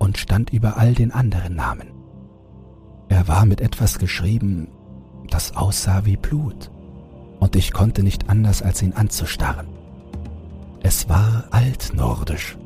und 0.00 0.18
stand 0.18 0.52
über 0.52 0.76
all 0.76 0.94
den 0.94 1.12
anderen 1.12 1.54
Namen. 1.54 1.92
Er 3.08 3.28
war 3.28 3.46
mit 3.46 3.60
etwas 3.60 4.00
geschrieben, 4.00 4.66
das 5.30 5.54
aussah 5.54 6.04
wie 6.04 6.16
Blut, 6.16 6.72
und 7.40 7.56
ich 7.56 7.72
konnte 7.72 8.02
nicht 8.02 8.28
anders 8.28 8.62
als 8.62 8.82
ihn 8.82 8.92
anzustarren. 8.92 9.66
Es 10.82 11.08
war 11.08 11.44
altnordisch, 11.50 12.58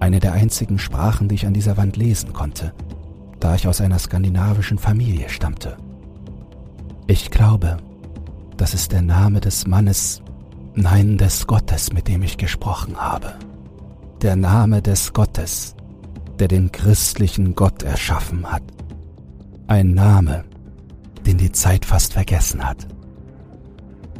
eine 0.00 0.20
der 0.20 0.32
einzigen 0.32 0.78
Sprachen, 0.78 1.28
die 1.28 1.36
ich 1.36 1.46
an 1.46 1.54
dieser 1.54 1.76
Wand 1.76 1.96
lesen 1.96 2.32
konnte, 2.32 2.72
da 3.40 3.54
ich 3.54 3.68
aus 3.68 3.80
einer 3.80 3.98
skandinavischen 3.98 4.78
Familie 4.78 5.28
stammte. 5.28 5.76
Ich 7.06 7.30
glaube, 7.30 7.76
das 8.56 8.74
ist 8.74 8.92
der 8.92 9.02
Name 9.02 9.40
des 9.40 9.66
Mannes, 9.66 10.22
nein 10.74 11.18
des 11.18 11.46
Gottes, 11.46 11.92
mit 11.92 12.08
dem 12.08 12.22
ich 12.22 12.38
gesprochen 12.38 12.96
habe. 12.96 13.34
Der 14.22 14.36
Name 14.36 14.82
des 14.82 15.12
Gottes, 15.12 15.74
der 16.38 16.48
den 16.48 16.72
christlichen 16.72 17.54
Gott 17.54 17.82
erschaffen 17.82 18.50
hat. 18.50 18.62
Ein 19.66 19.94
Name, 19.94 20.44
den 21.26 21.38
die 21.38 21.52
Zeit 21.52 21.84
fast 21.84 22.14
vergessen 22.14 22.66
hat. 22.66 22.86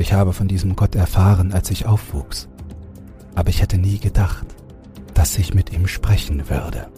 Ich 0.03 0.13
habe 0.13 0.33
von 0.33 0.49
diesem 0.49 0.75
Gott 0.75 0.97
erfahren, 0.97 1.53
als 1.53 1.71
ich 1.71 1.87
aufwuchs, 1.87 2.49
aber 3.37 3.51
ich 3.51 3.63
hätte 3.63 3.79
nie 3.79 4.01
gedacht, 4.01 4.45
dass 5.15 5.39
ich 5.39 5.55
mit 5.55 5.73
ihm 5.73 5.87
sprechen 5.87 6.51
würde. 6.51 6.89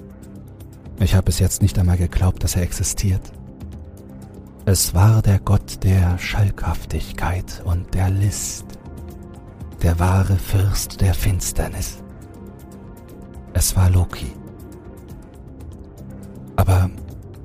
Ich 1.01 1.15
habe 1.15 1.25
bis 1.25 1.39
jetzt 1.39 1.61
nicht 1.61 1.79
einmal 1.79 1.99
geglaubt, 1.99 2.43
dass 2.43 2.57
er 2.57 2.63
existiert. 2.63 3.21
Es 4.65 4.95
war 4.95 5.21
der 5.21 5.39
Gott 5.39 5.85
der 5.85 6.17
Schalkhaftigkeit 6.17 7.63
und 7.67 7.93
der 7.93 8.09
List, 8.09 8.65
der 9.83 9.99
wahre 9.99 10.37
Fürst 10.39 11.03
der 11.03 11.13
Finsternis. 11.13 12.03
Es 13.53 13.77
war 13.77 13.91
Loki. 13.91 14.33
Aber 16.57 16.89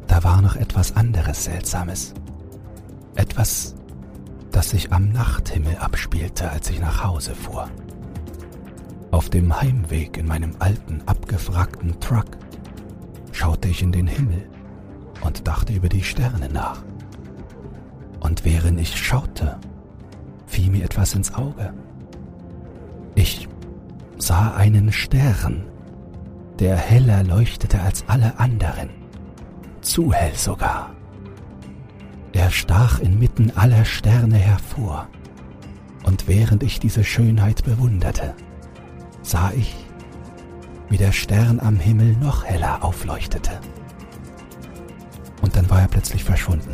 da 0.07 0.23
war 0.23 0.41
noch 0.41 0.55
etwas 0.55 0.95
anderes 0.95 1.43
Seltsames. 1.43 2.13
Etwas, 3.15 3.75
das 4.51 4.71
sich 4.71 4.91
am 4.91 5.09
Nachthimmel 5.09 5.77
abspielte, 5.77 6.49
als 6.49 6.69
ich 6.69 6.79
nach 6.79 7.03
Hause 7.03 7.35
fuhr. 7.35 7.69
Auf 9.11 9.29
dem 9.29 9.59
Heimweg 9.59 10.17
in 10.17 10.27
meinem 10.27 10.55
alten, 10.59 11.01
abgefragten 11.05 11.99
Truck 11.99 12.27
schaute 13.31 13.67
ich 13.67 13.81
in 13.81 13.91
den 13.91 14.07
Himmel 14.07 14.47
und 15.21 15.47
dachte 15.47 15.73
über 15.73 15.89
die 15.89 16.03
Sterne 16.03 16.49
nach. 16.49 16.81
Und 18.19 18.45
während 18.45 18.79
ich 18.79 18.95
schaute, 18.95 19.57
fiel 20.45 20.69
mir 20.71 20.83
etwas 20.83 21.13
ins 21.15 21.33
Auge. 21.33 21.73
Ich 23.15 23.47
sah 24.17 24.53
einen 24.55 24.91
Stern, 24.91 25.65
der 26.59 26.75
heller 26.75 27.23
leuchtete 27.23 27.81
als 27.81 28.03
alle 28.07 28.37
anderen, 28.39 28.89
zu 29.81 30.13
hell 30.13 30.35
sogar. 30.35 30.91
Er 32.33 32.51
stach 32.51 32.99
inmitten 32.99 33.51
aller 33.55 33.85
Sterne 33.85 34.37
hervor, 34.37 35.07
und 36.03 36.27
während 36.27 36.63
ich 36.63 36.79
diese 36.79 37.03
Schönheit 37.03 37.63
bewunderte, 37.63 38.33
sah 39.21 39.51
ich, 39.51 39.75
wie 40.89 40.97
der 40.97 41.11
Stern 41.11 41.59
am 41.59 41.77
Himmel 41.77 42.15
noch 42.17 42.43
heller 42.45 42.83
aufleuchtete. 42.83 43.59
Und 45.41 45.55
dann 45.55 45.69
war 45.69 45.81
er 45.81 45.87
plötzlich 45.87 46.23
verschwunden. 46.23 46.73